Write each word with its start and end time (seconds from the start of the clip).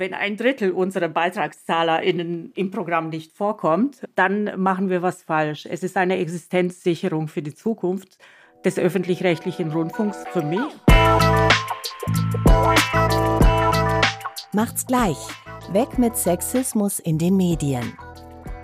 Wenn 0.00 0.14
ein 0.14 0.36
Drittel 0.36 0.70
unserer 0.70 1.08
BeitragszahlerInnen 1.08 2.52
im 2.54 2.70
Programm 2.70 3.08
nicht 3.08 3.32
vorkommt, 3.32 4.06
dann 4.14 4.44
machen 4.56 4.90
wir 4.90 5.02
was 5.02 5.24
falsch. 5.24 5.66
Es 5.68 5.82
ist 5.82 5.96
eine 5.96 6.18
Existenzsicherung 6.18 7.26
für 7.26 7.42
die 7.42 7.52
Zukunft 7.52 8.16
des 8.64 8.78
öffentlich-rechtlichen 8.78 9.72
Rundfunks 9.72 10.18
für 10.30 10.42
mich. 10.42 10.60
Macht's 14.52 14.86
gleich. 14.86 15.18
Weg 15.72 15.98
mit 15.98 16.16
Sexismus 16.16 17.00
in 17.00 17.18
den 17.18 17.36
Medien. 17.36 17.98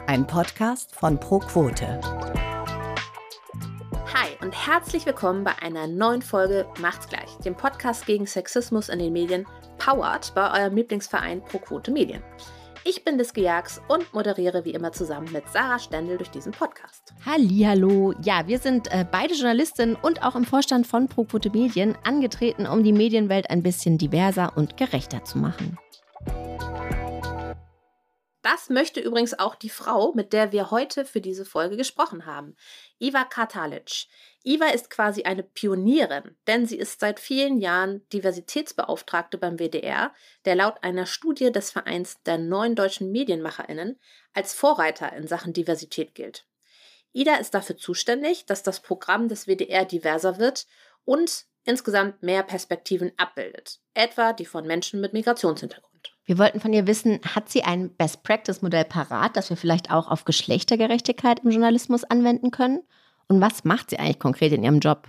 Ein 0.07 0.29
Podcast 0.29 0.95
von 0.95 1.19
Pro 1.19 1.41
Quote. 1.41 2.01
Hi 4.15 4.29
und 4.41 4.55
herzlich 4.69 5.05
willkommen 5.05 5.43
bei 5.43 5.61
einer 5.61 5.89
neuen 5.89 6.23
Folge 6.23 6.65
Macht's 6.81 7.09
gleich, 7.09 7.37
dem 7.45 7.57
Podcast 7.57 8.07
gegen 8.07 8.29
Sexismus 8.29 8.89
in 8.89 9.01
den 9.01 9.13
Medien 9.13 9.47
powered 9.85 10.33
bei 10.35 10.61
eurem 10.61 10.77
Lieblingsverein 10.77 11.43
Pro 11.43 11.59
Quote 11.59 11.91
Medien. 11.91 12.23
Ich 12.85 13.05
bin 13.05 13.19
Liske 13.19 13.43
Jags 13.43 13.83
und 13.89 14.15
moderiere 14.15 14.65
wie 14.65 14.73
immer 14.73 14.93
zusammen 14.93 15.31
mit 15.31 15.47
Sarah 15.51 15.79
Stendel 15.79 16.17
durch 16.17 16.31
diesen 16.31 16.53
Podcast. 16.53 17.13
Hallo, 17.27 18.15
ja, 18.23 18.47
wir 18.47 18.59
sind 18.59 18.91
äh, 18.91 19.05
beide 19.11 19.35
Journalistinnen 19.35 19.97
und 19.97 20.23
auch 20.23 20.37
im 20.37 20.45
Vorstand 20.45 20.87
von 20.87 21.09
Pro 21.09 21.25
Quote 21.25 21.51
Medien 21.51 21.97
angetreten, 22.03 22.67
um 22.67 22.83
die 22.83 22.93
Medienwelt 22.93 23.51
ein 23.51 23.63
bisschen 23.63 23.99
diverser 23.99 24.57
und 24.57 24.79
gerechter 24.79 25.23
zu 25.25 25.37
machen. 25.37 25.79
Das 28.41 28.69
möchte 28.69 29.01
übrigens 29.01 29.39
auch 29.39 29.55
die 29.55 29.71
Frau, 29.71 30.13
mit 30.15 30.35
der 30.35 30.53
wir 30.53 30.71
heute 30.71 31.07
für 31.07 31.23
diese 31.23 31.47
Folge 31.47 31.77
gesprochen 31.79 32.27
haben, 32.27 32.57
Iva 32.99 33.25
Katalic. 33.25 34.07
Iva 34.47 34.67
ist 34.67 34.91
quasi 34.91 35.23
eine 35.23 35.43
Pionierin, 35.43 36.37
denn 36.47 36.67
sie 36.67 36.77
ist 36.77 37.01
seit 37.01 37.19
vielen 37.19 37.61
Jahren 37.61 38.07
Diversitätsbeauftragte 38.13 39.39
beim 39.39 39.59
WDR, 39.59 40.13
der 40.45 40.55
laut 40.55 40.77
einer 40.83 41.07
Studie 41.07 41.51
des 41.51 41.71
Vereins 41.71 42.23
der 42.25 42.37
neuen 42.37 42.75
deutschen 42.75 43.11
Medienmacherinnen 43.11 43.99
als 44.35 44.53
Vorreiter 44.53 45.15
in 45.15 45.27
Sachen 45.27 45.55
Diversität 45.55 46.15
gilt. 46.15 46.47
Ida 47.15 47.37
ist 47.37 47.55
dafür 47.55 47.79
zuständig, 47.79 48.45
dass 48.45 48.63
das 48.63 48.81
Programm 48.81 49.29
des 49.29 49.47
WDR 49.47 49.87
diverser 49.87 50.39
wird 50.39 50.67
und 51.07 51.47
insgesamt 51.65 52.23
mehr 52.23 52.43
Perspektiven 52.43 53.13
abbildet, 53.17 53.81
etwa 53.95 54.35
die 54.35 54.45
von 54.45 54.67
Menschen 54.67 55.01
mit 55.01 55.15
Migrationshintergrund. 55.15 56.15
Wir 56.27 56.37
wollten 56.37 56.61
von 56.61 56.75
ihr 56.75 56.87
wissen, 56.87 57.21
hat 57.35 57.49
sie 57.49 57.63
ein 57.63 57.95
Best-Practice-Modell 57.97 58.85
parat, 58.85 59.39
das 59.39 59.49
wir 59.49 59.57
vielleicht 59.57 59.91
auch 59.91 60.09
auf 60.09 60.27
Geschlechtergerechtigkeit 60.27 61.41
im 61.45 61.51
Journalismus 61.51 62.05
anwenden 62.05 62.51
können? 62.51 62.83
Und 63.29 63.41
was 63.41 63.65
macht 63.65 63.91
sie 63.91 63.99
eigentlich 63.99 64.19
konkret 64.19 64.53
in 64.53 64.63
ihrem 64.63 64.81
Job? 64.81 65.09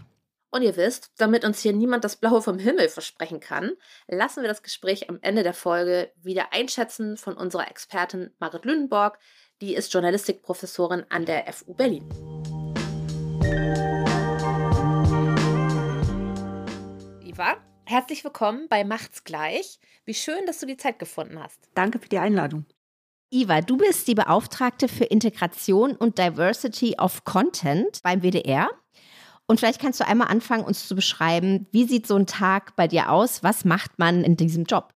Und 0.51 0.61
ihr 0.61 0.77
wisst, 0.77 1.11
damit 1.17 1.43
uns 1.43 1.59
hier 1.59 1.73
niemand 1.73 2.05
das 2.05 2.15
Blaue 2.15 2.41
vom 2.41 2.57
Himmel 2.57 2.87
versprechen 2.87 3.41
kann, 3.41 3.73
lassen 4.07 4.41
wir 4.41 4.47
das 4.47 4.63
Gespräch 4.63 5.09
am 5.09 5.19
Ende 5.21 5.43
der 5.43 5.53
Folge 5.53 6.11
wieder 6.21 6.53
einschätzen 6.53 7.17
von 7.17 7.35
unserer 7.35 7.69
Expertin 7.69 8.31
Marit 8.39 8.63
Lünenborg. 8.63 9.19
Die 9.61 9.75
ist 9.75 9.93
Journalistikprofessorin 9.93 11.03
an 11.09 11.25
der 11.25 11.51
FU 11.51 11.73
Berlin. 11.73 12.07
Iva, 17.21 17.57
herzlich 17.85 18.23
willkommen 18.23 18.67
bei 18.69 18.85
Macht's 18.85 19.25
gleich. 19.25 19.79
Wie 20.05 20.13
schön, 20.13 20.45
dass 20.45 20.59
du 20.59 20.65
die 20.65 20.77
Zeit 20.77 20.99
gefunden 20.99 21.43
hast. 21.43 21.69
Danke 21.73 21.99
für 21.99 22.07
die 22.07 22.19
Einladung. 22.19 22.65
Iva, 23.31 23.61
du 23.61 23.77
bist 23.77 24.07
die 24.07 24.15
Beauftragte 24.15 24.87
für 24.87 25.05
Integration 25.05 25.95
und 25.95 26.17
Diversity 26.17 26.95
of 26.99 27.23
Content 27.25 27.99
beim 28.03 28.21
WDR. 28.21 28.69
Und 29.47 29.59
vielleicht 29.59 29.81
kannst 29.81 29.99
du 29.99 30.07
einmal 30.07 30.27
anfangen, 30.27 30.63
uns 30.63 30.87
zu 30.87 30.95
beschreiben, 30.95 31.67
wie 31.71 31.85
sieht 31.85 32.07
so 32.07 32.15
ein 32.15 32.27
Tag 32.27 32.75
bei 32.75 32.87
dir 32.87 33.11
aus? 33.11 33.43
Was 33.43 33.65
macht 33.65 33.99
man 33.99 34.23
in 34.23 34.37
diesem 34.37 34.63
Job? 34.65 34.93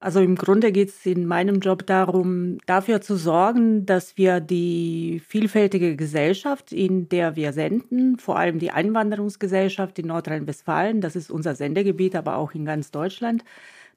Also 0.00 0.20
im 0.20 0.34
Grunde 0.34 0.72
geht 0.72 0.88
es 0.88 1.06
in 1.06 1.26
meinem 1.26 1.60
Job 1.60 1.86
darum, 1.86 2.58
dafür 2.66 3.00
zu 3.00 3.14
sorgen, 3.16 3.86
dass 3.86 4.16
wir 4.16 4.40
die 4.40 5.22
vielfältige 5.24 5.94
Gesellschaft, 5.94 6.72
in 6.72 7.08
der 7.08 7.36
wir 7.36 7.52
senden, 7.52 8.18
vor 8.18 8.36
allem 8.36 8.58
die 8.58 8.72
Einwanderungsgesellschaft 8.72 10.00
in 10.00 10.08
Nordrhein-Westfalen, 10.08 11.00
das 11.00 11.14
ist 11.14 11.30
unser 11.30 11.54
Sendegebiet, 11.54 12.16
aber 12.16 12.36
auch 12.36 12.52
in 12.52 12.64
ganz 12.64 12.90
Deutschland, 12.90 13.44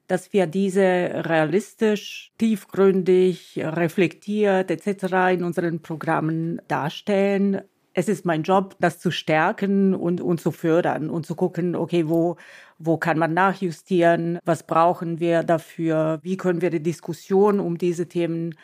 dass 0.08 0.34
wir 0.34 0.48
diese 0.48 0.82
realistisch, 0.82 2.32
tiefgründig, 2.38 3.60
reflektiert 3.62 4.72
etc. 4.72 5.34
in 5.34 5.44
unseren 5.44 5.82
Programmen 5.82 6.62
darstellen. 6.68 7.62
Es 7.94 8.10
ist 8.10 8.26
mein 8.26 8.44
Job, 8.44 8.76
das 8.80 9.00
zu 9.00 9.10
stärken 9.10 9.96
und, 9.96 10.20
und 10.20 10.42
zu 10.42 10.52
fördern 10.52 11.10
und 11.10 11.26
zu 11.26 11.36
gucken, 11.36 11.76
okay, 11.76 12.10
wo, 12.10 12.36
wo 12.78 12.98
kann 12.98 13.18
man 13.18 13.34
nachjustieren, 13.34 14.40
was 14.44 14.64
brauchen 14.64 15.20
wir 15.20 15.44
dafür, 15.44 16.20
wie 16.22 16.38
können 16.38 16.62
wir 16.62 16.70
die 16.70 16.84
Diskussion 16.84 17.60
um 17.60 17.78
diese 17.78 18.08
Themen 18.08 18.56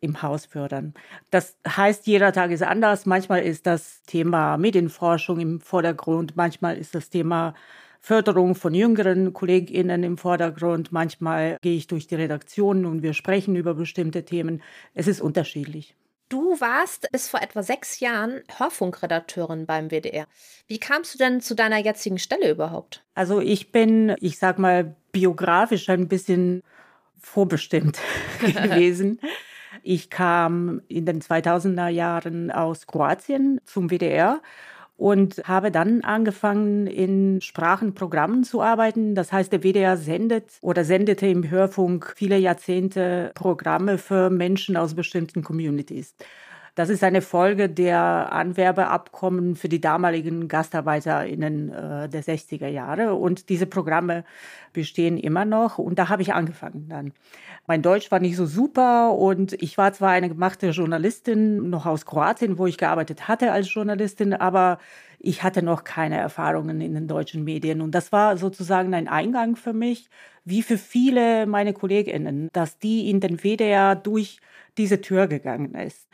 im 0.00 0.22
Haus 0.22 0.46
fördern. 0.46 0.94
Das 1.30 1.56
heißt, 1.68 2.06
jeder 2.06 2.32
Tag 2.32 2.50
ist 2.50 2.62
anders. 2.62 3.06
Manchmal 3.06 3.42
ist 3.42 3.66
das 3.66 4.02
Thema 4.02 4.56
Medienforschung 4.56 5.38
im 5.38 5.60
Vordergrund, 5.60 6.36
manchmal 6.36 6.76
ist 6.78 6.94
das 6.94 7.10
Thema 7.10 7.54
Förderung 8.00 8.54
von 8.54 8.74
jüngeren 8.74 9.32
KollegInnen 9.32 10.02
im 10.02 10.16
Vordergrund. 10.16 10.90
Manchmal 10.90 11.58
gehe 11.60 11.76
ich 11.76 11.86
durch 11.86 12.06
die 12.06 12.14
Redaktionen 12.14 12.86
und 12.86 13.02
wir 13.02 13.12
sprechen 13.12 13.56
über 13.56 13.74
bestimmte 13.74 14.24
Themen. 14.24 14.62
Es 14.94 15.06
ist 15.06 15.20
unterschiedlich. 15.20 15.94
Du 16.30 16.60
warst 16.60 17.10
bis 17.12 17.28
vor 17.28 17.42
etwa 17.42 17.62
sechs 17.62 18.00
Jahren 18.00 18.42
Hörfunkredakteurin 18.56 19.66
beim 19.66 19.90
WDR. 19.90 20.26
Wie 20.66 20.78
kamst 20.78 21.14
du 21.14 21.18
denn 21.18 21.40
zu 21.40 21.54
deiner 21.54 21.78
jetzigen 21.78 22.18
Stelle 22.18 22.50
überhaupt? 22.50 23.04
Also 23.14 23.40
ich 23.40 23.72
bin, 23.72 24.14
ich 24.20 24.38
sag 24.38 24.58
mal, 24.58 24.94
biografisch 25.12 25.88
ein 25.88 26.08
bisschen 26.08 26.62
vorbestimmt 27.18 27.98
gewesen. 28.40 29.20
Ich 29.82 30.08
kam 30.08 30.82
in 30.88 31.04
den 31.04 31.20
2000er 31.20 31.88
Jahren 31.88 32.50
aus 32.50 32.86
Kroatien 32.86 33.60
zum 33.64 33.90
WDR 33.90 34.40
und 35.00 35.40
habe 35.48 35.70
dann 35.70 36.02
angefangen, 36.02 36.86
in 36.86 37.40
Sprachenprogrammen 37.40 38.44
zu 38.44 38.60
arbeiten. 38.60 39.14
Das 39.14 39.32
heißt, 39.32 39.50
der 39.50 39.62
WDR 39.62 39.96
sendet 39.96 40.58
oder 40.60 40.84
sendete 40.84 41.26
im 41.26 41.48
Hörfunk 41.48 42.12
viele 42.16 42.36
Jahrzehnte 42.36 43.32
Programme 43.34 43.96
für 43.96 44.28
Menschen 44.28 44.76
aus 44.76 44.94
bestimmten 44.94 45.42
Communities. 45.42 46.14
Das 46.74 46.88
ist 46.88 47.02
eine 47.02 47.22
Folge 47.22 47.68
der 47.68 48.32
Anwerbeabkommen 48.32 49.56
für 49.56 49.68
die 49.68 49.80
damaligen 49.80 50.48
GastarbeiterInnen 50.48 51.68
äh, 51.70 52.08
der 52.08 52.22
60er 52.22 52.68
Jahre. 52.68 53.14
Und 53.14 53.48
diese 53.48 53.66
Programme 53.66 54.24
bestehen 54.72 55.16
immer 55.18 55.44
noch. 55.44 55.78
Und 55.78 55.98
da 55.98 56.08
habe 56.08 56.22
ich 56.22 56.32
angefangen 56.32 56.88
dann. 56.88 57.12
Mein 57.66 57.82
Deutsch 57.82 58.10
war 58.10 58.18
nicht 58.18 58.36
so 58.36 58.46
super 58.46 59.12
und 59.12 59.52
ich 59.62 59.78
war 59.78 59.92
zwar 59.92 60.10
eine 60.10 60.28
gemachte 60.28 60.70
Journalistin, 60.70 61.70
noch 61.70 61.86
aus 61.86 62.04
Kroatien, 62.04 62.58
wo 62.58 62.66
ich 62.66 62.78
gearbeitet 62.78 63.28
hatte 63.28 63.52
als 63.52 63.72
Journalistin, 63.72 64.34
aber 64.34 64.78
ich 65.20 65.42
hatte 65.42 65.62
noch 65.62 65.84
keine 65.84 66.16
Erfahrungen 66.16 66.80
in 66.80 66.94
den 66.94 67.06
deutschen 67.06 67.44
Medien. 67.44 67.80
Und 67.80 67.94
das 67.94 68.10
war 68.10 68.36
sozusagen 68.38 68.94
ein 68.94 69.06
Eingang 69.06 69.54
für 69.54 69.74
mich, 69.74 70.08
wie 70.44 70.62
für 70.62 70.78
viele 70.78 71.46
meine 71.46 71.74
KollegInnen, 71.74 72.48
dass 72.52 72.78
die 72.78 73.10
in 73.10 73.20
den 73.20 73.38
WDR 73.38 73.94
durch 73.94 74.40
diese 74.78 75.00
Tür 75.00 75.26
gegangen 75.26 75.74
ist. 75.74 76.08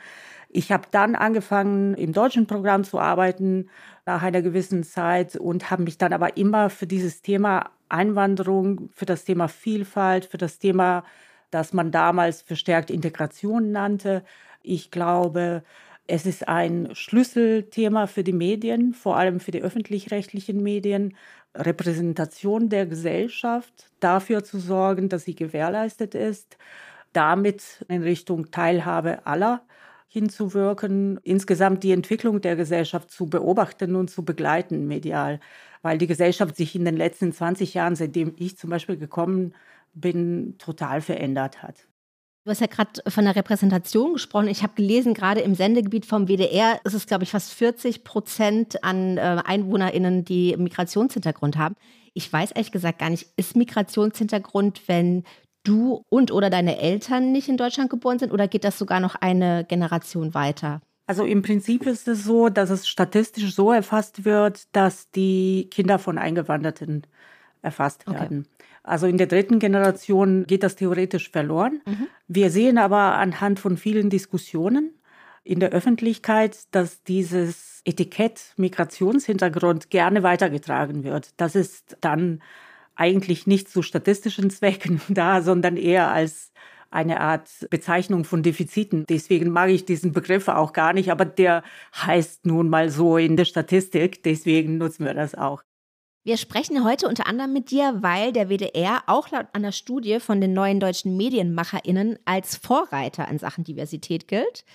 Ich 0.49 0.71
habe 0.71 0.87
dann 0.91 1.15
angefangen, 1.15 1.93
im 1.95 2.13
deutschen 2.13 2.47
Programm 2.47 2.83
zu 2.83 2.99
arbeiten 2.99 3.69
nach 4.05 4.23
einer 4.23 4.41
gewissen 4.41 4.83
Zeit 4.83 5.35
und 5.35 5.69
habe 5.69 5.83
mich 5.83 5.97
dann 5.97 6.13
aber 6.13 6.37
immer 6.37 6.69
für 6.69 6.87
dieses 6.87 7.21
Thema 7.21 7.71
Einwanderung, 7.89 8.89
für 8.93 9.05
das 9.05 9.25
Thema 9.25 9.47
Vielfalt, 9.47 10.25
für 10.25 10.37
das 10.37 10.59
Thema, 10.59 11.03
das 11.51 11.73
man 11.73 11.91
damals 11.91 12.41
verstärkt 12.41 12.89
Integration 12.89 13.71
nannte. 13.71 14.23
Ich 14.63 14.91
glaube, 14.91 15.63
es 16.07 16.25
ist 16.25 16.47
ein 16.47 16.89
Schlüsselthema 16.93 18.07
für 18.07 18.23
die 18.23 18.33
Medien, 18.33 18.93
vor 18.93 19.17
allem 19.17 19.39
für 19.41 19.51
die 19.51 19.61
öffentlich-rechtlichen 19.61 20.63
Medien, 20.63 21.15
Repräsentation 21.53 22.69
der 22.69 22.85
Gesellschaft, 22.85 23.89
dafür 23.99 24.43
zu 24.43 24.59
sorgen, 24.59 25.09
dass 25.09 25.25
sie 25.25 25.35
gewährleistet 25.35 26.15
ist, 26.15 26.57
damit 27.13 27.85
in 27.89 28.03
Richtung 28.03 28.51
Teilhabe 28.51 29.25
aller 29.25 29.61
hinzuwirken, 30.07 31.19
insgesamt 31.23 31.83
die 31.83 31.91
Entwicklung 31.91 32.41
der 32.41 32.55
Gesellschaft 32.55 33.11
zu 33.11 33.27
beobachten 33.27 33.95
und 33.95 34.09
zu 34.09 34.23
begleiten 34.23 34.87
medial, 34.87 35.39
weil 35.81 35.97
die 35.97 36.07
Gesellschaft 36.07 36.55
sich 36.55 36.75
in 36.75 36.85
den 36.85 36.97
letzten 36.97 37.33
20 37.33 37.73
Jahren, 37.73 37.95
seitdem 37.95 38.33
ich 38.37 38.57
zum 38.57 38.69
Beispiel 38.69 38.97
gekommen 38.97 39.53
bin, 39.93 40.55
total 40.57 41.01
verändert 41.01 41.61
hat. 41.61 41.87
Du 42.47 42.51
hast 42.51 42.61
ja 42.61 42.67
gerade 42.67 43.01
von 43.09 43.25
der 43.25 43.35
Repräsentation 43.35 44.13
gesprochen. 44.13 44.47
Ich 44.47 44.63
habe 44.63 44.71
gelesen, 44.75 45.13
gerade 45.13 45.41
im 45.41 45.53
Sendegebiet 45.53 46.05
vom 46.05 46.29
WDR 46.29 46.79
ist 46.85 46.93
es, 46.93 47.05
glaube 47.05 47.25
ich, 47.25 47.31
fast 47.31 47.53
40 47.53 48.05
Prozent 48.05 48.85
an 48.85 49.17
äh, 49.17 49.41
EinwohnerInnen, 49.43 50.23
die 50.23 50.55
Migrationshintergrund 50.55 51.57
haben. 51.57 51.75
Ich 52.13 52.31
weiß 52.31 52.51
ehrlich 52.51 52.71
gesagt 52.71 52.99
gar 52.99 53.09
nicht, 53.09 53.27
ist 53.35 53.57
Migrationshintergrund, 53.57 54.87
wenn 54.87 55.25
du 55.67 56.03
und 56.09 56.31
oder 56.31 56.49
deine 56.49 56.79
Eltern 56.79 57.31
nicht 57.31 57.49
in 57.49 57.57
Deutschland 57.57 57.89
geboren 57.89 58.19
sind 58.19 58.31
oder 58.31 58.47
geht 58.47 58.63
das 58.63 58.77
sogar 58.77 58.99
noch 58.99 59.15
eine 59.15 59.65
Generation 59.65 60.33
weiter? 60.33 60.81
Also 61.07 61.23
im 61.23 61.41
Prinzip 61.41 61.85
ist 61.85 62.07
es 62.07 62.23
so, 62.23 62.49
dass 62.49 62.69
es 62.69 62.87
statistisch 62.87 63.55
so 63.55 63.71
erfasst 63.71 64.25
wird, 64.25 64.67
dass 64.75 65.09
die 65.11 65.69
Kinder 65.71 65.99
von 65.99 66.17
Eingewanderten 66.17 67.03
erfasst 67.61 68.05
werden. 68.07 68.45
Okay. 68.45 68.65
Also 68.83 69.07
in 69.07 69.17
der 69.17 69.27
dritten 69.27 69.59
Generation 69.59 70.45
geht 70.45 70.63
das 70.63 70.75
theoretisch 70.75 71.29
verloren. 71.29 71.81
Mhm. 71.85 72.07
Wir 72.27 72.49
sehen 72.51 72.77
aber 72.77 73.15
anhand 73.15 73.59
von 73.59 73.77
vielen 73.77 74.09
Diskussionen 74.09 74.91
in 75.43 75.59
der 75.59 75.71
Öffentlichkeit, 75.71 76.57
dass 76.71 77.03
dieses 77.03 77.81
Etikett 77.85 78.53
Migrationshintergrund 78.57 79.89
gerne 79.89 80.23
weitergetragen 80.23 81.03
wird. 81.03 81.31
Das 81.37 81.55
ist 81.55 81.97
dann 82.01 82.41
eigentlich 82.97 83.47
nicht 83.47 83.69
zu 83.69 83.81
statistischen 83.81 84.49
Zwecken 84.49 85.01
da, 85.09 85.41
sondern 85.41 85.77
eher 85.77 86.09
als 86.09 86.51
eine 86.89 87.19
Art 87.19 87.49
Bezeichnung 87.69 88.23
von 88.23 88.43
Defiziten. 88.43 89.05
Deswegen 89.09 89.51
mag 89.51 89.69
ich 89.69 89.85
diesen 89.85 90.13
Begriff 90.13 90.47
auch 90.47 90.73
gar 90.73 90.93
nicht, 90.93 91.11
aber 91.11 91.25
der 91.25 91.63
heißt 91.95 92.45
nun 92.45 92.69
mal 92.69 92.89
so 92.89 93.17
in 93.17 93.35
der 93.37 93.45
Statistik. 93.45 94.23
Deswegen 94.23 94.77
nutzen 94.77 95.05
wir 95.05 95.13
das 95.13 95.35
auch. 95.35 95.63
Wir 96.23 96.37
sprechen 96.37 96.83
heute 96.83 97.07
unter 97.07 97.25
anderem 97.27 97.53
mit 97.53 97.71
dir, 97.71 97.99
weil 98.01 98.33
der 98.33 98.49
WDR 98.49 99.03
auch 99.07 99.31
laut 99.31 99.47
einer 99.53 99.71
Studie 99.71 100.19
von 100.19 100.41
den 100.41 100.51
neuen 100.51 100.81
deutschen 100.81 101.15
MedienmacherInnen 101.15 102.19
als 102.25 102.57
Vorreiter 102.57 103.27
in 103.29 103.39
Sachen 103.39 103.63
Diversität 103.63 104.27
gilt. 104.27 104.65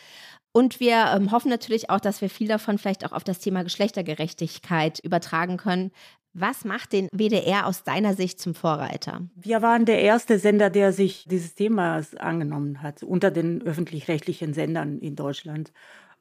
Und 0.52 0.80
wir 0.80 1.12
ähm, 1.14 1.30
hoffen 1.30 1.50
natürlich 1.50 1.88
auch, 1.88 2.00
dass 2.00 2.20
wir 2.20 2.28
viel 2.28 2.48
davon 2.48 2.78
vielleicht 2.78 3.04
auch 3.06 3.12
auf 3.12 3.24
das 3.24 3.38
Thema 3.38 3.64
Geschlechtergerechtigkeit 3.64 4.98
übertragen 5.00 5.56
können. 5.56 5.92
Was 6.34 6.64
macht 6.64 6.94
den 6.94 7.08
WDR 7.12 7.66
aus 7.66 7.84
deiner 7.84 8.14
Sicht 8.14 8.40
zum 8.40 8.54
Vorreiter? 8.54 9.20
Wir 9.36 9.60
waren 9.60 9.84
der 9.84 10.00
erste 10.00 10.38
Sender, 10.38 10.70
der 10.70 10.92
sich 10.92 11.26
dieses 11.28 11.54
Themas 11.54 12.14
angenommen 12.14 12.82
hat, 12.82 13.02
unter 13.02 13.30
den 13.30 13.60
öffentlich-rechtlichen 13.60 14.54
Sendern 14.54 14.98
in 14.98 15.14
Deutschland. 15.14 15.72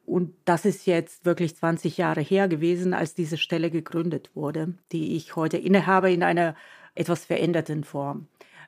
Und 0.04 0.34
das 0.44 0.66
ist 0.66 0.86
jetzt 0.86 1.24
wirklich 1.24 1.56
20 1.56 1.96
Jahre 1.96 2.20
her 2.20 2.46
gewesen, 2.48 2.92
als 2.92 3.14
diese 3.14 3.38
Stelle 3.38 3.70
gegründet 3.70 4.30
wurde, 4.34 4.74
die 4.90 5.16
ich 5.16 5.34
heute 5.34 5.56
innehabe 5.56 6.12
in 6.12 6.22
einer 6.22 6.56
etwas 6.94 7.24
veränderten 7.24 7.82
Form. 7.82 8.26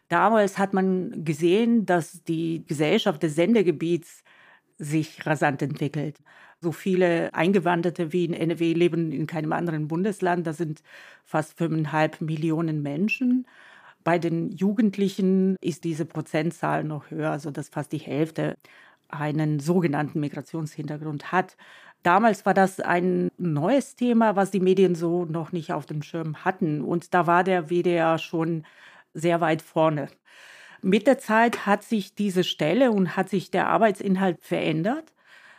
Damals 0.09 0.57
hat 0.57 0.73
man 0.73 1.25
gesehen, 1.25 1.85
dass 1.85 2.23
die 2.23 2.65
Gesellschaft 2.67 3.23
des 3.23 3.35
Sendegebiets 3.35 4.23
sich 4.85 5.27
rasant 5.27 5.63
entwickelt. 5.63 6.19
So 6.61 6.73
viele 6.73 7.33
Eingewanderte 7.35 8.13
wie 8.13 8.25
in 8.25 8.35
NRW 8.35 8.73
leben 8.73 9.13
in 9.13 9.27
keinem 9.27 9.53
anderen 9.53 9.89
Bundesland. 9.89 10.47
Das 10.47 10.57
sind 10.59 10.83
fast 11.25 11.57
fünfeinhalb 11.59 12.21
Millionen 12.21 12.83
Menschen. 12.83 13.47
Bei 14.05 14.19
den 14.19 14.51
Jugendlichen 14.51 15.57
ist 15.61 15.85
diese 15.85 16.05
Prozentzahl 16.05 16.85
noch 16.85 17.11
höher, 17.11 17.39
sodass 17.39 17.71
fast 17.71 17.93
die 17.93 17.99
Hälfte 17.99 18.57
einen 19.09 19.61
sogenannten 19.61 20.21
Migrationshintergrund 20.21 21.33
hat. 21.33 21.57
Damals 22.03 22.45
war 22.45 22.53
das 22.55 22.81
ein 22.81 23.31
neues 23.39 23.97
Thema, 23.97 24.37
was 24.37 24.51
die 24.51 24.61
Medien 24.61 24.95
so 24.95 25.25
noch 25.25 25.53
nicht 25.53 25.73
auf 25.73 25.87
dem 25.87 26.03
Schirm 26.03 26.45
hatten. 26.45 26.83
Und 26.83 27.15
da 27.15 27.27
war 27.27 27.45
der 27.45 27.71
WDR 27.71 28.19
schon 28.19 28.65
sehr 29.15 29.41
weit 29.41 29.63
vorne. 29.63 30.09
Mit 30.85 31.07
der 31.07 31.17
Zeit 31.17 31.65
hat 31.65 31.83
sich 31.83 32.15
diese 32.15 32.45
Stelle 32.45 32.93
und 32.93 33.17
hat 33.17 33.31
sich 33.31 33.51
der 33.51 33.69
Arbeitsinhalt 33.69 34.37
verändert, 34.43 35.15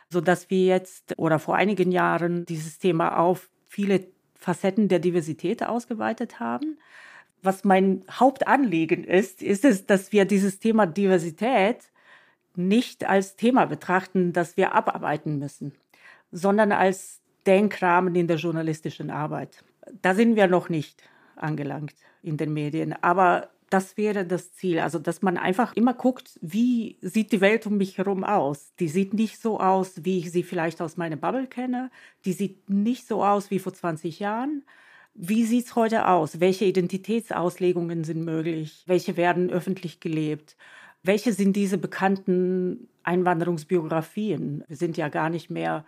sodass 0.07 0.51
wir 0.51 0.65
jetzt 0.67 1.17
oder 1.17 1.39
vor 1.39 1.55
einigen 1.55 1.91
Jahren 1.91 2.45
dieses 2.45 2.77
Thema 2.77 3.17
auf 3.17 3.49
viele 3.67 4.05
Facetten 4.35 4.87
der 4.87 4.99
Diversität 4.99 5.63
ausgeweitet 5.63 6.39
haben. 6.39 6.77
Was 7.41 7.63
mein 7.63 8.03
Hauptanliegen 8.11 9.03
ist, 9.03 9.41
ist 9.41 9.65
es, 9.65 9.87
dass 9.87 10.11
wir 10.11 10.25
dieses 10.25 10.59
Thema 10.59 10.85
Diversität 10.85 11.89
nicht 12.55 13.09
als 13.09 13.35
Thema 13.35 13.65
betrachten, 13.65 14.31
das 14.31 14.57
wir 14.57 14.75
abarbeiten 14.75 15.39
müssen, 15.39 15.73
sondern 16.31 16.71
als 16.71 17.19
Denkrahmen 17.47 18.13
in 18.13 18.27
der 18.27 18.37
journalistischen 18.37 19.09
Arbeit. 19.09 19.63
Da 20.03 20.13
sind 20.13 20.35
wir 20.35 20.45
noch 20.45 20.69
nicht 20.69 21.01
angelangt 21.35 21.95
in 22.21 22.37
den 22.37 22.53
Medien. 22.53 22.93
Aber 23.01 23.49
das 23.69 23.97
wäre 23.97 24.25
das 24.25 24.53
Ziel. 24.53 24.79
Also, 24.79 24.99
dass 24.99 25.21
man 25.21 25.37
einfach 25.37 25.73
immer 25.75 25.93
guckt, 25.93 26.39
wie 26.41 26.97
sieht 27.01 27.31
die 27.31 27.41
Welt 27.41 27.65
um 27.67 27.77
mich 27.77 27.97
herum 27.97 28.23
aus. 28.23 28.73
Die 28.79 28.87
sieht 28.87 29.13
nicht 29.13 29.41
so 29.41 29.59
aus, 29.59 30.03
wie 30.03 30.19
ich 30.19 30.31
sie 30.31 30.43
vielleicht 30.43 30.81
aus 30.81 30.97
meiner 30.97 31.15
Bubble 31.15 31.47
kenne. 31.47 31.89
Die 32.25 32.33
sieht 32.33 32.69
nicht 32.69 33.07
so 33.07 33.23
aus 33.23 33.51
wie 33.51 33.59
vor 33.59 33.73
20 33.73 34.19
Jahren. 34.19 34.63
Wie 35.13 35.45
sieht 35.45 35.65
es 35.65 35.75
heute 35.75 36.07
aus? 36.07 36.39
Welche 36.39 36.65
Identitätsauslegungen 36.65 38.03
sind 38.03 38.25
möglich? 38.25 38.83
Welche 38.85 39.17
werden 39.17 39.49
öffentlich 39.49 39.99
gelebt? 39.99 40.57
Welche 41.03 41.33
sind 41.33 41.55
diese 41.55 41.77
bekannten 41.77 42.89
Einwanderungsbiografien? 43.03 44.63
Wir 44.67 44.77
sind 44.77 44.97
ja 44.97 45.09
gar 45.09 45.29
nicht 45.29 45.49
mehr 45.49 45.85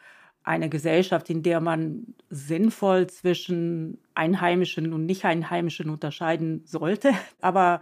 eine 0.48 0.70
Gesellschaft, 0.70 1.30
in 1.30 1.44
der 1.44 1.60
man 1.60 2.16
sinnvoll 2.30 3.08
zwischen 3.08 4.00
Einheimischen 4.16 4.94
und 4.94 5.06
Nicht-Einheimischen 5.06 5.90
unterscheiden 5.90 6.64
sollte. 6.66 7.12
Aber 7.42 7.82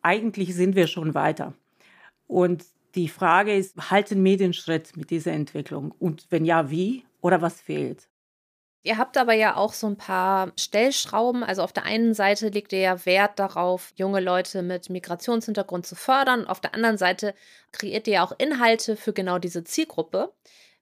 eigentlich 0.00 0.54
sind 0.54 0.76
wir 0.76 0.86
schon 0.86 1.14
weiter. 1.14 1.54
Und 2.28 2.64
die 2.94 3.08
Frage 3.08 3.54
ist, 3.54 3.90
halten 3.90 4.22
Medien 4.22 4.52
Schritt 4.52 4.96
mit 4.96 5.10
dieser 5.10 5.32
Entwicklung? 5.32 5.92
Und 5.98 6.26
wenn 6.30 6.44
ja, 6.44 6.70
wie 6.70 7.04
oder 7.20 7.42
was 7.42 7.60
fehlt? 7.60 8.08
Ihr 8.84 8.96
habt 8.96 9.18
aber 9.18 9.34
ja 9.34 9.56
auch 9.56 9.72
so 9.72 9.88
ein 9.88 9.96
paar 9.96 10.52
Stellschrauben. 10.56 11.42
Also 11.42 11.62
auf 11.62 11.72
der 11.72 11.84
einen 11.84 12.14
Seite 12.14 12.48
legt 12.48 12.72
ihr 12.72 12.78
ja 12.78 13.06
Wert 13.06 13.38
darauf, 13.40 13.92
junge 13.96 14.20
Leute 14.20 14.62
mit 14.62 14.88
Migrationshintergrund 14.88 15.84
zu 15.84 15.96
fördern. 15.96 16.46
Auf 16.46 16.60
der 16.60 16.74
anderen 16.74 16.96
Seite 16.96 17.34
kreiert 17.72 18.06
ihr 18.06 18.14
ja 18.14 18.24
auch 18.24 18.32
Inhalte 18.38 18.94
für 18.94 19.12
genau 19.12 19.38
diese 19.38 19.64
Zielgruppe. 19.64 20.32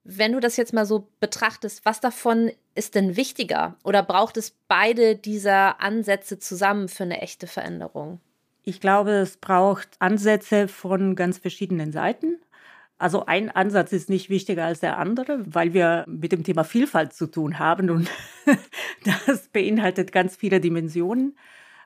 Wenn 0.08 0.32
du 0.32 0.40
das 0.40 0.56
jetzt 0.56 0.72
mal 0.72 0.86
so 0.86 1.08
betrachtest, 1.18 1.84
was 1.84 2.00
davon 2.00 2.52
ist 2.76 2.94
denn 2.94 3.16
wichtiger? 3.16 3.76
Oder 3.82 4.04
braucht 4.04 4.36
es 4.36 4.56
beide 4.68 5.16
dieser 5.16 5.80
Ansätze 5.80 6.38
zusammen 6.38 6.88
für 6.88 7.02
eine 7.02 7.20
echte 7.20 7.48
Veränderung? 7.48 8.20
Ich 8.62 8.80
glaube, 8.80 9.10
es 9.12 9.36
braucht 9.36 9.88
Ansätze 9.98 10.68
von 10.68 11.16
ganz 11.16 11.38
verschiedenen 11.38 11.90
Seiten. 11.90 12.38
Also 12.98 13.26
ein 13.26 13.50
Ansatz 13.50 13.92
ist 13.92 14.08
nicht 14.08 14.30
wichtiger 14.30 14.64
als 14.64 14.80
der 14.80 14.96
andere, 14.96 15.42
weil 15.44 15.74
wir 15.74 16.04
mit 16.06 16.30
dem 16.32 16.44
Thema 16.44 16.62
Vielfalt 16.62 17.12
zu 17.12 17.26
tun 17.26 17.58
haben 17.58 17.90
und 17.90 18.08
das 19.26 19.48
beinhaltet 19.48 20.12
ganz 20.12 20.36
viele 20.36 20.60
Dimensionen. 20.60 21.36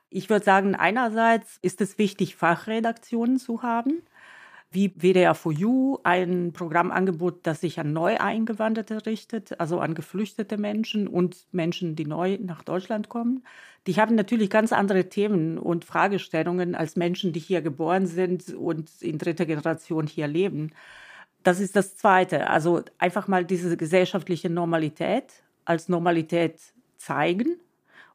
Ich 0.09 0.29
würde 0.29 0.45
sagen, 0.45 0.75
einerseits 0.75 1.57
ist 1.61 1.81
es 1.81 1.97
wichtig, 1.97 2.35
Fachredaktionen 2.35 3.39
zu 3.39 3.63
haben 3.63 4.03
wie 4.71 4.93
WDR 4.95 5.35
4U, 5.35 5.99
ein 6.03 6.53
Programmangebot, 6.53 7.45
das 7.45 7.59
sich 7.59 7.79
an 7.79 7.91
Neueingewanderte 7.91 9.05
richtet, 9.05 9.59
also 9.59 9.79
an 9.79 9.95
geflüchtete 9.95 10.57
Menschen 10.57 11.09
und 11.09 11.45
Menschen, 11.51 11.97
die 11.97 12.05
neu 12.05 12.37
nach 12.41 12.63
Deutschland 12.63 13.09
kommen. 13.09 13.43
Die 13.85 13.95
haben 13.95 14.15
natürlich 14.15 14.49
ganz 14.49 14.71
andere 14.71 15.09
Themen 15.09 15.57
und 15.57 15.83
Fragestellungen 15.83 16.73
als 16.73 16.95
Menschen, 16.95 17.33
die 17.33 17.41
hier 17.41 17.61
geboren 17.61 18.07
sind 18.07 18.53
und 18.53 18.89
in 19.01 19.17
dritter 19.17 19.45
Generation 19.45 20.07
hier 20.07 20.27
leben. 20.27 20.71
Das 21.43 21.59
ist 21.59 21.75
das 21.75 21.97
Zweite. 21.97 22.49
Also 22.49 22.81
einfach 22.97 23.27
mal 23.27 23.43
diese 23.43 23.75
gesellschaftliche 23.75 24.49
Normalität 24.49 25.43
als 25.65 25.89
Normalität 25.89 26.59
zeigen 26.97 27.57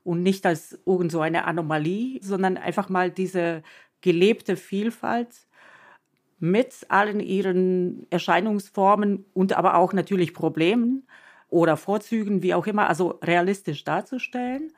und 0.05 0.23
nicht 0.23 0.47
als 0.47 0.79
irgend 0.87 1.13
so 1.13 1.21
eine 1.21 1.45
Anomalie, 1.45 2.21
sondern 2.23 2.57
einfach 2.57 2.89
mal 2.89 3.11
diese 3.11 3.63
gelebte 4.01 4.57
Vielfalt 4.57 5.29
mit 6.39 6.87
allen 6.89 7.21
ihren 7.21 8.07
Erscheinungsformen 8.11 9.25
und 9.33 9.55
aber 9.55 9.77
auch 9.77 9.93
natürlich 9.93 10.35
Problemen 10.35 11.07
oder 11.49 11.77
Vorzügen, 11.77 12.43
wie 12.43 12.55
auch 12.55 12.67
immer, 12.67 12.89
also 12.89 13.19
realistisch 13.23 13.85
darzustellen. 13.85 14.73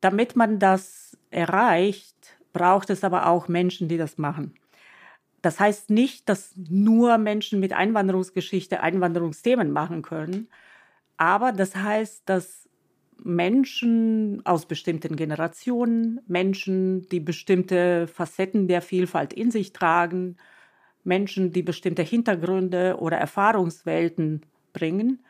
Damit 0.00 0.36
man 0.36 0.58
das 0.58 1.16
erreicht, 1.30 2.38
braucht 2.52 2.90
es 2.90 3.02
aber 3.02 3.26
auch 3.26 3.48
Menschen, 3.48 3.88
die 3.88 3.96
das 3.96 4.18
machen. 4.18 4.54
Das 5.42 5.60
heißt 5.60 5.90
nicht, 5.90 6.28
dass 6.28 6.54
nur 6.56 7.18
Menschen 7.18 7.60
mit 7.60 7.72
Einwanderungsgeschichte 7.72 8.80
Einwanderungsthemen 8.80 9.70
machen 9.70 10.02
können, 10.02 10.48
aber 11.16 11.52
das 11.52 11.76
heißt, 11.76 12.22
dass 12.26 12.68
Menschen 13.22 14.44
aus 14.44 14.66
bestimmten 14.66 15.16
Generationen, 15.16 16.20
Menschen, 16.26 17.08
die 17.08 17.20
bestimmte 17.20 18.06
Facetten 18.06 18.68
der 18.68 18.82
Vielfalt 18.82 19.32
in 19.32 19.50
sich 19.50 19.72
tragen, 19.72 20.36
Menschen, 21.04 21.52
die 21.52 21.62
bestimmte 21.62 22.02
Hintergründe 22.02 22.96
oder 22.98 23.18
Erfahrungswelten 23.18 24.42
bringen, 24.72 25.24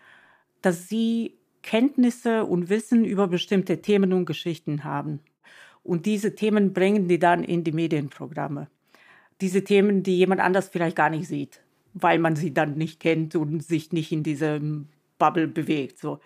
dass 0.62 0.88
sie 0.88 1.34
Kenntnisse 1.62 2.44
und 2.44 2.68
Wissen 2.68 3.04
über 3.04 3.28
bestimmte 3.28 3.80
Themen 3.80 4.12
und 4.12 4.26
Geschichten 4.26 4.84
haben. 4.84 5.20
Und 5.82 6.06
diese 6.06 6.34
Themen 6.34 6.72
bringen 6.72 7.08
die 7.08 7.18
dann 7.18 7.44
in 7.44 7.64
die 7.64 7.72
Medienprogramme. 7.72 8.68
Diese 9.40 9.64
Themen, 9.64 10.02
die 10.02 10.16
jemand 10.16 10.40
anders 10.40 10.68
vielleicht 10.68 10.96
gar 10.96 11.10
nicht 11.10 11.28
sieht, 11.28 11.60
weil 11.92 12.18
man 12.18 12.36
sie 12.36 12.54
dann 12.54 12.76
nicht 12.76 13.00
kennt 13.00 13.34
und 13.34 13.62
sich 13.62 13.92
nicht 13.92 14.12
in 14.12 14.22
diesem 14.22 14.88
Bubble 15.18 15.48
bewegt. 15.48 15.98
So. 15.98 16.20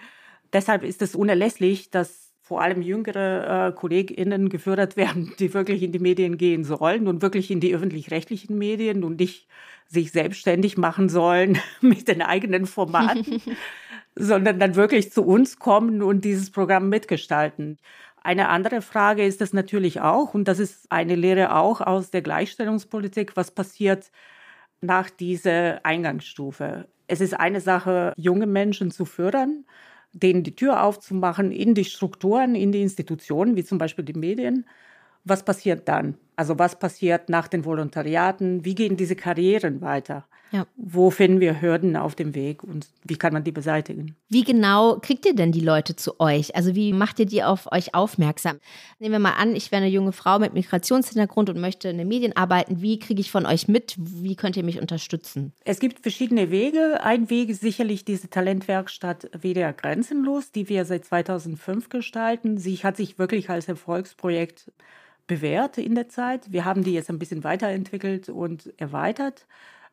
Deshalb 0.53 0.85
ist 0.85 1.03
es 1.03 1.15
unerlässlich, 1.15 1.91
dass 1.91 2.28
vor 2.49 2.63
allem 2.63 2.81
jüngere 2.81 3.69
äh, 3.69 3.73
KollegInnen 3.73 4.49
gefördert 4.49 4.97
werden, 4.97 5.35
die 5.39 5.53
wirklich 5.53 5.83
in 5.83 5.93
die 5.93 5.99
Medien 5.99 6.39
gehen 6.39 6.65
sollen 6.65 7.07
und 7.07 7.21
wirklich 7.21 7.51
in 7.51 7.61
die 7.61 7.75
öffentlich-rechtlichen 7.75 8.57
Medien 8.57 9.05
und 9.05 9.21
nicht 9.21 9.49
sich 9.87 10.13
selbstständig 10.13 10.79
machen 10.79 11.11
sollen 11.11 11.59
mit 11.83 12.09
den 12.09 12.23
eigenen 12.23 12.65
Formaten, 12.65 13.43
sondern 14.17 14.59
dann 14.59 14.77
wirklich 14.77 15.13
zu 15.13 15.25
uns 15.25 15.59
kommen 15.59 16.03
und 16.03 16.25
dieses 16.25 16.51
Programm 16.51 16.89
mitgestalten. 16.89 17.77
Eine 18.23 18.49
andere 18.49 18.81
Frage 18.81 19.27
ist 19.27 19.43
es 19.43 19.53
natürlich 19.53 20.01
auch, 20.01 20.33
und 20.33 20.49
das 20.49 20.59
ist 20.59 20.91
eine 20.91 21.17
Lehre 21.17 21.55
auch 21.55 21.83
aus 21.83 22.11
der 22.11 22.23
Gleichstellungspolitik, 22.23 23.37
was 23.37 23.51
passiert 23.51 24.11
nach 24.81 25.11
dieser 25.11 25.85
Eingangsstufe. 25.85 26.89
Es 27.09 27.21
ist 27.21 27.39
eine 27.39 27.61
Sache, 27.61 28.15
junge 28.17 28.47
Menschen 28.47 28.91
zu 28.91 29.05
fördern, 29.05 29.65
denen 30.23 30.43
die 30.43 30.55
Tür 30.57 30.83
aufzumachen 30.83 31.53
in 31.53 31.75
die 31.75 31.85
Strukturen, 31.85 32.55
in 32.55 32.73
die 32.73 32.83
Institutionen, 32.83 33.57
wie 33.57 33.65
zum 33.65 33.79
Beispiel 33.79 34.05
die 34.05 34.15
Medien. 34.15 34.67
Was 35.25 35.45
passiert 35.45 35.89
dann? 35.89 36.17
Also 36.39 36.57
was 36.57 36.79
passiert 36.79 37.29
nach 37.29 37.49
den 37.49 37.65
Volontariaten? 37.65 38.65
Wie 38.65 38.77
gehen 38.77 38.97
diese 38.97 39.17
Karrieren 39.17 39.81
weiter? 39.81 40.25
Ja. 40.53 40.67
Wo 40.77 41.11
finden 41.11 41.41
wir 41.41 41.61
Hürden 41.61 41.97
auf 41.97 42.15
dem 42.15 42.33
Weg 42.37 42.63
und 42.63 42.87
wie 43.03 43.17
kann 43.17 43.33
man 43.33 43.43
die 43.43 43.51
beseitigen? 43.51 44.15
Wie 44.29 44.45
genau 44.45 45.01
kriegt 45.01 45.27
ihr 45.27 45.35
denn 45.35 45.51
die 45.51 45.61
Leute 45.61 45.97
zu 45.97 46.21
euch? 46.21 46.55
Also 46.55 46.77
wie 46.77 46.93
macht 46.93 47.19
ihr 47.19 47.27
die 47.27 47.43
auf 47.43 47.71
euch 47.73 47.93
aufmerksam? 47.93 48.61
Nehmen 49.01 49.15
wir 49.15 49.19
mal 49.19 49.33
an, 49.33 49.57
ich 49.57 49.73
wäre 49.73 49.83
eine 49.83 49.91
junge 49.91 50.13
Frau 50.13 50.39
mit 50.39 50.55
Migrationshintergrund 50.55 51.51
und 51.51 51.61
möchte 51.61 51.89
in 51.89 51.99
den 51.99 52.07
Medien 52.07 52.37
arbeiten. 52.37 52.81
Wie 52.81 53.01
kriege 53.01 53.21
ich 53.21 53.33
von 53.33 53.45
euch 53.45 53.67
mit? 53.67 53.97
Wie 53.99 54.37
könnt 54.37 54.57
ihr 54.57 54.65
mich 54.65 54.81
unterstützen? 54.81 55.53
Es 55.65 55.81
gibt 55.81 56.01
verschiedene 56.03 56.53
Wege. 56.53 57.01
Ein 57.03 57.29
Weg 57.31 57.49
ist 57.49 57.63
sicherlich 57.63 58.05
diese 58.05 58.31
Talentwerkstatt 58.31 59.29
WDR 59.37 59.73
Grenzenlos, 59.73 60.53
die 60.53 60.69
wir 60.69 60.85
seit 60.85 61.05
2005 61.05 61.89
gestalten. 61.89 62.59
Sie 62.59 62.77
hat 62.77 62.97
sich 62.97 63.19
wirklich 63.19 63.51
als 63.51 63.67
Erfolgsprojekt 63.67 64.71
bewährt 65.29 65.79
in 65.79 65.95
der 65.95 66.09
Zeit. 66.09 66.53
Wir 66.53 66.65
haben 66.65 66.83
die 66.83 66.93
jetzt 66.93 67.11
ein 67.11 67.21
bisschen 67.21 67.45
weiterentwickelt 67.45 68.29
und 68.29 68.73
erweitert. 68.81 69.47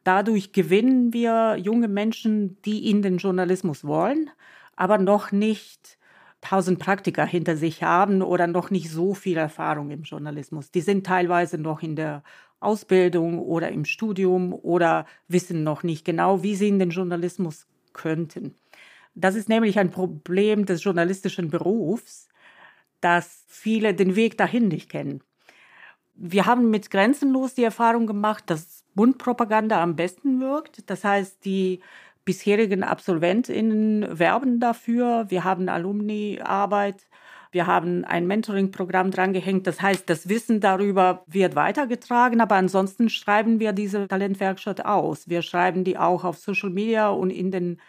Dadurch 0.04 0.52
gewinnen 0.52 1.14
wir 1.14 1.58
junge 1.58 1.88
Menschen, 1.88 2.60
die 2.64 2.90
in 2.90 3.04
den 3.04 3.18
Journalismus 3.18 3.84
wollen, 3.84 4.32
aber 4.76 4.98
noch 4.98 5.32
nicht 5.32 6.00
tausend 6.42 6.80
Praktika 6.80 7.26
hinter 7.26 7.58
sich 7.58 7.84
haben 7.84 8.22
oder 8.22 8.48
noch 8.48 8.70
nicht 8.70 8.90
so 8.90 9.14
viel 9.14 9.38
Erfahrung 9.38 9.90
im 9.90 10.04
Journalismus. 10.04 10.72
Die 10.72 10.82
sind 10.82 11.06
teilweise 11.06 11.58
noch 11.58 11.82
in 11.82 11.96
der 11.96 12.24
Ausbildung 12.60 13.40
oder 13.40 13.70
im 13.70 13.86
Studium 13.86 14.54
oder 14.54 15.06
wissen 15.28 15.64
noch 15.64 15.84
nicht 15.84 16.06
genau, 16.06 16.44
wie 16.44 16.56
sie 16.56 16.68
in 16.68 16.80
den 16.80 16.92
Journalismus 16.92 17.68
könnten. 17.94 18.56
Das 19.16 19.36
ist 19.36 19.50
nämlich 19.50 19.80
ein 19.80 19.92
Problem 19.92 20.66
des 20.66 20.84
journalistischen 20.84 21.50
Berufs, 21.50 22.28
dass 23.06 23.46
viele 23.48 23.94
den 23.94 24.16
Weg 24.16 24.36
dahin 24.36 24.68
nicht 24.68 24.90
kennen. 24.90 25.22
Wir 26.16 26.48
haben 26.48 26.72
mit 26.72 26.90
Grenzenlos 26.90 27.54
die 27.54 27.64
Erfahrung 27.64 28.08
gemacht, 28.08 28.46
dass 28.48 28.84
Mundpropaganda 28.96 29.80
am 29.80 29.96
besten 29.96 30.42
wirkt. 30.42 30.90
Das 30.90 31.04
heißt, 31.04 31.46
die 31.46 31.82
bisherigen 32.24 32.84
AbsolventInnen 32.84 34.18
werben 34.18 34.60
dafür. 34.60 35.26
Wir 35.30 35.44
haben 35.44 35.70
Alumni-Arbeit. 35.70 37.06
Wir 37.52 37.68
haben 37.68 38.06
ein 38.06 38.26
Mentoring-Programm 38.26 39.12
drangehängt. 39.12 39.68
Das 39.68 39.84
heißt, 39.84 40.10
das 40.10 40.28
Wissen 40.28 40.60
darüber 40.60 41.24
wird 41.28 41.56
weitergetragen, 41.56 42.42
aber 42.42 42.56
ansonsten 42.56 43.10
schreiben 43.10 43.60
wir 43.60 43.72
diese 43.72 44.08
Talentwerkstatt 44.08 44.84
aus. 44.84 45.30
Wir 45.30 45.44
schreiben 45.44 45.84
die 45.84 46.00
auch 46.00 46.24
auf 46.24 46.40
Social 46.40 46.72
Media 46.72 47.10
und 47.10 47.30
in 47.30 47.52
den 47.52 47.80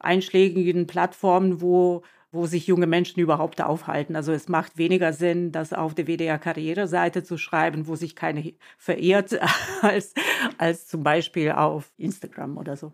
einschlägigen 0.00 0.86
Plattformen, 0.86 1.62
wo 1.62 2.02
wo 2.36 2.46
sich 2.46 2.66
junge 2.66 2.86
Menschen 2.86 3.20
überhaupt 3.20 3.60
aufhalten. 3.60 4.14
Also 4.14 4.32
es 4.32 4.48
macht 4.48 4.78
weniger 4.78 5.12
Sinn, 5.12 5.50
das 5.50 5.72
auf 5.72 5.94
der 5.94 6.06
WDR-Karriereseite 6.06 7.24
zu 7.24 7.38
schreiben, 7.38 7.88
wo 7.88 7.96
sich 7.96 8.14
keine 8.14 8.54
verirrt, 8.78 9.38
als, 9.82 10.14
als 10.58 10.86
zum 10.86 11.02
Beispiel 11.02 11.52
auf 11.52 11.92
Instagram 11.98 12.56
oder 12.58 12.76
so. 12.76 12.92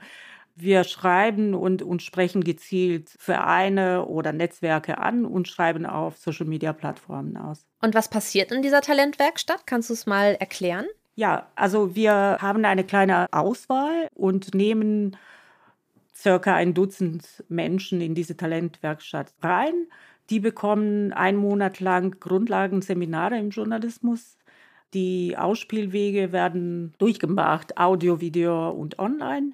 Wir 0.54 0.84
schreiben 0.84 1.54
und, 1.54 1.82
und 1.82 2.02
sprechen 2.02 2.44
gezielt 2.44 3.10
Vereine 3.18 4.06
oder 4.06 4.32
Netzwerke 4.32 4.98
an 4.98 5.24
und 5.24 5.48
schreiben 5.48 5.86
auf 5.86 6.18
Social-Media-Plattformen 6.18 7.36
aus. 7.36 7.66
Und 7.80 7.94
was 7.94 8.08
passiert 8.08 8.52
in 8.52 8.62
dieser 8.62 8.82
Talentwerkstatt? 8.82 9.66
Kannst 9.66 9.88
du 9.88 9.94
es 9.94 10.06
mal 10.06 10.36
erklären? 10.38 10.86
Ja, 11.14 11.48
also 11.56 11.94
wir 11.94 12.38
haben 12.40 12.64
eine 12.64 12.84
kleine 12.84 13.26
Auswahl 13.32 14.08
und 14.14 14.54
nehmen 14.54 15.16
circa 16.14 16.54
ein 16.54 16.74
Dutzend 16.74 17.44
Menschen 17.48 18.00
in 18.00 18.14
diese 18.14 18.36
Talentwerkstatt 18.36 19.34
rein. 19.42 19.88
Die 20.30 20.40
bekommen 20.40 21.12
einen 21.12 21.38
Monat 21.38 21.80
lang 21.80 22.18
Grundlagenseminare 22.20 23.38
im 23.38 23.50
Journalismus. 23.50 24.38
Die 24.94 25.36
Ausspielwege 25.38 26.32
werden 26.32 26.94
durchgemacht, 26.98 27.78
Audio, 27.78 28.20
Video 28.20 28.70
und 28.70 28.98
online. 28.98 29.52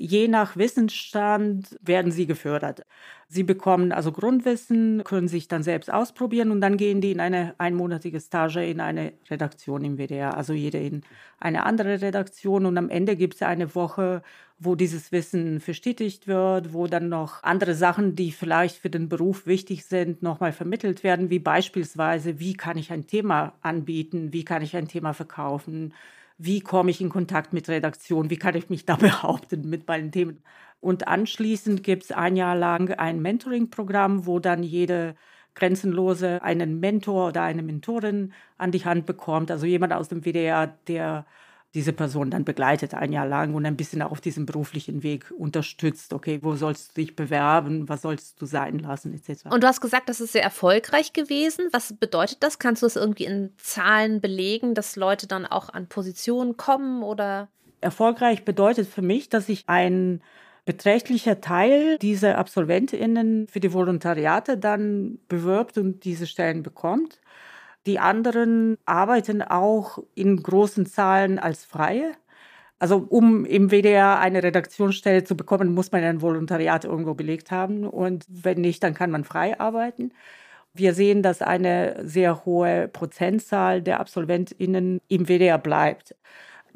Je 0.00 0.28
nach 0.28 0.56
Wissensstand 0.56 1.76
werden 1.82 2.12
sie 2.12 2.26
gefördert. 2.28 2.86
Sie 3.26 3.42
bekommen 3.42 3.90
also 3.90 4.12
Grundwissen, 4.12 5.02
können 5.02 5.26
sich 5.26 5.48
dann 5.48 5.64
selbst 5.64 5.92
ausprobieren 5.92 6.52
und 6.52 6.60
dann 6.60 6.76
gehen 6.76 7.00
die 7.00 7.10
in 7.10 7.18
eine 7.18 7.56
einmonatige 7.58 8.20
Stage 8.20 8.64
in 8.64 8.80
eine 8.80 9.14
Redaktion 9.28 9.84
im 9.84 9.96
WDR, 9.98 10.36
also 10.36 10.52
jeder 10.52 10.80
in 10.80 11.02
eine 11.40 11.66
andere 11.66 12.00
Redaktion 12.00 12.64
und 12.64 12.78
am 12.78 12.90
Ende 12.90 13.16
gibt 13.16 13.34
es 13.34 13.42
eine 13.42 13.74
Woche, 13.74 14.22
wo 14.60 14.76
dieses 14.76 15.10
Wissen 15.10 15.58
verstetigt 15.58 16.28
wird, 16.28 16.72
wo 16.72 16.86
dann 16.86 17.08
noch 17.08 17.42
andere 17.42 17.74
Sachen, 17.74 18.14
die 18.14 18.30
vielleicht 18.30 18.76
für 18.78 18.90
den 18.90 19.08
Beruf 19.08 19.46
wichtig 19.46 19.84
sind, 19.84 20.22
nochmal 20.22 20.52
vermittelt 20.52 21.02
werden, 21.02 21.28
wie 21.28 21.40
beispielsweise, 21.40 22.38
wie 22.38 22.54
kann 22.54 22.78
ich 22.78 22.92
ein 22.92 23.08
Thema 23.08 23.54
anbieten, 23.62 24.32
wie 24.32 24.44
kann 24.44 24.62
ich 24.62 24.76
ein 24.76 24.86
Thema 24.86 25.12
verkaufen, 25.12 25.92
wie 26.38 26.60
komme 26.60 26.90
ich 26.90 27.00
in 27.00 27.10
Kontakt 27.10 27.52
mit 27.52 27.68
Redaktion, 27.68 28.30
wie 28.30 28.38
kann 28.38 28.54
ich 28.56 28.70
mich 28.70 28.86
da 28.86 28.96
behaupten 28.96 29.68
mit 29.68 29.86
meinen 29.86 30.12
Themen. 30.12 30.42
Und 30.80 31.08
anschließend 31.08 31.82
gibt 31.82 32.04
es 32.04 32.12
ein 32.12 32.36
Jahr 32.36 32.56
lang 32.56 32.92
ein 32.92 33.20
Mentoring-Programm, 33.20 34.26
wo 34.26 34.38
dann 34.38 34.62
jede 34.62 35.16
Grenzenlose 35.54 36.40
einen 36.42 36.78
Mentor 36.78 37.28
oder 37.28 37.42
eine 37.42 37.64
Mentorin 37.64 38.32
an 38.58 38.70
die 38.70 38.84
Hand 38.84 39.06
bekommt, 39.06 39.50
also 39.50 39.66
jemand 39.66 39.92
aus 39.92 40.08
dem 40.08 40.24
WDR, 40.24 40.68
der 40.86 41.26
diese 41.78 41.92
Person 41.92 42.32
dann 42.32 42.44
begleitet 42.44 42.92
ein 42.92 43.12
Jahr 43.12 43.24
lang 43.24 43.54
und 43.54 43.64
ein 43.64 43.76
bisschen 43.76 44.02
auf 44.02 44.20
diesem 44.20 44.46
beruflichen 44.46 45.04
Weg 45.04 45.30
unterstützt. 45.30 46.12
Okay, 46.12 46.40
wo 46.42 46.56
sollst 46.56 46.90
du 46.90 47.00
dich 47.00 47.14
bewerben, 47.14 47.88
was 47.88 48.02
sollst 48.02 48.42
du 48.42 48.46
sein 48.46 48.80
lassen, 48.80 49.14
etc. 49.14 49.44
Und 49.48 49.62
du 49.62 49.68
hast 49.68 49.80
gesagt, 49.80 50.08
das 50.08 50.20
ist 50.20 50.32
sehr 50.32 50.42
erfolgreich 50.42 51.12
gewesen. 51.12 51.68
Was 51.70 51.92
bedeutet 51.92 52.38
das? 52.42 52.58
Kannst 52.58 52.82
du 52.82 52.86
es 52.86 52.96
irgendwie 52.96 53.26
in 53.26 53.52
Zahlen 53.58 54.20
belegen, 54.20 54.74
dass 54.74 54.96
Leute 54.96 55.28
dann 55.28 55.46
auch 55.46 55.68
an 55.68 55.86
Positionen 55.86 56.56
kommen 56.56 57.04
oder? 57.04 57.46
Erfolgreich 57.80 58.44
bedeutet 58.44 58.88
für 58.88 59.02
mich, 59.02 59.28
dass 59.28 59.48
ich 59.48 59.62
ein 59.68 60.20
beträchtlicher 60.64 61.40
Teil 61.40 61.96
dieser 61.98 62.38
AbsolventInnen 62.38 63.46
für 63.46 63.60
die 63.60 63.72
Volontariate 63.72 64.58
dann 64.58 65.20
bewirbt 65.28 65.78
und 65.78 66.04
diese 66.04 66.26
Stellen 66.26 66.64
bekommt. 66.64 67.20
Die 67.88 67.98
anderen 67.98 68.76
arbeiten 68.84 69.40
auch 69.40 69.98
in 70.14 70.42
großen 70.42 70.84
Zahlen 70.84 71.38
als 71.38 71.64
Freie. 71.64 72.12
Also 72.78 72.98
um 73.08 73.46
im 73.46 73.70
WDR 73.70 74.18
eine 74.18 74.42
Redaktionsstelle 74.42 75.24
zu 75.24 75.38
bekommen, 75.38 75.72
muss 75.72 75.90
man 75.90 76.04
ein 76.04 76.20
Volontariat 76.20 76.84
irgendwo 76.84 77.14
belegt 77.14 77.50
haben. 77.50 77.86
Und 77.86 78.26
wenn 78.28 78.60
nicht, 78.60 78.82
dann 78.82 78.92
kann 78.92 79.10
man 79.10 79.24
frei 79.24 79.58
arbeiten. 79.58 80.12
Wir 80.74 80.92
sehen, 80.92 81.22
dass 81.22 81.40
eine 81.40 82.06
sehr 82.06 82.44
hohe 82.44 82.88
Prozentzahl 82.88 83.80
der 83.80 84.00
AbsolventInnen 84.00 85.00
im 85.08 85.26
WDR 85.26 85.56
bleibt. 85.56 86.14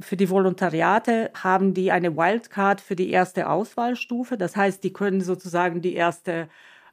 Für 0.00 0.16
die 0.16 0.31
Volontariate 0.31 1.31
haben 1.35 1.75
die 1.75 1.92
eine 1.92 2.16
Wildcard 2.16 2.81
für 2.81 2.97
die 2.97 3.11
erste 3.11 3.50
Auswahlstufe. 3.50 4.38
Das 4.38 4.57
heißt, 4.57 4.83
die 4.83 4.95
können 4.95 5.21
sozusagen 5.21 5.83
die 5.83 5.95
erste 5.95 6.49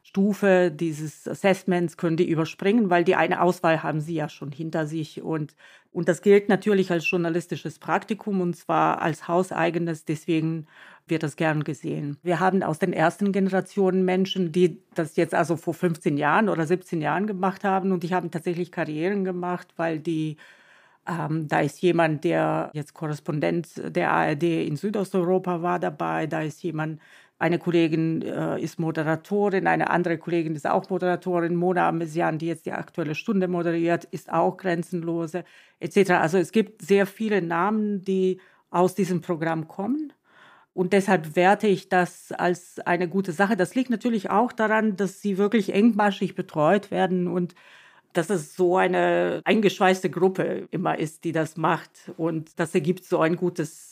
Stufe 0.10 0.72
dieses 0.72 1.28
Assessments 1.28 1.96
können 1.96 2.18
die 2.18 2.28
überspringen, 2.28 2.90
weil 2.90 3.04
die 3.04 3.16
eine 3.16 3.42
Auswahl 3.42 3.84
haben 3.84 4.02
sie 4.02 4.16
ja 4.16 4.28
schon 4.28 4.52
hinter 4.52 4.88
sich. 4.88 5.22
Und, 5.22 5.56
und 5.92 6.10
das 6.10 6.24
gilt 6.24 6.50
natürlich 6.50 6.92
als 6.92 7.08
journalistisches 7.08 7.78
Praktikum 7.78 8.42
und 8.42 8.56
zwar 8.56 9.04
als 9.04 9.28
hauseigenes. 9.28 10.06
Deswegen 10.06 10.66
wird 11.08 11.22
das 11.22 11.36
gern 11.36 11.64
gesehen. 11.64 12.18
Wir 12.24 12.40
haben 12.40 12.64
aus 12.64 12.80
den 12.80 12.92
ersten 12.92 13.32
Generationen 13.32 14.04
Menschen, 14.04 14.52
die 14.52 14.82
das 14.96 15.16
jetzt 15.16 15.36
also 15.36 15.58
vor 15.58 15.76
15 15.76 16.18
Jahren 16.18 16.50
oder 16.50 16.66
17 16.66 17.02
Jahren 17.02 17.28
gemacht 17.28 17.64
haben 17.64 17.92
und 17.92 18.02
die 18.02 18.16
haben 18.16 18.32
tatsächlich 18.32 18.72
Karrieren 18.72 19.24
gemacht, 19.24 19.68
weil 19.78 20.00
die 20.00 20.38
ähm, 21.08 21.48
da 21.48 21.60
ist 21.60 21.82
jemand, 21.84 22.24
der 22.24 22.72
jetzt 22.74 22.96
Korrespondent 22.96 23.96
der 23.96 24.12
ARD 24.12 24.44
in 24.44 24.76
Südosteuropa 24.76 25.62
war 25.62 25.80
dabei. 25.80 26.26
Da 26.26 26.42
ist 26.42 26.64
jemand, 26.64 27.00
eine 27.40 27.58
Kollegin 27.58 28.22
äh, 28.22 28.62
ist 28.62 28.80
Moderatorin, 28.80 29.66
eine 29.66 29.90
andere 29.90 30.18
Kollegin 30.18 30.56
ist 30.56 30.68
auch 30.68 30.90
Moderatorin. 30.90 31.56
Mona 31.56 31.88
Amesian, 31.88 32.38
die 32.38 32.48
jetzt 32.48 32.66
die 32.66 32.74
aktuelle 32.74 33.16
Stunde 33.16 33.48
moderiert, 33.48 34.04
ist 34.04 34.32
auch 34.32 34.58
grenzenlose, 34.58 35.46
etc. 35.80 36.12
Also 36.12 36.38
es 36.38 36.52
gibt 36.52 36.82
sehr 36.82 37.06
viele 37.06 37.42
Namen, 37.42 38.04
die 38.04 38.42
aus 38.70 38.94
diesem 38.94 39.22
Programm 39.22 39.70
kommen. 39.70 40.12
Und 40.74 40.92
deshalb 40.94 41.36
werte 41.38 41.68
ich 41.68 41.90
das 41.90 42.34
als 42.34 42.80
eine 42.80 43.08
gute 43.08 43.32
Sache. 43.32 43.56
Das 43.56 43.74
liegt 43.74 43.90
natürlich 43.90 44.30
auch 44.30 44.52
daran, 44.52 44.98
dass 44.98 45.22
sie 45.22 45.38
wirklich 45.38 45.74
engmaschig 45.74 46.36
betreut 46.36 46.92
werden 46.92 47.28
und 47.28 47.56
dass 48.14 48.30
es 48.30 48.56
so 48.56 48.78
eine 48.78 49.42
eingeschweißte 49.46 50.10
Gruppe 50.10 50.68
immer 50.72 51.00
ist, 51.00 51.24
die 51.24 51.32
das 51.32 51.58
macht. 51.58 52.12
Und 52.18 52.60
das 52.60 52.74
ergibt 52.76 53.06
so 53.06 53.20
ein 53.20 53.36
gutes 53.36 53.89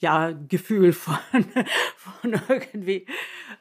ja, 0.00 0.32
Gefühl 0.32 0.92
von, 0.92 1.18
von 1.96 2.40
irgendwie 2.48 3.06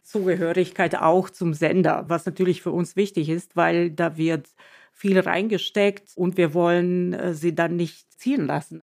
Zugehörigkeit 0.04 0.96
auch 0.96 1.30
zum 1.30 1.54
Sender, 1.54 2.06
was 2.08 2.26
natürlich 2.26 2.62
für 2.62 2.72
uns 2.72 2.96
wichtig 2.96 3.30
ist, 3.30 3.56
weil 3.56 3.92
da 3.92 4.18
wird 4.18 4.48
viel 4.92 5.20
reingesteckt 5.20 6.12
und 6.16 6.38
wir 6.38 6.54
wollen 6.54 7.14
äh, 7.14 7.34
sie 7.34 7.56
dann 7.56 7.76
nicht 7.76 8.12
ziehen 8.20 8.48
lassen. 8.48 8.82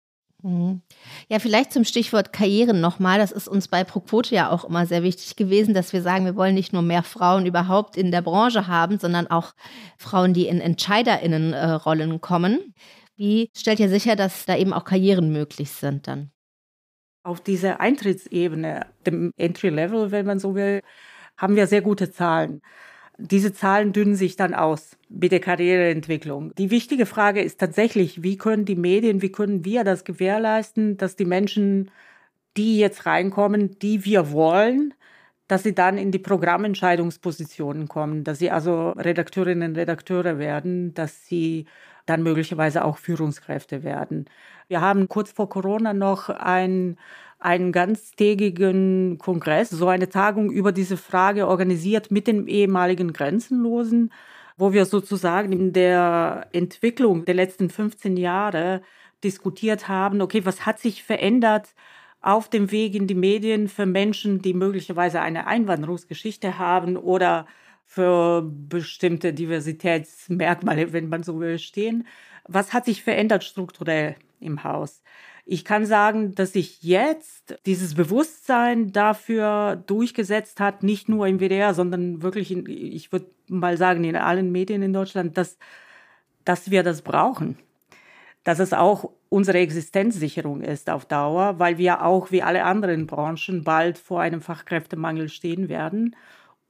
Mhm. 0.43 0.81
Ja, 1.29 1.39
vielleicht 1.39 1.71
zum 1.71 1.83
Stichwort 1.83 2.33
Karrieren 2.33 2.81
nochmal. 2.81 3.19
Das 3.19 3.31
ist 3.31 3.47
uns 3.47 3.67
bei 3.67 3.83
ProQuote 3.83 4.33
ja 4.33 4.49
auch 4.49 4.65
immer 4.65 4.85
sehr 4.85 5.03
wichtig 5.03 5.35
gewesen, 5.35 5.73
dass 5.73 5.93
wir 5.93 6.01
sagen, 6.01 6.25
wir 6.25 6.35
wollen 6.35 6.55
nicht 6.55 6.73
nur 6.73 6.81
mehr 6.81 7.03
Frauen 7.03 7.45
überhaupt 7.45 7.95
in 7.95 8.11
der 8.11 8.21
Branche 8.21 8.67
haben, 8.67 8.97
sondern 8.97 9.27
auch 9.27 9.53
Frauen, 9.97 10.33
die 10.33 10.47
in 10.47 10.59
Entscheiderinnenrollen 10.59 12.21
kommen. 12.21 12.73
Wie 13.15 13.51
stellt 13.55 13.79
ihr 13.79 13.89
sicher, 13.89 14.15
dass 14.15 14.45
da 14.45 14.57
eben 14.57 14.73
auch 14.73 14.83
Karrieren 14.83 15.31
möglich 15.31 15.71
sind 15.71 16.07
dann? 16.07 16.31
Auf 17.23 17.41
dieser 17.41 17.79
Eintrittsebene, 17.79 18.87
dem 19.05 19.31
Entry 19.37 19.69
Level, 19.69 20.11
wenn 20.11 20.25
man 20.25 20.39
so 20.39 20.55
will, 20.55 20.81
haben 21.37 21.55
wir 21.55 21.67
sehr 21.67 21.81
gute 21.81 22.11
Zahlen. 22.11 22.61
Diese 23.17 23.53
Zahlen 23.53 23.93
dünnen 23.93 24.15
sich 24.15 24.35
dann 24.35 24.55
aus 24.55 24.97
mit 25.09 25.31
der 25.31 25.39
Karriereentwicklung. 25.39 26.53
Die 26.55 26.71
wichtige 26.71 27.05
Frage 27.05 27.41
ist 27.41 27.59
tatsächlich, 27.59 28.23
wie 28.23 28.37
können 28.37 28.65
die 28.65 28.75
Medien, 28.75 29.21
wie 29.21 29.31
können 29.31 29.63
wir 29.65 29.83
das 29.83 30.03
gewährleisten, 30.03 30.97
dass 30.97 31.15
die 31.15 31.25
Menschen, 31.25 31.91
die 32.57 32.79
jetzt 32.79 33.05
reinkommen, 33.05 33.77
die 33.79 34.05
wir 34.05 34.31
wollen, 34.31 34.93
dass 35.47 35.63
sie 35.63 35.75
dann 35.75 35.97
in 35.97 36.11
die 36.11 36.19
Programmentscheidungspositionen 36.19 37.87
kommen, 37.87 38.23
dass 38.23 38.39
sie 38.39 38.49
also 38.51 38.91
Redakteurinnen 38.91 39.71
und 39.71 39.77
Redakteure 39.77 40.39
werden, 40.39 40.93
dass 40.93 41.27
sie 41.27 41.65
dann 42.05 42.23
möglicherweise 42.23 42.83
auch 42.85 42.97
Führungskräfte 42.97 43.83
werden. 43.83 44.25
Wir 44.67 44.81
haben 44.81 45.07
kurz 45.09 45.31
vor 45.31 45.49
Corona 45.49 45.93
noch 45.93 46.29
ein 46.29 46.97
einen 47.41 47.71
ganztägigen 47.71 49.17
Kongress, 49.17 49.71
so 49.71 49.87
eine 49.87 50.09
Tagung 50.09 50.51
über 50.51 50.71
diese 50.71 50.95
Frage 50.95 51.47
organisiert 51.47 52.11
mit 52.11 52.27
den 52.27 52.47
ehemaligen 52.47 53.13
Grenzenlosen, 53.13 54.11
wo 54.57 54.73
wir 54.73 54.85
sozusagen 54.85 55.51
in 55.51 55.73
der 55.73 56.47
Entwicklung 56.53 57.25
der 57.25 57.33
letzten 57.33 57.71
15 57.71 58.15
Jahre 58.15 58.83
diskutiert 59.23 59.87
haben, 59.87 60.21
okay, 60.21 60.45
was 60.45 60.65
hat 60.67 60.79
sich 60.79 61.03
verändert 61.03 61.73
auf 62.21 62.47
dem 62.47 62.71
Weg 62.71 62.93
in 62.93 63.07
die 63.07 63.15
Medien 63.15 63.67
für 63.67 63.87
Menschen, 63.87 64.41
die 64.43 64.53
möglicherweise 64.53 65.21
eine 65.21 65.47
Einwanderungsgeschichte 65.47 66.59
haben 66.59 66.95
oder 66.95 67.47
für 67.93 68.41
bestimmte 68.41 69.33
Diversitätsmerkmale, 69.33 70.93
wenn 70.93 71.09
man 71.09 71.23
so 71.23 71.41
will, 71.41 71.59
stehen. 71.59 72.07
Was 72.47 72.71
hat 72.71 72.85
sich 72.85 73.03
verändert 73.03 73.43
strukturell 73.43 74.15
im 74.39 74.63
Haus? 74.63 75.03
Ich 75.45 75.65
kann 75.65 75.85
sagen, 75.85 76.33
dass 76.33 76.53
sich 76.53 76.81
jetzt 76.83 77.59
dieses 77.65 77.95
Bewusstsein 77.95 78.93
dafür 78.93 79.75
durchgesetzt 79.75 80.61
hat, 80.61 80.83
nicht 80.83 81.09
nur 81.09 81.27
im 81.27 81.41
WDR, 81.41 81.73
sondern 81.73 82.21
wirklich, 82.21 82.49
in, 82.51 82.65
ich 82.65 83.11
würde 83.11 83.25
mal 83.49 83.75
sagen, 83.75 84.05
in 84.05 84.15
allen 84.15 84.53
Medien 84.53 84.83
in 84.83 84.93
Deutschland, 84.93 85.37
dass, 85.37 85.57
dass 86.45 86.71
wir 86.71 86.83
das 86.83 87.01
brauchen. 87.01 87.57
Dass 88.45 88.59
es 88.59 88.71
auch 88.71 89.11
unsere 89.27 89.57
Existenzsicherung 89.57 90.61
ist 90.61 90.89
auf 90.89 91.03
Dauer, 91.03 91.59
weil 91.59 91.77
wir 91.77 92.05
auch 92.05 92.31
wie 92.31 92.41
alle 92.41 92.63
anderen 92.63 93.05
Branchen 93.05 93.65
bald 93.65 93.97
vor 93.97 94.21
einem 94.21 94.39
Fachkräftemangel 94.39 95.27
stehen 95.27 95.67
werden. 95.67 96.15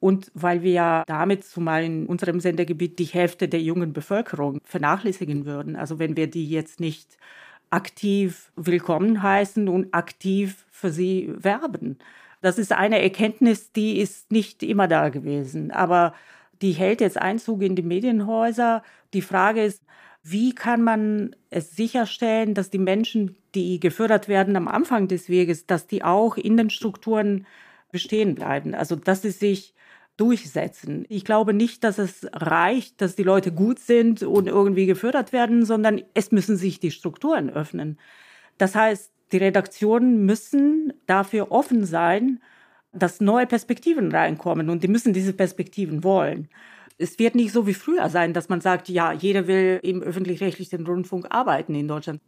Und 0.01 0.31
weil 0.33 0.63
wir 0.63 0.71
ja 0.71 1.03
damit 1.05 1.45
zumal 1.45 1.83
in 1.83 2.07
unserem 2.07 2.39
Sendergebiet 2.39 2.99
die 2.99 3.05
Hälfte 3.05 3.47
der 3.47 3.61
jungen 3.61 3.93
Bevölkerung 3.93 4.59
vernachlässigen 4.65 5.45
würden. 5.45 5.77
Also 5.77 5.99
wenn 5.99 6.17
wir 6.17 6.27
die 6.27 6.49
jetzt 6.49 6.79
nicht 6.79 7.17
aktiv 7.69 8.51
willkommen 8.55 9.23
heißen 9.23 9.69
und 9.69 9.93
aktiv 9.93 10.65
für 10.69 10.91
sie 10.91 11.31
werben. 11.37 11.99
Das 12.41 12.57
ist 12.57 12.71
eine 12.71 13.01
Erkenntnis, 13.01 13.71
die 13.71 13.99
ist 13.99 14.31
nicht 14.31 14.63
immer 14.63 14.87
da 14.87 15.09
gewesen, 15.09 15.71
aber 15.71 16.13
die 16.63 16.71
hält 16.71 16.99
jetzt 16.99 17.21
Einzug 17.21 17.61
in 17.61 17.75
die 17.75 17.83
Medienhäuser. 17.83 18.83
Die 19.13 19.21
Frage 19.21 19.63
ist, 19.63 19.83
wie 20.23 20.53
kann 20.53 20.81
man 20.81 21.35
es 21.51 21.75
sicherstellen, 21.75 22.55
dass 22.55 22.71
die 22.71 22.79
Menschen, 22.79 23.37
die 23.55 23.79
gefördert 23.79 24.27
werden 24.27 24.55
am 24.55 24.67
Anfang 24.67 25.07
des 25.07 25.29
Weges, 25.29 25.67
dass 25.67 25.87
die 25.87 26.03
auch 26.03 26.37
in 26.37 26.57
den 26.57 26.71
Strukturen 26.71 27.45
bestehen 27.91 28.35
bleiben? 28.35 28.75
Also, 28.75 28.95
dass 28.95 29.21
sie 29.21 29.31
sich 29.31 29.73
durchsetzen. 30.17 31.05
Ich 31.09 31.25
glaube 31.25 31.53
nicht, 31.53 31.83
dass 31.83 31.97
es 31.97 32.27
reicht, 32.33 33.01
dass 33.01 33.15
die 33.15 33.23
Leute 33.23 33.51
gut 33.51 33.79
sind 33.79 34.23
und 34.23 34.47
irgendwie 34.47 34.85
gefördert 34.85 35.33
werden, 35.33 35.65
sondern 35.65 36.01
es 36.13 36.31
müssen 36.31 36.57
sich 36.57 36.79
die 36.79 36.91
Strukturen 36.91 37.49
öffnen. 37.49 37.97
Das 38.57 38.75
heißt, 38.75 39.11
die 39.31 39.37
Redaktionen 39.37 40.25
müssen 40.25 40.93
dafür 41.07 41.51
offen 41.51 41.85
sein, 41.85 42.41
dass 42.93 43.21
neue 43.21 43.47
Perspektiven 43.47 44.11
reinkommen 44.11 44.69
und 44.69 44.83
die 44.83 44.89
müssen 44.89 45.13
diese 45.13 45.33
Perspektiven 45.33 46.03
wollen. 46.03 46.49
Es 46.97 47.17
wird 47.17 47.35
nicht 47.35 47.51
so 47.51 47.65
wie 47.65 47.73
früher 47.73 48.09
sein, 48.09 48.33
dass 48.33 48.49
man 48.49 48.61
sagt, 48.61 48.89
ja, 48.89 49.13
jeder 49.13 49.47
will 49.47 49.79
im 49.81 50.03
öffentlich-rechtlichen 50.03 50.85
Rundfunk 50.85 51.27
arbeiten 51.29 51.73
in 51.73 51.87
Deutschland. 51.87 52.21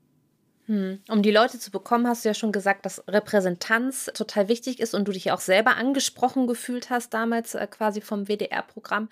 Hm. 0.66 1.00
Um 1.10 1.22
die 1.22 1.32
Leute 1.32 1.60
zu 1.60 1.72
bekommen, 1.72 2.08
hast 2.08 2.24
du 2.24 2.30
ja 2.30 2.34
schon 2.34 2.54
gesagt, 2.54 2.86
dass 2.86 3.04
Repräsentanz 3.08 4.10
total 4.14 4.48
wichtig 4.48 4.80
ist 4.80 4.94
und 4.94 5.08
du 5.08 5.12
dich 5.12 5.32
auch 5.32 5.42
selber 5.42 5.76
angesprochen 5.76 6.48
gefühlt 6.48 6.90
hast, 6.90 7.14
damals 7.14 7.54
äh, 7.56 7.68
quasi 7.68 8.00
vom 8.00 8.28
WDR-Programm. 8.28 9.10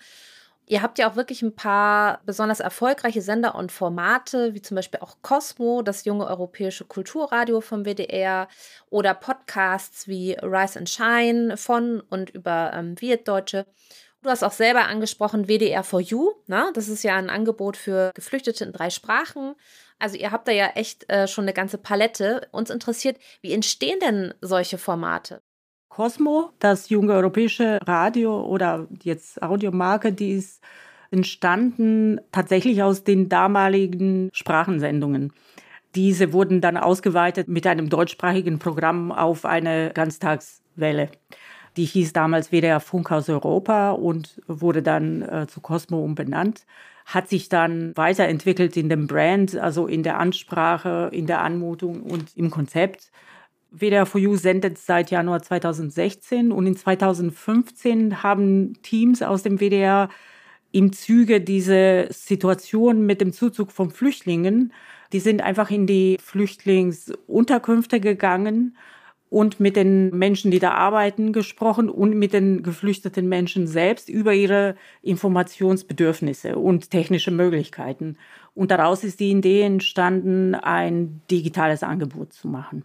Ihr 0.66 0.80
habt 0.80 0.98
ja 0.98 1.10
auch 1.10 1.16
wirklich 1.16 1.42
ein 1.42 1.54
paar 1.54 2.20
besonders 2.24 2.60
erfolgreiche 2.60 3.20
Sender 3.20 3.56
und 3.56 3.72
Formate, 3.72 4.54
wie 4.54 4.62
zum 4.62 4.76
Beispiel 4.76 5.00
auch 5.00 5.16
Cosmo, 5.20 5.82
das 5.82 6.04
junge 6.04 6.26
europäische 6.26 6.84
Kulturradio 6.84 7.60
vom 7.60 7.84
WDR, 7.84 8.48
oder 8.88 9.12
Podcasts 9.12 10.08
wie 10.08 10.32
Rise 10.40 10.78
and 10.78 10.88
Shine 10.88 11.56
von 11.56 12.00
und 12.00 12.30
über 12.30 12.70
ähm, 12.74 12.96
Viet 12.98 13.28
Deutsche. 13.28 13.66
Du 14.22 14.30
hast 14.30 14.44
auch 14.44 14.52
selber 14.52 14.86
angesprochen 14.86 15.48
WDR 15.48 15.82
for 15.82 16.00
You. 16.00 16.30
Ne? 16.46 16.70
Das 16.74 16.88
ist 16.88 17.02
ja 17.02 17.16
ein 17.16 17.28
Angebot 17.28 17.76
für 17.76 18.12
Geflüchtete 18.14 18.64
in 18.64 18.72
drei 18.72 18.88
Sprachen. 18.88 19.54
Also 19.98 20.16
ihr 20.16 20.30
habt 20.30 20.46
da 20.46 20.52
ja 20.52 20.70
echt 20.74 21.10
äh, 21.10 21.26
schon 21.26 21.44
eine 21.44 21.52
ganze 21.52 21.76
Palette. 21.76 22.46
Uns 22.52 22.70
interessiert, 22.70 23.18
wie 23.40 23.52
entstehen 23.52 23.98
denn 24.00 24.32
solche 24.40 24.78
Formate? 24.78 25.42
Cosmo, 25.88 26.50
das 26.60 26.88
junge 26.88 27.12
europäische 27.12 27.78
Radio 27.84 28.44
oder 28.44 28.86
jetzt 29.02 29.42
Audiomarke, 29.42 30.12
die 30.12 30.32
ist 30.32 30.62
entstanden 31.10 32.20
tatsächlich 32.30 32.82
aus 32.82 33.04
den 33.04 33.28
damaligen 33.28 34.30
Sprachensendungen. 34.32 35.32
Diese 35.94 36.32
wurden 36.32 36.62
dann 36.62 36.78
ausgeweitet 36.78 37.48
mit 37.48 37.66
einem 37.66 37.90
deutschsprachigen 37.90 38.58
Programm 38.58 39.12
auf 39.12 39.44
eine 39.44 39.90
Ganztagswelle. 39.92 41.10
Die 41.76 41.84
hieß 41.84 42.12
damals 42.12 42.50
WDR 42.50 42.80
Funkhaus 42.80 43.28
Europa 43.28 43.92
und 43.92 44.40
wurde 44.46 44.82
dann 44.82 45.22
äh, 45.22 45.46
zu 45.48 45.60
Cosmo 45.60 46.02
umbenannt 46.02 46.66
hat 47.06 47.28
sich 47.28 47.48
dann 47.48 47.96
weiterentwickelt 47.96 48.76
in 48.76 48.88
dem 48.88 49.06
Brand, 49.06 49.56
also 49.56 49.86
in 49.86 50.02
der 50.02 50.18
Ansprache, 50.18 51.10
in 51.12 51.26
der 51.26 51.40
Anmutung 51.40 52.02
und 52.02 52.36
im 52.36 52.50
Konzept. 52.50 53.10
WDR 53.70 54.06
for 54.06 54.20
You 54.20 54.36
sendet 54.36 54.78
seit 54.78 55.10
Januar 55.10 55.42
2016 55.42 56.52
und 56.52 56.66
in 56.66 56.76
2015 56.76 58.22
haben 58.22 58.74
Teams 58.82 59.22
aus 59.22 59.42
dem 59.42 59.58
WDR 59.60 60.10
im 60.72 60.92
Zuge 60.92 61.40
dieser 61.40 62.12
Situation 62.12 63.04
mit 63.04 63.20
dem 63.20 63.32
Zuzug 63.32 63.72
von 63.72 63.90
Flüchtlingen, 63.90 64.72
die 65.12 65.20
sind 65.20 65.42
einfach 65.42 65.70
in 65.70 65.86
die 65.86 66.18
Flüchtlingsunterkünfte 66.22 68.00
gegangen 68.00 68.76
und 69.32 69.60
mit 69.60 69.76
den 69.76 70.10
Menschen, 70.10 70.50
die 70.50 70.58
da 70.58 70.72
arbeiten, 70.72 71.32
gesprochen 71.32 71.88
und 71.88 72.14
mit 72.14 72.34
den 72.34 72.62
geflüchteten 72.62 73.30
Menschen 73.30 73.66
selbst 73.66 74.10
über 74.10 74.34
ihre 74.34 74.76
Informationsbedürfnisse 75.00 76.58
und 76.58 76.90
technische 76.90 77.30
Möglichkeiten. 77.30 78.18
Und 78.54 78.70
daraus 78.70 79.04
ist 79.04 79.20
die 79.20 79.30
Idee 79.30 79.62
entstanden, 79.62 80.54
ein 80.54 81.22
digitales 81.30 81.82
Angebot 81.82 82.34
zu 82.34 82.46
machen. 82.46 82.84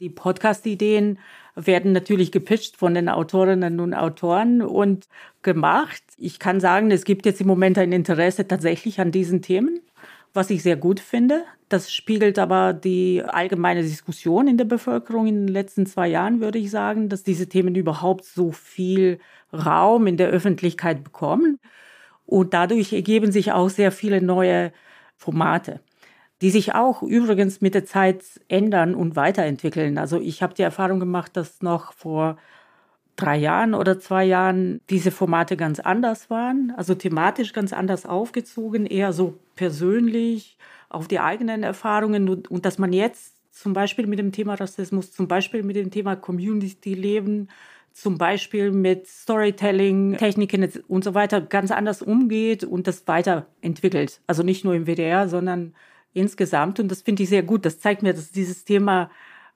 Die 0.00 0.10
Podcast-Ideen 0.10 1.18
werden 1.56 1.92
natürlich 1.92 2.30
gepitcht 2.30 2.76
von 2.76 2.92
den 2.92 3.08
Autorinnen 3.08 3.80
und 3.80 3.94
Autoren 3.94 4.60
und 4.60 5.08
gemacht. 5.40 6.02
Ich 6.18 6.38
kann 6.38 6.60
sagen, 6.60 6.90
es 6.90 7.04
gibt 7.04 7.24
jetzt 7.24 7.40
im 7.40 7.46
Moment 7.46 7.78
ein 7.78 7.92
Interesse 7.92 8.46
tatsächlich 8.46 9.00
an 9.00 9.12
diesen 9.12 9.40
Themen 9.40 9.80
was 10.32 10.50
ich 10.50 10.62
sehr 10.62 10.76
gut 10.76 11.00
finde. 11.00 11.44
Das 11.68 11.92
spiegelt 11.92 12.38
aber 12.38 12.72
die 12.72 13.22
allgemeine 13.24 13.82
Diskussion 13.82 14.48
in 14.48 14.56
der 14.58 14.64
Bevölkerung 14.64 15.26
in 15.26 15.46
den 15.46 15.54
letzten 15.54 15.86
zwei 15.86 16.08
Jahren, 16.08 16.40
würde 16.40 16.58
ich 16.58 16.70
sagen, 16.70 17.08
dass 17.08 17.22
diese 17.22 17.48
Themen 17.48 17.74
überhaupt 17.74 18.24
so 18.24 18.50
viel 18.52 19.20
Raum 19.52 20.06
in 20.06 20.16
der 20.16 20.28
Öffentlichkeit 20.28 21.04
bekommen. 21.04 21.58
Und 22.26 22.54
dadurch 22.54 22.92
ergeben 22.92 23.32
sich 23.32 23.52
auch 23.52 23.68
sehr 23.68 23.92
viele 23.92 24.22
neue 24.22 24.72
Formate, 25.16 25.80
die 26.42 26.50
sich 26.50 26.74
auch 26.74 27.02
übrigens 27.02 27.60
mit 27.60 27.74
der 27.74 27.84
Zeit 27.84 28.24
ändern 28.48 28.94
und 28.94 29.16
weiterentwickeln. 29.16 29.98
Also 29.98 30.20
ich 30.20 30.42
habe 30.42 30.54
die 30.54 30.62
Erfahrung 30.62 31.00
gemacht, 31.00 31.36
dass 31.36 31.62
noch 31.62 31.92
vor 31.92 32.36
drei 33.16 33.36
Jahren 33.36 33.74
oder 33.74 33.98
zwei 33.98 34.24
Jahren 34.24 34.80
diese 34.88 35.10
Formate 35.10 35.56
ganz 35.56 35.80
anders 35.80 36.30
waren, 36.30 36.72
also 36.76 36.94
thematisch 36.94 37.52
ganz 37.52 37.72
anders 37.72 38.06
aufgezogen, 38.06 38.86
eher 38.86 39.12
so 39.12 39.38
persönlich 39.56 40.56
auf 40.88 41.06
die 41.06 41.20
eigenen 41.20 41.62
Erfahrungen 41.62 42.28
und, 42.28 42.50
und 42.50 42.64
dass 42.64 42.78
man 42.78 42.92
jetzt 42.92 43.34
zum 43.50 43.72
Beispiel 43.72 44.06
mit 44.06 44.18
dem 44.18 44.32
Thema 44.32 44.54
Rassismus, 44.54 45.12
zum 45.12 45.28
Beispiel 45.28 45.62
mit 45.62 45.76
dem 45.76 45.90
Thema 45.90 46.16
Community-Leben 46.16 47.48
zum 47.92 48.18
Beispiel 48.18 48.70
mit 48.70 49.06
Storytelling, 49.06 50.16
Techniken 50.16 50.68
und 50.88 51.04
so 51.04 51.14
weiter 51.14 51.40
ganz 51.40 51.70
anders 51.70 52.02
umgeht 52.02 52.64
und 52.64 52.86
das 52.86 53.06
weiterentwickelt. 53.06 54.20
Also 54.26 54.42
nicht 54.42 54.64
nur 54.64 54.74
im 54.74 54.86
WDR, 54.86 55.28
sondern 55.28 55.74
insgesamt. 56.12 56.80
Und 56.80 56.88
das 56.90 57.02
finde 57.02 57.22
ich 57.22 57.28
sehr 57.28 57.42
gut. 57.42 57.64
Das 57.64 57.80
zeigt 57.80 58.02
mir, 58.02 58.14
dass 58.14 58.30
dieses 58.30 58.64
Thema 58.64 59.10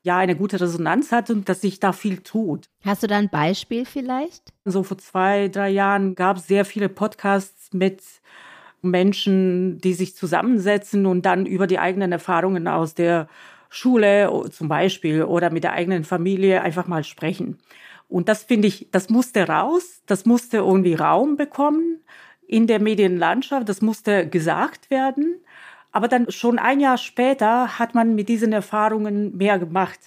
ja 0.04 0.18
eine 0.18 0.36
gute 0.36 0.60
Resonanz 0.60 1.10
hat 1.10 1.30
und 1.30 1.48
dass 1.48 1.62
sich 1.62 1.80
da 1.80 1.92
viel 1.92 2.18
tut. 2.18 2.68
Hast 2.84 3.02
du 3.02 3.06
da 3.06 3.16
ein 3.16 3.30
Beispiel 3.30 3.86
vielleicht? 3.86 4.52
So 4.64 4.82
vor 4.82 4.98
zwei, 4.98 5.48
drei 5.48 5.70
Jahren 5.70 6.14
gab 6.14 6.36
es 6.36 6.46
sehr 6.46 6.64
viele 6.64 6.88
Podcasts 6.88 7.72
mit 7.72 8.02
Menschen, 8.82 9.78
die 9.80 9.94
sich 9.94 10.14
zusammensetzen 10.14 11.06
und 11.06 11.24
dann 11.24 11.46
über 11.46 11.66
die 11.66 11.78
eigenen 11.78 12.12
Erfahrungen 12.12 12.68
aus 12.68 12.94
der 12.94 13.28
Schule 13.70 14.30
zum 14.52 14.68
Beispiel 14.68 15.24
oder 15.24 15.50
mit 15.50 15.64
der 15.64 15.72
eigenen 15.72 16.04
Familie 16.04 16.60
einfach 16.62 16.86
mal 16.86 17.02
sprechen. 17.02 17.58
Und 18.06 18.28
das 18.28 18.44
finde 18.44 18.68
ich, 18.68 18.88
das 18.92 19.08
musste 19.08 19.48
raus, 19.48 20.02
das 20.04 20.26
musste 20.26 20.58
irgendwie 20.58 20.94
Raum 20.94 21.36
bekommen 21.36 22.00
in 22.46 22.66
der 22.66 22.78
Medienlandschaft, 22.78 23.68
das 23.70 23.80
musste 23.80 24.28
gesagt 24.28 24.90
werden. 24.90 25.36
Aber 25.94 26.08
dann 26.08 26.28
schon 26.28 26.58
ein 26.58 26.80
Jahr 26.80 26.98
später 26.98 27.78
hat 27.78 27.94
man 27.94 28.16
mit 28.16 28.28
diesen 28.28 28.52
Erfahrungen 28.52 29.36
mehr 29.36 29.60
gemacht. 29.60 30.00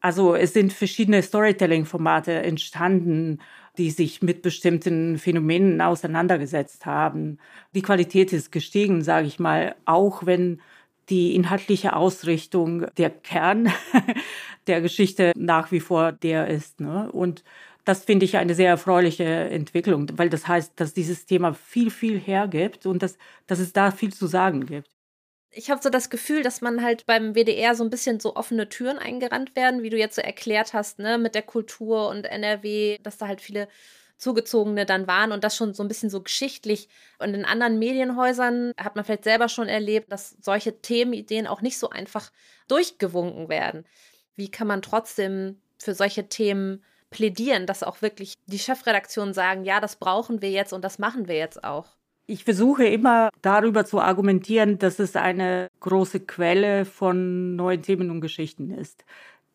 Also 0.00 0.34
es 0.34 0.54
sind 0.54 0.72
verschiedene 0.72 1.22
Storytelling-Formate 1.22 2.32
entstanden, 2.32 3.38
die 3.78 3.92
sich 3.92 4.22
mit 4.22 4.42
bestimmten 4.42 5.18
Phänomenen 5.18 5.80
auseinandergesetzt 5.82 6.84
haben. 6.84 7.38
Die 7.76 7.82
Qualität 7.82 8.32
ist 8.32 8.50
gestiegen, 8.50 9.02
sage 9.02 9.28
ich 9.28 9.38
mal, 9.38 9.76
auch 9.84 10.26
wenn 10.26 10.60
die 11.10 11.36
inhaltliche 11.36 11.94
Ausrichtung, 11.94 12.86
der 12.96 13.10
Kern 13.10 13.72
der 14.66 14.80
Geschichte 14.80 15.30
nach 15.36 15.70
wie 15.70 15.80
vor 15.80 16.10
der 16.10 16.48
ist. 16.48 16.80
Ne? 16.80 17.08
Und 17.12 17.44
das 17.84 18.02
finde 18.02 18.24
ich 18.24 18.36
eine 18.36 18.56
sehr 18.56 18.70
erfreuliche 18.70 19.24
Entwicklung, 19.24 20.08
weil 20.16 20.28
das 20.28 20.48
heißt, 20.48 20.72
dass 20.74 20.92
dieses 20.92 21.24
Thema 21.26 21.54
viel, 21.54 21.90
viel 21.90 22.18
hergibt 22.18 22.84
und 22.84 23.00
dass, 23.00 23.16
dass 23.46 23.60
es 23.60 23.72
da 23.72 23.92
viel 23.92 24.12
zu 24.12 24.26
sagen 24.26 24.66
gibt. 24.66 24.90
Ich 25.52 25.70
habe 25.70 25.82
so 25.82 25.90
das 25.90 26.10
Gefühl, 26.10 26.42
dass 26.42 26.60
man 26.60 26.82
halt 26.82 27.06
beim 27.06 27.34
WDR 27.34 27.74
so 27.74 27.82
ein 27.82 27.90
bisschen 27.90 28.20
so 28.20 28.36
offene 28.36 28.68
Türen 28.68 28.98
eingerannt 28.98 29.56
werden, 29.56 29.82
wie 29.82 29.90
du 29.90 29.96
jetzt 29.96 30.14
so 30.14 30.22
erklärt 30.22 30.74
hast, 30.74 31.00
ne, 31.00 31.18
mit 31.18 31.34
der 31.34 31.42
Kultur 31.42 32.08
und 32.08 32.24
NRW, 32.24 32.98
dass 33.02 33.18
da 33.18 33.26
halt 33.26 33.40
viele 33.40 33.68
Zugezogene 34.16 34.86
dann 34.86 35.06
waren 35.06 35.32
und 35.32 35.42
das 35.42 35.56
schon 35.56 35.74
so 35.74 35.82
ein 35.82 35.88
bisschen 35.88 36.10
so 36.10 36.22
geschichtlich. 36.22 36.88
Und 37.18 37.34
in 37.34 37.44
anderen 37.44 37.78
Medienhäusern 37.78 38.72
hat 38.76 38.94
man 38.94 39.04
vielleicht 39.04 39.24
selber 39.24 39.48
schon 39.48 39.68
erlebt, 39.68 40.12
dass 40.12 40.36
solche 40.40 40.80
Themenideen 40.80 41.46
auch 41.46 41.62
nicht 41.62 41.78
so 41.78 41.90
einfach 41.90 42.30
durchgewunken 42.68 43.48
werden. 43.48 43.86
Wie 44.36 44.50
kann 44.50 44.68
man 44.68 44.82
trotzdem 44.82 45.60
für 45.78 45.94
solche 45.94 46.28
Themen 46.28 46.84
plädieren, 47.10 47.66
dass 47.66 47.82
auch 47.82 48.02
wirklich 48.02 48.34
die 48.46 48.58
Chefredaktionen 48.58 49.34
sagen, 49.34 49.64
ja, 49.64 49.80
das 49.80 49.96
brauchen 49.96 50.42
wir 50.42 50.50
jetzt 50.50 50.72
und 50.72 50.84
das 50.84 50.98
machen 50.98 51.26
wir 51.26 51.36
jetzt 51.36 51.64
auch? 51.64 51.96
Ich 52.30 52.44
versuche 52.44 52.84
immer 52.84 53.30
darüber 53.42 53.84
zu 53.84 54.00
argumentieren, 54.00 54.78
dass 54.78 55.00
es 55.00 55.16
eine 55.16 55.68
große 55.80 56.20
Quelle 56.20 56.84
von 56.84 57.56
neuen 57.56 57.82
Themen 57.82 58.08
und 58.10 58.20
Geschichten 58.20 58.70
ist 58.70 59.04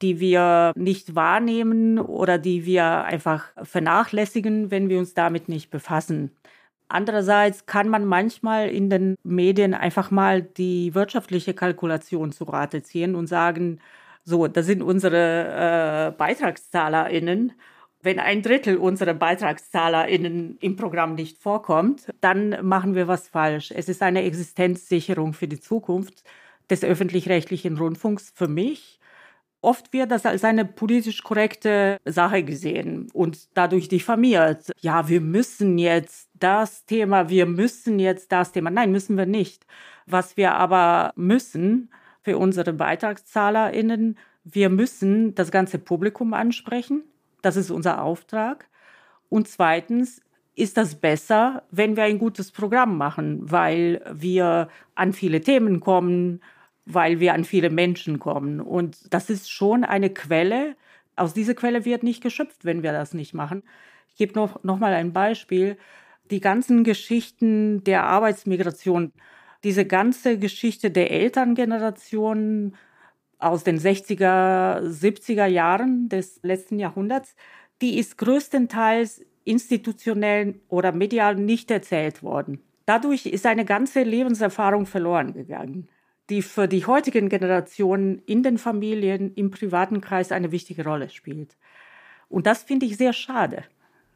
die 0.01 0.19
wir 0.19 0.73
nicht 0.75 1.15
wahrnehmen 1.15 1.99
oder 1.99 2.37
die 2.37 2.65
wir 2.65 3.05
einfach 3.05 3.45
vernachlässigen, 3.63 4.71
wenn 4.71 4.89
wir 4.89 4.99
uns 4.99 5.13
damit 5.13 5.47
nicht 5.49 5.71
befassen. 5.71 6.31
Andererseits 6.87 7.65
kann 7.65 7.89
man 7.89 8.05
manchmal 8.05 8.69
in 8.69 8.89
den 8.89 9.15
Medien 9.23 9.73
einfach 9.73 10.11
mal 10.11 10.41
die 10.41 10.93
wirtschaftliche 10.93 11.53
Kalkulation 11.53 12.31
zu 12.31 12.43
Rate 12.43 12.83
ziehen 12.83 13.15
und 13.15 13.27
sagen, 13.27 13.79
so, 14.23 14.47
das 14.47 14.65
sind 14.65 14.81
unsere 14.83 16.11
äh, 16.11 16.17
BeitragszahlerInnen. 16.17 17.53
Wenn 18.05 18.19
ein 18.19 18.41
Drittel 18.41 18.77
unserer 18.77 19.15
BeitragszahlerInnen 19.15 20.57
im 20.61 20.75
Programm 20.75 21.15
nicht 21.15 21.39
vorkommt, 21.39 22.13
dann 22.21 22.55
machen 22.65 22.95
wir 22.95 23.07
was 23.07 23.27
falsch. 23.27 23.71
Es 23.75 23.89
ist 23.89 24.01
eine 24.01 24.23
Existenzsicherung 24.23 25.33
für 25.33 25.47
die 25.47 25.59
Zukunft 25.59 26.23
des 26.69 26.83
öffentlich-rechtlichen 26.83 27.77
Rundfunks 27.77 28.31
für 28.33 28.47
mich 28.47 28.99
Oft 29.65 29.93
wird 29.93 30.11
das 30.11 30.27
als 30.27 30.43
eine 30.43 30.63
politisch 30.63 31.23
korrekte 31.23 31.97
Sache 32.05 32.43
gesehen 32.43 33.09
und 33.13 33.49
dadurch 33.57 33.87
diffamiert. 33.87 34.71
Ja, 34.79 35.09
wir 35.09 35.21
müssen 35.21 35.79
jetzt 35.79 36.29
das 36.35 36.85
Thema, 36.85 37.29
wir 37.29 37.47
müssen 37.47 37.97
jetzt 37.97 38.31
das 38.31 38.51
Thema. 38.51 38.69
Nein, 38.69 38.91
müssen 38.91 39.17
wir 39.17 39.25
nicht. 39.25 39.65
Was 40.05 40.37
wir 40.37 40.53
aber 40.53 41.13
müssen 41.15 41.89
für 42.21 42.37
unsere 42.37 42.73
BeitragszahlerInnen, 42.73 44.19
wir 44.43 44.69
müssen 44.69 45.33
das 45.33 45.49
ganze 45.49 45.79
Publikum 45.79 46.35
ansprechen. 46.35 47.03
Das 47.45 47.57
ist 47.57 47.69
unser 47.69 48.01
Auftrag. 48.01 48.67
Und 49.29 49.47
zweitens 49.47 50.19
ist 50.55 50.77
das 50.77 50.95
besser, 50.95 51.61
wenn 51.69 51.95
wir 51.95 52.01
ein 52.01 52.17
gutes 52.17 52.51
Programm 52.51 52.97
machen, 52.97 53.39
weil 53.51 54.01
wir 54.11 54.67
an 54.95 55.13
viele 55.13 55.41
Themen 55.41 55.79
kommen, 55.79 56.41
weil 56.87 57.19
wir 57.19 57.35
an 57.35 57.43
viele 57.43 57.69
Menschen 57.69 58.17
kommen. 58.17 58.61
Und 58.61 59.13
das 59.13 59.29
ist 59.29 59.51
schon 59.51 59.83
eine 59.83 60.09
Quelle. 60.09 60.75
Aus 61.15 61.35
dieser 61.35 61.53
Quelle 61.53 61.85
wird 61.85 62.01
nicht 62.01 62.23
geschöpft, 62.23 62.65
wenn 62.65 62.81
wir 62.81 62.93
das 62.93 63.13
nicht 63.13 63.35
machen. 63.35 63.61
Ich 64.09 64.15
gebe 64.15 64.33
noch, 64.33 64.63
noch 64.63 64.79
mal 64.79 64.95
ein 64.95 65.13
Beispiel. 65.13 65.77
Die 66.31 66.39
ganzen 66.39 66.83
Geschichten 66.83 67.83
der 67.83 68.05
Arbeitsmigration, 68.05 69.11
diese 69.63 69.85
ganze 69.85 70.39
Geschichte 70.39 70.89
der 70.89 71.11
Elterngeneration 71.11 72.75
aus 73.39 73.63
den 73.63 73.79
60er, 73.79 74.81
70er 74.81 75.45
Jahren 75.45 76.09
des 76.09 76.39
letzten 76.43 76.79
Jahrhunderts, 76.79 77.35
die 77.81 77.97
ist 77.97 78.17
größtenteils 78.17 79.25
institutionell 79.43 80.55
oder 80.69 80.91
medial 80.91 81.35
nicht 81.35 81.69
erzählt 81.69 82.23
worden. 82.23 82.61
Dadurch 82.85 83.25
ist 83.25 83.45
eine 83.45 83.65
ganze 83.65 84.03
Lebenserfahrung 84.03 84.85
verloren 84.85 85.33
gegangen 85.33 85.89
die 86.29 86.41
für 86.41 86.67
die 86.67 86.85
heutigen 86.85 87.29
Generationen 87.29 88.19
in 88.25 88.43
den 88.43 88.57
Familien, 88.57 89.33
im 89.35 89.51
privaten 89.51 90.01
Kreis 90.01 90.31
eine 90.31 90.51
wichtige 90.51 90.83
Rolle 90.83 91.09
spielt. 91.09 91.55
Und 92.29 92.47
das 92.47 92.63
finde 92.63 92.87
ich 92.87 92.97
sehr 92.97 93.13
schade, 93.13 93.63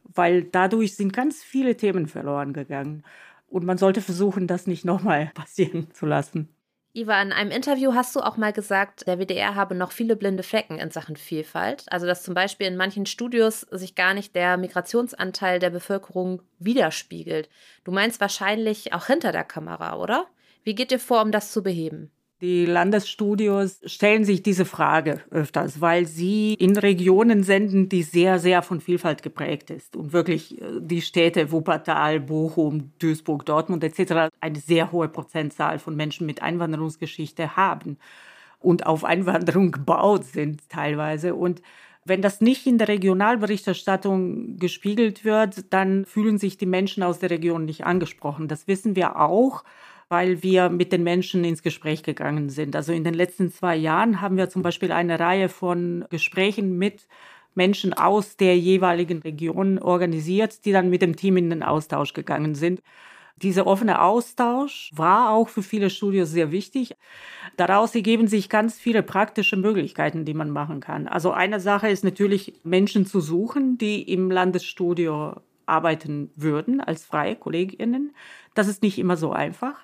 weil 0.03 0.43
dadurch 0.43 0.95
sind 0.95 1.13
ganz 1.13 1.43
viele 1.43 1.77
Themen 1.77 2.07
verloren 2.07 2.53
gegangen. 2.53 3.03
Und 3.47 3.65
man 3.65 3.77
sollte 3.77 4.01
versuchen, 4.01 4.47
das 4.47 4.67
nicht 4.67 4.85
nochmal 4.85 5.31
passieren 5.35 5.91
zu 5.93 6.05
lassen. 6.05 6.49
Iva, 6.91 7.21
in 7.21 7.31
einem 7.31 7.51
Interview 7.51 7.93
hast 7.93 8.15
du 8.15 8.19
auch 8.19 8.35
mal 8.35 8.51
gesagt, 8.51 9.05
der 9.05 9.19
WDR 9.19 9.53
habe 9.53 9.75
noch 9.75 9.91
viele 9.91 10.15
blinde 10.15 10.41
Flecken 10.41 10.79
in 10.79 10.89
Sachen 10.89 11.15
Vielfalt. 11.15 11.85
Also, 11.91 12.07
dass 12.07 12.23
zum 12.23 12.33
Beispiel 12.33 12.65
in 12.65 12.77
manchen 12.77 13.05
Studios 13.05 13.61
sich 13.61 13.93
gar 13.93 14.15
nicht 14.15 14.35
der 14.35 14.57
Migrationsanteil 14.57 15.59
der 15.59 15.69
Bevölkerung 15.69 16.41
widerspiegelt. 16.57 17.47
Du 17.83 17.91
meinst 17.91 18.19
wahrscheinlich 18.19 18.93
auch 18.93 19.05
hinter 19.05 19.31
der 19.31 19.43
Kamera, 19.43 19.97
oder? 19.97 20.27
Wie 20.63 20.73
geht 20.73 20.91
ihr 20.91 20.99
vor, 20.99 21.21
um 21.21 21.31
das 21.31 21.51
zu 21.51 21.61
beheben? 21.61 22.11
Die 22.41 22.65
Landesstudios 22.65 23.81
stellen 23.83 24.23
sich 24.23 24.41
diese 24.41 24.63
Frage 24.63 25.21
öfters, 25.29 25.81
weil 25.81 26.05
sie 26.05 26.53
in 26.53 26.77
Regionen 26.77 27.43
senden, 27.43 27.89
die 27.89 28.01
sehr, 28.01 28.39
sehr 28.39 28.61
von 28.61 28.79
Vielfalt 28.79 29.23
geprägt 29.23 29.69
ist 29.69 29.97
und 29.97 30.13
wirklich 30.13 30.61
äh, 30.61 30.65
die 30.79 31.01
Städte 31.01 31.51
Wuppertal, 31.51 32.21
Bochum, 32.21 32.93
Duisburg, 32.99 33.45
Dortmund 33.45 33.83
etc. 33.83 34.33
eine 34.39 34.59
sehr 34.59 34.93
hohe 34.93 35.09
Prozentzahl 35.09 35.79
von 35.79 35.97
Menschen 35.97 36.25
mit 36.25 36.41
Einwanderungsgeschichte 36.41 37.57
haben 37.57 37.97
und 38.59 38.85
auf 38.85 39.03
Einwanderung 39.03 39.71
gebaut 39.73 40.23
sind 40.23 40.69
teilweise. 40.69 41.35
Und 41.35 41.61
wenn 42.05 42.21
das 42.21 42.39
nicht 42.39 42.65
in 42.65 42.77
der 42.77 42.87
Regionalberichterstattung 42.87 44.57
gespiegelt 44.57 45.25
wird, 45.25 45.73
dann 45.73 46.05
fühlen 46.05 46.37
sich 46.37 46.57
die 46.57 46.65
Menschen 46.65 47.03
aus 47.03 47.19
der 47.19 47.31
Region 47.31 47.65
nicht 47.65 47.85
angesprochen. 47.85 48.47
Das 48.47 48.67
wissen 48.67 48.95
wir 48.95 49.19
auch 49.19 49.65
weil 50.09 50.43
wir 50.43 50.69
mit 50.69 50.91
den 50.91 51.03
Menschen 51.03 51.43
ins 51.43 51.61
Gespräch 51.61 52.03
gegangen 52.03 52.49
sind. 52.49 52.75
Also 52.75 52.91
in 52.91 53.03
den 53.03 53.13
letzten 53.13 53.51
zwei 53.51 53.75
Jahren 53.75 54.21
haben 54.21 54.37
wir 54.37 54.49
zum 54.49 54.63
Beispiel 54.63 54.91
eine 54.91 55.19
Reihe 55.19 55.49
von 55.49 56.05
Gesprächen 56.09 56.77
mit 56.77 57.07
Menschen 57.55 57.93
aus 57.93 58.35
der 58.35 58.57
jeweiligen 58.57 59.19
Region 59.21 59.79
organisiert, 59.79 60.65
die 60.65 60.71
dann 60.71 60.89
mit 60.89 61.01
dem 61.01 61.15
Team 61.15 61.37
in 61.37 61.49
den 61.49 61.63
Austausch 61.63 62.13
gegangen 62.13 62.55
sind. 62.55 62.81
Dieser 63.37 63.67
offene 63.67 64.01
Austausch 64.01 64.91
war 64.93 65.29
auch 65.29 65.47
für 65.47 65.63
viele 65.63 65.89
Studios 65.89 66.29
sehr 66.31 66.51
wichtig. 66.51 66.95
Daraus 67.55 67.95
ergeben 67.95 68.27
sich 68.27 68.49
ganz 68.49 68.77
viele 68.79 69.01
praktische 69.01 69.55
Möglichkeiten, 69.55 70.25
die 70.25 70.33
man 70.33 70.49
machen 70.49 70.81
kann. 70.81 71.07
Also 71.07 71.31
eine 71.31 71.59
Sache 71.59 71.87
ist 71.87 72.03
natürlich, 72.03 72.53
Menschen 72.63 73.05
zu 73.05 73.21
suchen, 73.21 73.77
die 73.77 74.01
im 74.01 74.29
Landesstudio 74.29 75.35
arbeiten 75.65 76.31
würden 76.35 76.81
als 76.81 77.05
freie 77.05 77.35
Kolleginnen. 77.35 78.13
Das 78.55 78.67
ist 78.67 78.81
nicht 78.81 78.97
immer 78.99 79.15
so 79.15 79.31
einfach 79.31 79.75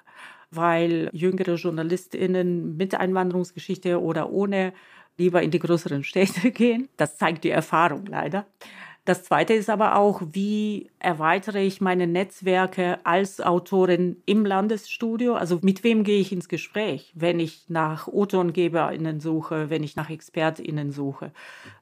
weil 0.55 1.09
jüngere 1.13 1.55
JournalistInnen 1.55 2.77
mit 2.77 2.95
Einwanderungsgeschichte 2.95 4.01
oder 4.01 4.29
ohne 4.31 4.73
lieber 5.17 5.41
in 5.41 5.51
die 5.51 5.59
größeren 5.59 6.03
Städte 6.03 6.51
gehen. 6.51 6.89
Das 6.97 7.17
zeigt 7.17 7.43
die 7.43 7.49
Erfahrung 7.49 8.05
leider. 8.05 8.45
Das 9.05 9.23
Zweite 9.23 9.53
ist 9.53 9.69
aber 9.69 9.97
auch, 9.97 10.23
wie 10.31 10.89
erweitere 10.97 11.63
ich 11.63 11.79
meine 11.79 12.07
Netzwerke 12.07 12.97
als 13.05 13.39
Autorin 13.39 14.17
im 14.25 14.47
Landesstudio? 14.47 15.35
Also 15.35 15.59
mit 15.61 15.83
wem 15.83 16.03
gehe 16.03 16.19
ich 16.19 16.31
ins 16.31 16.49
Gespräch, 16.49 17.13
wenn 17.13 17.39
ich 17.39 17.65
nach 17.67 18.07
O-Tongeberinnen 18.07 19.19
suche, 19.19 19.69
wenn 19.69 19.83
ich 19.83 19.95
nach 19.95 20.09
ExpertInnen 20.09 20.91
suche? 20.91 21.31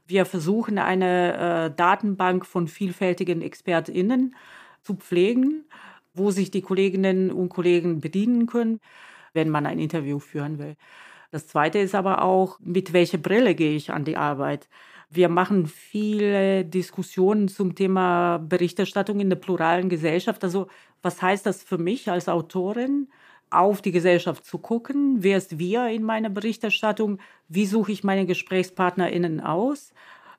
Wir 0.05 0.25
versuchen 0.25 0.77
eine 0.77 1.69
äh, 1.71 1.71
Datenbank 1.73 2.45
von 2.45 2.67
vielfältigen 2.67 3.41
ExpertInnen 3.41 4.35
zu 4.81 4.95
pflegen, 4.95 5.63
wo 6.13 6.31
sich 6.31 6.51
die 6.51 6.61
Kolleginnen 6.61 7.31
und 7.31 7.49
Kollegen 7.49 7.99
bedienen 7.99 8.45
können, 8.47 8.79
wenn 9.33 9.49
man 9.49 9.65
ein 9.65 9.79
Interview 9.79 10.19
führen 10.19 10.59
will. 10.59 10.75
Das 11.31 11.47
Zweite 11.47 11.79
ist 11.79 11.95
aber 11.95 12.21
auch, 12.21 12.59
mit 12.59 12.93
welcher 12.93 13.17
Brille 13.17 13.55
gehe 13.55 13.75
ich 13.75 13.91
an 13.91 14.05
die 14.05 14.17
Arbeit? 14.17 14.69
Wir 15.09 15.29
machen 15.29 15.67
viele 15.67 16.65
Diskussionen 16.65 17.47
zum 17.47 17.75
Thema 17.75 18.37
Berichterstattung 18.37 19.19
in 19.19 19.29
der 19.29 19.37
pluralen 19.37 19.89
Gesellschaft. 19.89 20.43
Also 20.43 20.67
was 21.01 21.21
heißt 21.21 21.45
das 21.45 21.63
für 21.63 21.77
mich 21.77 22.09
als 22.09 22.29
Autorin? 22.29 23.07
auf 23.53 23.81
die 23.81 23.91
Gesellschaft 23.91 24.45
zu 24.45 24.57
gucken. 24.57 25.17
Wer 25.19 25.37
ist 25.37 25.59
wir 25.59 25.87
in 25.87 26.03
meiner 26.03 26.29
Berichterstattung? 26.29 27.19
Wie 27.47 27.65
suche 27.65 27.91
ich 27.91 28.03
meine 28.03 28.25
GesprächspartnerInnen 28.25 29.41
aus? 29.41 29.93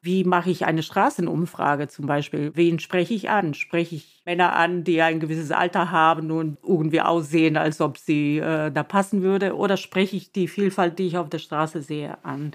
Wie 0.04 0.22
mache 0.24 0.50
ich 0.50 0.66
eine 0.66 0.82
Straßenumfrage 0.82 1.88
zum 1.88 2.04
Beispiel? 2.04 2.52
Wen 2.54 2.78
spreche 2.78 3.14
ich 3.14 3.30
an? 3.30 3.54
Spreche 3.54 3.94
ich 3.94 4.20
Männer 4.26 4.54
an, 4.54 4.84
die 4.84 5.00
ein 5.00 5.18
gewisses 5.18 5.50
Alter 5.50 5.90
haben 5.90 6.30
und 6.30 6.58
irgendwie 6.62 7.00
aussehen, 7.00 7.56
als 7.56 7.80
ob 7.80 7.96
sie 7.96 8.36
äh, 8.36 8.70
da 8.70 8.82
passen 8.82 9.22
würde? 9.22 9.56
Oder 9.56 9.78
spreche 9.78 10.14
ich 10.14 10.30
die 10.30 10.46
Vielfalt, 10.46 10.98
die 10.98 11.06
ich 11.06 11.16
auf 11.16 11.30
der 11.30 11.38
Straße 11.38 11.80
sehe, 11.80 12.22
an? 12.22 12.52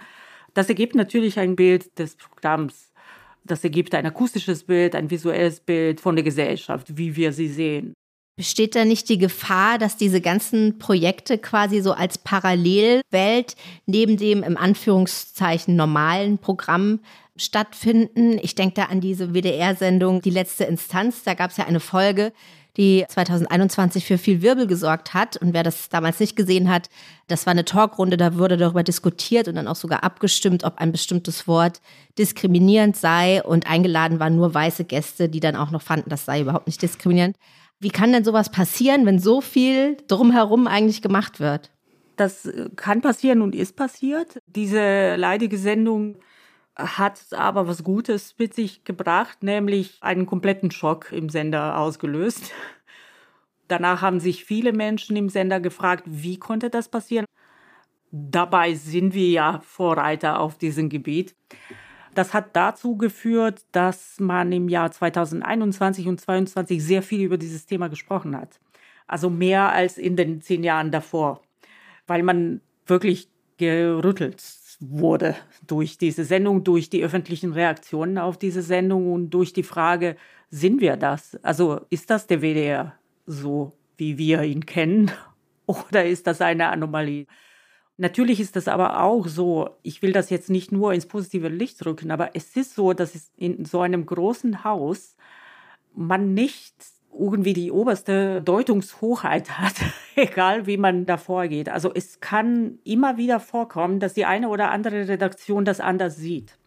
Das 0.54 0.70
ergibt 0.70 0.94
natürlich 0.94 1.40
ein 1.40 1.56
Bild 1.56 1.98
des 1.98 2.18
Programms. 2.18 2.92
Das 3.44 3.64
ergibt 3.64 3.96
ein 3.96 4.06
akustisches 4.06 4.66
Bild, 4.66 4.94
ein 4.94 5.10
visuelles 5.10 5.60
Bild 5.60 6.02
von 6.02 6.16
der 6.16 6.24
Gesellschaft, 6.24 7.00
wie 7.00 7.16
wir 7.16 7.34
sie 7.34 7.48
sehen. 7.48 7.96
Besteht 8.38 8.76
da 8.76 8.86
nicht 8.86 9.10
die 9.10 9.18
Gefahr, 9.18 9.80
dass 9.80 9.98
diese 9.98 10.22
ganzen 10.22 10.78
Projekte 10.78 11.40
quasi 11.40 11.82
so 11.82 11.94
als 11.94 12.20
Parallelwelt 12.20 13.56
neben 13.88 14.18
dem 14.18 14.44
im 14.44 14.56
Anführungszeichen 14.56 15.76
normalen 15.76 16.38
Programm 16.38 17.00
stattfinden? 17.39 18.38
Ich 18.41 18.56
denke 18.56 18.75
da 18.75 18.84
an 18.86 19.02
diese 19.02 19.34
WDR-Sendung 19.34 20.21
Die 20.21 20.30
letzte 20.30 20.65
Instanz. 20.65 21.23
Da 21.23 21.34
gab 21.34 21.52
es 21.52 21.58
ja 21.58 21.65
eine 21.65 21.80
Folge, 21.80 22.32
die 22.78 23.06
2021 23.08 24.06
für 24.06 24.17
viel 24.17 24.41
Wirbel 24.41 24.67
gesorgt 24.67 25.13
hat. 25.13 25.38
Und 25.38 25.54
wer 25.54 25.63
das 25.63 25.89
damals 25.89 26.19
nicht 26.19 26.36
gesehen 26.36 26.69
hat, 26.69 26.89
das 27.28 27.45
war 27.45 27.52
eine 27.52 27.65
Talkrunde, 27.65 28.17
da 28.17 28.36
wurde 28.38 28.58
darüber 28.58 28.84
diskutiert 28.84 29.47
und 29.47 29.56
dann 29.56 29.67
auch 29.67 29.75
sogar 29.75 30.04
abgestimmt, 30.04 30.63
ob 30.63 30.78
ein 30.78 30.91
bestimmtes 30.91 31.47
Wort 31.47 31.82
diskriminierend 32.17 32.95
sei. 32.95 33.43
Und 33.43 33.69
eingeladen 33.69 34.19
waren 34.19 34.36
nur 34.36 34.54
weiße 34.54 34.86
Gäste, 34.86 35.30
die 35.30 35.39
dann 35.39 35.56
auch 35.56 35.71
noch 35.71 35.82
fanden, 35.82 36.10
das 36.10 36.25
sei 36.25 36.41
überhaupt 36.41 36.67
nicht 36.67 36.82
diskriminierend. 36.82 37.36
Wie 37.80 37.89
kann 37.89 38.12
denn 38.12 38.25
sowas 38.25 38.49
passieren, 38.49 39.06
wenn 39.06 39.19
so 39.19 39.41
viel 39.41 39.97
drumherum 40.08 40.67
eigentlich 40.67 41.02
gemacht 41.02 41.39
wird? 41.39 41.71
Das 42.17 42.49
kann 42.75 42.99
passieren 42.99 43.41
und 43.41 43.56
ist 43.56 43.78
passiert. 43.78 44.39
Diese 44.47 45.15
leidige 45.15 45.58
Sendung 45.58 46.17
hat 46.80 47.34
aber 47.34 47.68
was 47.68 47.84
Gutes 47.84 48.36
mit 48.38 48.54
sich 48.54 48.84
gebracht, 48.84 49.44
nämlich 49.44 49.98
einen 50.02 50.26
kompletten 50.26 50.72
Schock 50.72 51.12
im 51.12 51.30
Sender 51.30 51.78
ausgelöst. 51.78 52.52
Danach 53.68 54.02
haben 54.02 54.20
sich 54.20 54.46
viele 54.46 54.74
Menschen 54.74 55.15
im 55.15 55.30
Sender 55.30 55.60
gefragt, 55.60 56.04
wie 56.08 56.39
konnte 56.39 56.70
das 56.70 56.89
passieren? 56.89 57.26
Dabei 58.12 58.74
sind 58.74 59.13
wir 59.13 59.30
ja 59.30 59.62
Vorreiter 59.63 60.39
auf 60.39 60.58
diesem 60.58 60.89
Gebiet. 60.89 61.36
Das 62.15 62.34
hat 62.34 62.56
dazu 62.56 62.98
geführt, 62.98 63.65
dass 63.72 64.20
man 64.20 64.52
im 64.52 64.68
Jahr 64.68 64.92
2021 64.92 66.08
und 66.08 66.20
2022 66.20 66.84
sehr 66.84 67.04
viel 67.04 67.22
über 67.22 67.38
dieses 67.38 67.68
Thema 67.68 67.88
gesprochen 67.88 68.36
hat. 68.36 68.60
Also 69.06 69.30
mehr 69.30 69.72
als 69.72 69.98
in 69.98 70.15
den 70.15 70.42
zehn 70.42 70.63
Jahren 70.63 70.92
davor, 70.92 71.42
weil 72.08 72.24
man 72.24 72.62
wirklich 72.88 73.30
gerüttelt 73.58 74.39
wurde 74.80 75.36
durch 75.68 75.98
diese 75.98 76.24
Sendung, 76.24 76.63
durch 76.63 76.89
die 76.89 77.04
öffentlichen 77.04 77.54
Reaktionen 77.54 78.18
auf 78.18 78.38
diese 78.38 78.62
Sendung 78.62 79.12
und 79.12 79.30
durch 79.32 79.54
die 79.54 79.63
Frage, 79.63 80.15
sind 80.50 80.82
wir 80.82 80.98
das? 80.98 81.38
Also 81.44 81.82
ist 81.89 82.10
das 82.10 82.28
der 82.28 82.42
WDR 82.42 82.94
so, 83.26 83.74
wie 83.98 84.18
wir 84.18 84.44
ihn 84.44 84.65
kennen? 84.65 85.12
Oder 85.65 86.06
ist 86.06 86.28
das 86.28 86.42
eine 86.42 86.70
Anomalie? 86.70 87.28
Natürlich 87.98 88.39
ist 88.39 88.56
das 88.56 88.70
aber 88.70 89.04
auch 89.04 89.28
so, 89.28 89.72
ich 89.84 90.02
will 90.02 90.13
das 90.13 90.30
jetzt 90.30 90.50
nicht 90.50 90.72
nur 90.72 90.94
ins 90.94 91.06
positive 91.06 91.50
Licht 91.50 91.86
rücken, 91.86 92.12
aber 92.12 92.34
es 92.34 92.56
ist 92.56 92.74
so, 92.74 92.94
dass 92.94 93.30
in 93.36 93.65
so 93.65 93.82
einem 93.82 94.06
großen 94.06 94.63
Haus 94.63 95.18
man 95.94 96.34
nicht 96.34 96.76
irgendwie 97.17 97.54
die 97.54 97.72
oberste 97.72 98.41
Deutungshoheit 98.41 99.50
hat, 99.60 99.76
egal 100.15 100.67
wie 100.67 100.78
man 100.78 101.06
da 101.06 101.17
vorgeht. 101.17 101.69
Also 101.69 101.91
es 101.93 102.19
kann 102.19 102.80
immer 102.84 103.17
wieder 103.17 103.39
vorkommen, 103.39 104.00
dass 104.00 104.13
die 104.13 104.26
eine 104.26 104.50
oder 104.50 104.72
andere 104.72 105.08
Redaktion 105.08 105.65
das 105.65 105.80
anders 105.80 106.15
sieht. 106.15 106.58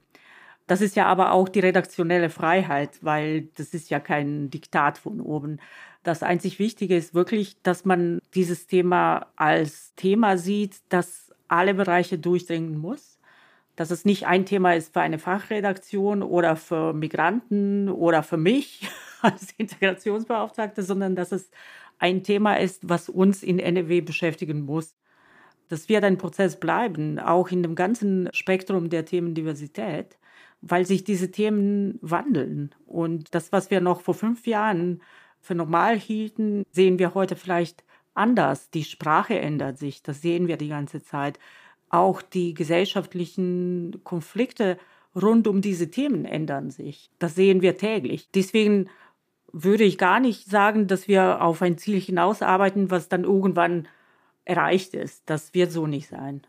Das 0.67 0.81
ist 0.81 0.97
ja 0.97 1.07
aber 1.07 1.33
auch 1.33 1.49
die 1.49 1.61
redaktionelle 1.61 2.31
Freiheit, 2.31 2.99
weil 3.03 3.49
das 3.57 3.75
ist 3.75 3.91
ja 3.91 4.01
kein 4.01 4.49
Diktat 4.51 4.97
von 4.97 5.21
oben. 5.21 5.59
Das 6.03 6.23
einzig 6.23 6.59
Wichtige 6.59 6.97
ist 6.97 7.15
wirklich, 7.15 7.61
dass 7.63 7.85
man 7.85 8.21
dieses 8.35 8.67
Thema 8.67 9.27
als 9.37 9.95
Thema 9.97 10.39
sieht, 10.39 10.77
das 10.89 11.33
alle 11.49 11.75
Bereiche 11.75 12.19
durchdringen 12.19 12.79
muss. 12.79 13.19
Dass 13.77 13.91
es 13.91 14.05
nicht 14.05 14.27
ein 14.27 14.45
Thema 14.45 14.75
ist 14.75 14.93
für 14.93 15.01
eine 15.01 15.19
Fachredaktion 15.19 16.23
oder 16.23 16.57
für 16.57 16.93
Migranten 16.93 17.89
oder 17.89 18.23
für 18.23 18.37
mich, 18.37 18.89
als 19.35 19.53
Integrationsbeauftragte, 19.57 20.83
sondern 20.83 21.17
dass 21.17 21.33
es 21.33 21.51
ein 21.99 22.23
Thema 22.23 22.57
ist, 22.57 22.89
was 22.89 23.09
uns 23.09 23.43
in 23.43 23.59
NRW 23.59 24.01
beschäftigen 24.01 24.63
muss. 24.63 24.95
Das 25.69 25.89
wird 25.89 26.05
ein 26.05 26.19
Prozess 26.19 26.59
bleiben, 26.59 27.19
auch 27.19 27.51
in 27.51 27.63
dem 27.63 27.75
ganzen 27.75 28.29
Spektrum 28.33 28.91
der 28.91 29.05
Themendiversität, 29.05 30.19
weil 30.61 30.85
sich 30.85 31.05
diese 31.05 31.31
Themen 31.31 31.99
wandeln. 32.03 32.75
Und 32.87 33.35
das, 33.35 33.53
was 33.53 33.71
wir 33.71 33.81
noch 33.81 34.01
vor 34.03 34.15
fünf 34.15 34.47
Jahren 34.47 35.01
für 35.41 35.55
normal 35.55 35.99
hielten, 35.99 36.65
sehen 36.73 36.99
wir 36.99 37.15
heute 37.15 37.37
vielleicht 37.37 37.85
anders. 38.15 38.71
Die 38.71 38.85
Sprache 38.85 39.39
ändert 39.39 39.79
sich, 39.79 40.03
das 40.03 40.21
sehen 40.21 40.49
wir 40.49 40.57
die 40.57 40.69
ganze 40.69 41.03
Zeit. 41.03 41.39
Auch 41.89 42.23
die 42.23 42.55
gesellschaftlichen 42.55 44.01
Konflikte 44.05 44.79
rund 45.15 45.47
um 45.47 45.61
diese 45.61 45.91
Themen 45.91 46.25
ändern 46.25 46.71
sich. 46.71 47.11
Das 47.19 47.35
sehen 47.35 47.63
wir 47.63 47.77
täglich. 47.77 48.29
Deswegen 48.35 48.89
würde 49.53 49.85
ich 49.85 49.99
gar 49.99 50.21
nicht 50.21 50.49
sagen, 50.49 50.87
dass 50.87 51.09
wir 51.09 51.43
auf 51.43 51.63
ein 51.63 51.79
Ziel 51.79 52.01
hinausarbeiten, 52.01 52.91
was 52.91 53.09
dann 53.09 53.25
irgendwann 53.25 53.89
erreicht 54.45 54.95
ist. 54.95 55.23
Das 55.27 55.55
wird 55.55 55.73
so 55.73 55.87
nicht 55.87 56.09
sein. 56.09 56.43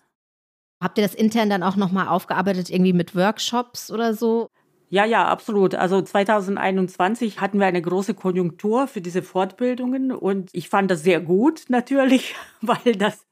Habt 0.81 0.97
ihr 0.97 1.03
das 1.03 1.15
intern 1.15 1.49
dann 1.49 1.63
auch 1.63 1.75
nochmal 1.75 2.07
aufgearbeitet, 2.07 2.69
irgendwie 2.69 2.93
mit 2.93 3.15
Workshops 3.15 3.91
oder 3.91 4.13
so? 4.13 4.49
Ja, 4.89 5.05
ja, 5.05 5.27
absolut. 5.27 5.75
Also 5.75 6.01
2021 6.01 7.41
hatten 7.41 7.59
wir 7.59 7.65
eine 7.65 7.81
große 7.81 8.13
Konjunktur 8.13 8.87
für 8.87 9.01
diese 9.01 9.23
Fortbildungen 9.23 10.11
und 10.11 10.49
ich 10.53 10.69
fand 10.69 10.91
das 10.91 11.01
sehr 11.01 11.19
gut 11.19 11.63
natürlich, 11.69 12.35
weil 12.61 12.95
das 12.95 13.25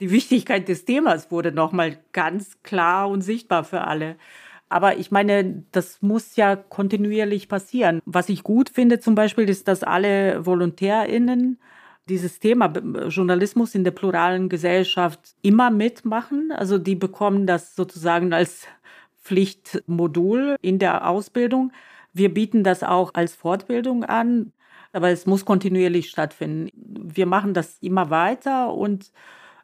die 0.00 0.10
Wichtigkeit 0.10 0.68
des 0.68 0.84
Themas 0.84 1.30
wurde 1.30 1.52
nochmal 1.52 1.98
ganz 2.12 2.62
klar 2.62 3.10
und 3.10 3.20
sichtbar 3.20 3.64
für 3.64 3.82
alle. 3.82 4.16
Aber 4.72 4.96
ich 4.96 5.10
meine, 5.10 5.64
das 5.70 6.00
muss 6.00 6.34
ja 6.36 6.56
kontinuierlich 6.56 7.46
passieren. 7.46 8.00
Was 8.06 8.30
ich 8.30 8.42
gut 8.42 8.70
finde 8.70 9.00
zum 9.00 9.14
Beispiel, 9.14 9.46
ist, 9.50 9.68
dass 9.68 9.82
alle 9.82 10.46
VolontärInnen 10.46 11.58
dieses 12.08 12.38
Thema 12.38 12.72
Journalismus 13.08 13.74
in 13.74 13.84
der 13.84 13.90
pluralen 13.90 14.48
Gesellschaft 14.48 15.20
immer 15.42 15.70
mitmachen. 15.70 16.52
Also 16.52 16.78
die 16.78 16.94
bekommen 16.94 17.46
das 17.46 17.76
sozusagen 17.76 18.32
als 18.32 18.66
Pflichtmodul 19.22 20.56
in 20.62 20.78
der 20.78 21.06
Ausbildung. 21.06 21.70
Wir 22.14 22.32
bieten 22.32 22.64
das 22.64 22.82
auch 22.82 23.12
als 23.12 23.34
Fortbildung 23.34 24.04
an, 24.04 24.52
aber 24.94 25.10
es 25.10 25.26
muss 25.26 25.44
kontinuierlich 25.44 26.08
stattfinden. 26.08 26.70
Wir 27.14 27.26
machen 27.26 27.52
das 27.52 27.76
immer 27.82 28.08
weiter 28.08 28.72
und 28.72 29.12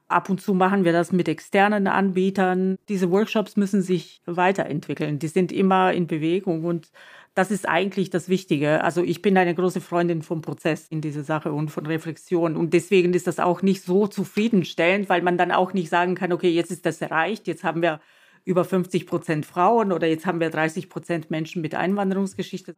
Ab 0.08 0.30
und 0.30 0.40
zu 0.40 0.54
machen 0.54 0.84
wir 0.84 0.92
das 0.92 1.12
mit 1.12 1.28
externen 1.28 1.86
Anbietern. 1.86 2.76
Diese 2.88 3.10
Workshops 3.10 3.56
müssen 3.56 3.82
sich 3.82 4.22
weiterentwickeln. 4.24 5.18
Die 5.18 5.28
sind 5.28 5.52
immer 5.52 5.92
in 5.92 6.06
Bewegung 6.06 6.64
und 6.64 6.90
das 7.34 7.50
ist 7.50 7.68
eigentlich 7.68 8.10
das 8.10 8.28
Wichtige. 8.28 8.82
Also 8.82 9.04
ich 9.04 9.22
bin 9.22 9.36
eine 9.36 9.54
große 9.54 9.80
Freundin 9.80 10.22
vom 10.22 10.40
Prozess 10.40 10.88
in 10.88 11.00
dieser 11.00 11.22
Sache 11.22 11.52
und 11.52 11.70
von 11.70 11.86
Reflexion. 11.86 12.56
Und 12.56 12.72
deswegen 12.74 13.12
ist 13.12 13.26
das 13.26 13.38
auch 13.38 13.62
nicht 13.62 13.84
so 13.84 14.08
zufriedenstellend, 14.08 15.08
weil 15.08 15.22
man 15.22 15.38
dann 15.38 15.52
auch 15.52 15.72
nicht 15.72 15.90
sagen 15.90 16.14
kann, 16.14 16.32
okay, 16.32 16.50
jetzt 16.50 16.72
ist 16.72 16.84
das 16.84 17.00
erreicht, 17.00 17.46
jetzt 17.46 17.62
haben 17.62 17.82
wir 17.82 18.00
über 18.44 18.64
50 18.64 19.06
Prozent 19.06 19.46
Frauen 19.46 19.92
oder 19.92 20.06
jetzt 20.06 20.26
haben 20.26 20.40
wir 20.40 20.50
30 20.50 20.88
Prozent 20.88 21.30
Menschen 21.30 21.62
mit 21.62 21.74
Einwanderungsgeschichte. 21.74 22.74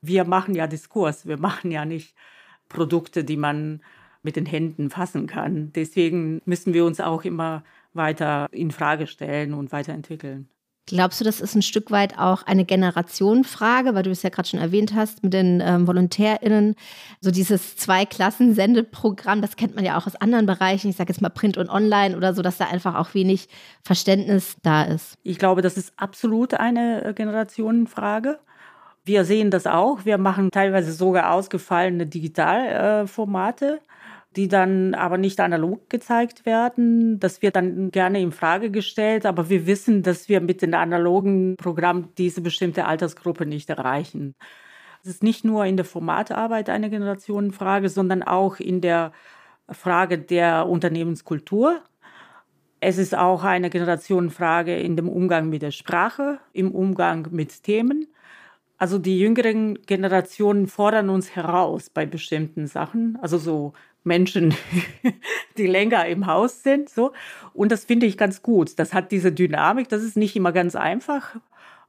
Wir 0.00 0.24
machen 0.24 0.54
ja 0.54 0.66
Diskurs, 0.66 1.26
wir 1.26 1.38
machen 1.38 1.70
ja 1.70 1.84
nicht 1.84 2.14
Produkte, 2.68 3.24
die 3.24 3.38
man 3.38 3.82
mit 4.24 4.36
den 4.36 4.46
Händen 4.46 4.90
fassen 4.90 5.26
kann. 5.26 5.72
Deswegen 5.74 6.40
müssen 6.44 6.74
wir 6.74 6.84
uns 6.84 7.00
auch 7.00 7.24
immer 7.24 7.62
weiter 7.92 8.48
in 8.50 8.70
Frage 8.70 9.06
stellen 9.06 9.54
und 9.54 9.70
weiterentwickeln. 9.70 10.48
Glaubst 10.86 11.18
du, 11.18 11.24
das 11.24 11.40
ist 11.40 11.54
ein 11.54 11.62
Stück 11.62 11.90
weit 11.90 12.18
auch 12.18 12.42
eine 12.42 12.66
Generationenfrage, 12.66 13.94
weil 13.94 14.02
du 14.02 14.10
es 14.10 14.22
ja 14.22 14.28
gerade 14.28 14.46
schon 14.46 14.60
erwähnt 14.60 14.94
hast 14.94 15.22
mit 15.22 15.32
den 15.32 15.62
ähm, 15.64 15.86
VolontärInnen, 15.86 16.74
so 17.22 17.30
dieses 17.30 17.76
Zwei-Klassen-Sendeprogramm, 17.76 19.40
das 19.40 19.56
kennt 19.56 19.76
man 19.76 19.84
ja 19.84 19.96
auch 19.96 20.06
aus 20.06 20.16
anderen 20.16 20.44
Bereichen, 20.44 20.90
ich 20.90 20.96
sage 20.96 21.10
jetzt 21.10 21.22
mal 21.22 21.30
Print 21.30 21.56
und 21.56 21.70
Online 21.70 22.14
oder 22.14 22.34
so, 22.34 22.42
dass 22.42 22.58
da 22.58 22.66
einfach 22.66 22.96
auch 22.96 23.14
wenig 23.14 23.48
Verständnis 23.82 24.56
da 24.62 24.82
ist. 24.82 25.16
Ich 25.22 25.38
glaube, 25.38 25.62
das 25.62 25.78
ist 25.78 25.94
absolut 25.96 26.52
eine 26.52 27.02
äh, 27.02 27.14
Generationenfrage. 27.14 28.38
Wir 29.06 29.24
sehen 29.24 29.50
das 29.50 29.66
auch. 29.66 30.04
Wir 30.04 30.18
machen 30.18 30.50
teilweise 30.50 30.92
sogar 30.92 31.32
ausgefallene 31.32 32.06
Digitalformate. 32.06 33.80
Äh, 33.80 33.93
die 34.36 34.48
dann 34.48 34.94
aber 34.94 35.18
nicht 35.18 35.40
analog 35.40 35.88
gezeigt 35.90 36.46
werden. 36.46 37.20
Das 37.20 37.42
wird 37.42 37.56
dann 37.56 37.90
gerne 37.90 38.20
in 38.20 38.32
Frage 38.32 38.70
gestellt, 38.70 39.26
aber 39.26 39.48
wir 39.48 39.66
wissen, 39.66 40.02
dass 40.02 40.28
wir 40.28 40.40
mit 40.40 40.62
den 40.62 40.74
analogen 40.74 41.56
Programmen 41.56 42.10
diese 42.18 42.40
bestimmte 42.40 42.86
Altersgruppe 42.86 43.46
nicht 43.46 43.70
erreichen. 43.70 44.34
Es 45.02 45.10
ist 45.10 45.22
nicht 45.22 45.44
nur 45.44 45.66
in 45.66 45.76
der 45.76 45.84
Formatarbeit 45.84 46.70
eine 46.70 46.90
Generationenfrage, 46.90 47.88
sondern 47.88 48.22
auch 48.22 48.58
in 48.58 48.80
der 48.80 49.12
Frage 49.70 50.18
der 50.18 50.66
Unternehmenskultur. 50.66 51.82
Es 52.80 52.98
ist 52.98 53.14
auch 53.14 53.44
eine 53.44 53.70
Generationenfrage 53.70 54.76
in 54.76 54.96
dem 54.96 55.08
Umgang 55.08 55.48
mit 55.48 55.62
der 55.62 55.70
Sprache, 55.70 56.38
im 56.52 56.72
Umgang 56.72 57.28
mit 57.30 57.62
Themen. 57.62 58.08
Also 58.78 58.98
die 58.98 59.18
jüngeren 59.18 59.80
Generationen 59.86 60.66
fordern 60.66 61.08
uns 61.08 61.36
heraus 61.36 61.90
bei 61.90 62.06
bestimmten 62.06 62.66
Sachen, 62.66 63.18
also 63.22 63.38
so 63.38 63.72
Menschen, 64.04 64.54
die 65.58 65.66
länger 65.66 66.06
im 66.06 66.26
Haus 66.26 66.62
sind, 66.62 66.88
so. 66.88 67.12
Und 67.52 67.72
das 67.72 67.84
finde 67.84 68.06
ich 68.06 68.16
ganz 68.16 68.42
gut. 68.42 68.78
Das 68.78 68.94
hat 68.94 69.10
diese 69.12 69.32
Dynamik. 69.32 69.88
Das 69.88 70.02
ist 70.02 70.16
nicht 70.16 70.36
immer 70.36 70.52
ganz 70.52 70.76
einfach, 70.76 71.36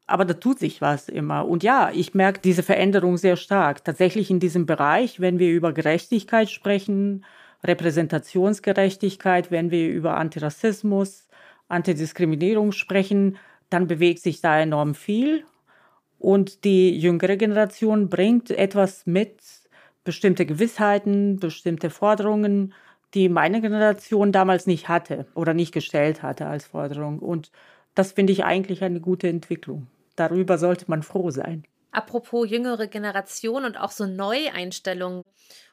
aber 0.07 0.25
da 0.25 0.33
tut 0.33 0.59
sich 0.59 0.81
was 0.81 1.09
immer. 1.09 1.47
Und 1.47 1.63
ja, 1.63 1.91
ich 1.93 2.13
merke 2.13 2.39
diese 2.41 2.63
Veränderung 2.63 3.17
sehr 3.17 3.35
stark. 3.35 3.83
Tatsächlich 3.83 4.29
in 4.29 4.39
diesem 4.39 4.65
Bereich, 4.65 5.19
wenn 5.19 5.39
wir 5.39 5.51
über 5.51 5.73
Gerechtigkeit 5.73 6.49
sprechen, 6.49 7.25
Repräsentationsgerechtigkeit, 7.63 9.51
wenn 9.51 9.71
wir 9.71 9.89
über 9.89 10.17
Antirassismus, 10.17 11.27
Antidiskriminierung 11.67 12.71
sprechen, 12.71 13.37
dann 13.69 13.87
bewegt 13.87 14.19
sich 14.19 14.41
da 14.41 14.59
enorm 14.59 14.93
viel. 14.93 15.43
Und 16.19 16.63
die 16.63 16.97
jüngere 16.97 17.35
Generation 17.35 18.09
bringt 18.09 18.51
etwas 18.51 19.05
mit, 19.05 19.39
bestimmte 20.05 20.45
Gewissheiten, 20.45 21.37
bestimmte 21.37 21.89
Forderungen, 21.89 22.73
die 23.13 23.27
meine 23.27 23.59
Generation 23.59 24.31
damals 24.31 24.67
nicht 24.67 24.87
hatte 24.87 25.25
oder 25.35 25.53
nicht 25.53 25.73
gestellt 25.73 26.23
hatte 26.23 26.47
als 26.47 26.67
Forderung. 26.67 27.19
Und 27.19 27.51
das 27.95 28.13
finde 28.13 28.31
ich 28.31 28.45
eigentlich 28.45 28.83
eine 28.83 29.01
gute 29.01 29.27
Entwicklung. 29.27 29.87
Darüber 30.15 30.57
sollte 30.57 30.85
man 30.87 31.03
froh 31.03 31.31
sein. 31.31 31.65
Apropos 31.91 32.49
jüngere 32.49 32.87
Generation 32.87 33.65
und 33.65 33.77
auch 33.77 33.91
so 33.91 34.05
Neueinstellungen. 34.05 35.23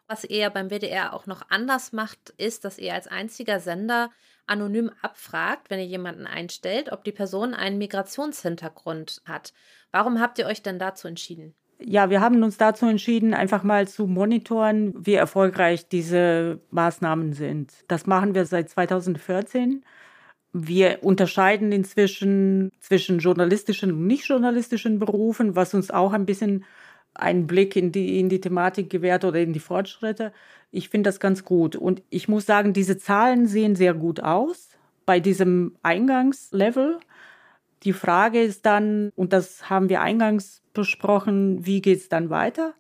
Was 0.07 0.25
ihr 0.25 0.51
beim 0.51 0.71
WDR 0.71 1.14
auch 1.14 1.27
noch 1.27 1.42
anders 1.49 1.92
macht, 1.92 2.31
ist, 2.37 2.64
dass 2.64 2.79
ihr 2.79 2.95
als 2.95 3.09
einziger 3.09 3.61
Sender 3.61 4.11
anonym 4.47 4.90
abfragt, 5.01 5.71
wenn 5.71 5.79
ihr 5.79 5.87
jemanden 5.87 6.27
einstellt, 6.27 6.92
ob 6.92 7.05
die 7.05 7.12
Person 7.12 7.55
einen 7.55 7.79
Migrationshintergrund 7.79 9.23
hat. 9.25 9.53
Warum 9.90 10.21
habt 10.21 10.38
ihr 10.38 10.47
euch 10.47 10.62
denn 10.62 10.79
dazu 10.79 11.09
entschieden? 11.09 11.55
Ja, 11.85 12.11
wir 12.11 12.21
haben 12.21 12.42
uns 12.42 12.59
dazu 12.59 12.87
entschieden, 12.87 13.35
einfach 13.35 13.62
mal 13.62 13.88
zu 13.88 14.07
monitoren, 14.07 14.95
wie 14.99 15.14
erfolgreich 15.14 15.88
diese 15.88 16.61
Maßnahmen 16.71 17.33
sind. 17.33 17.73
Das 17.88 18.07
machen 18.07 18.35
wir 18.35 18.45
seit 18.47 18.71
2014. 18.71 19.85
Wir 20.53 20.99
unterscheiden 21.03 21.73
inzwischen 21.73 22.71
zwischen 22.81 23.18
journalistischen 23.18 23.92
und 23.92 24.07
nicht 24.07 24.29
journalistischen 24.29 24.99
Berufen, 24.99 25.57
was 25.57 25.75
uns 25.75 25.90
auch 25.90 26.12
ein 26.12 26.27
bisschen 26.27 26.64
einen 27.14 27.47
Blick 27.47 27.77
in 27.77 27.92
die, 27.92 28.21
in 28.21 28.29
die 28.29 28.40
Thematik 28.40 28.90
gewährt 28.90 29.25
oder 29.25 29.40
in 29.40 29.53
die 29.53 29.61
Fortschritte. 29.61 30.33
Ich 30.71 30.88
finde 30.88 31.09
das 31.09 31.21
ganz 31.21 31.45
gut. 31.45 31.77
Und 31.77 32.03
ich 32.11 32.29
muss 32.29 32.47
sagen, 32.47 32.73
diese 32.73 32.99
Zahlen 32.99 33.47
sehen 33.47 33.77
sehr 33.77 33.95
gut 33.95 34.21
aus 34.21 34.71
bei 35.07 35.21
diesem 35.21 35.77
Eingangslevel. 35.83 36.99
Die 37.83 37.92
Frage 37.92 38.40
ist 38.42 38.64
dann, 38.66 39.11
und 39.16 39.33
das 39.33 39.68
haben 39.68 39.88
wir 39.88 40.01
eingangs 40.01 40.62
besprochen, 40.72 41.66
wie 41.66 41.82
geht 41.82 41.98
es 41.98 42.08
dann 42.08 42.30
weiter? 42.30 42.74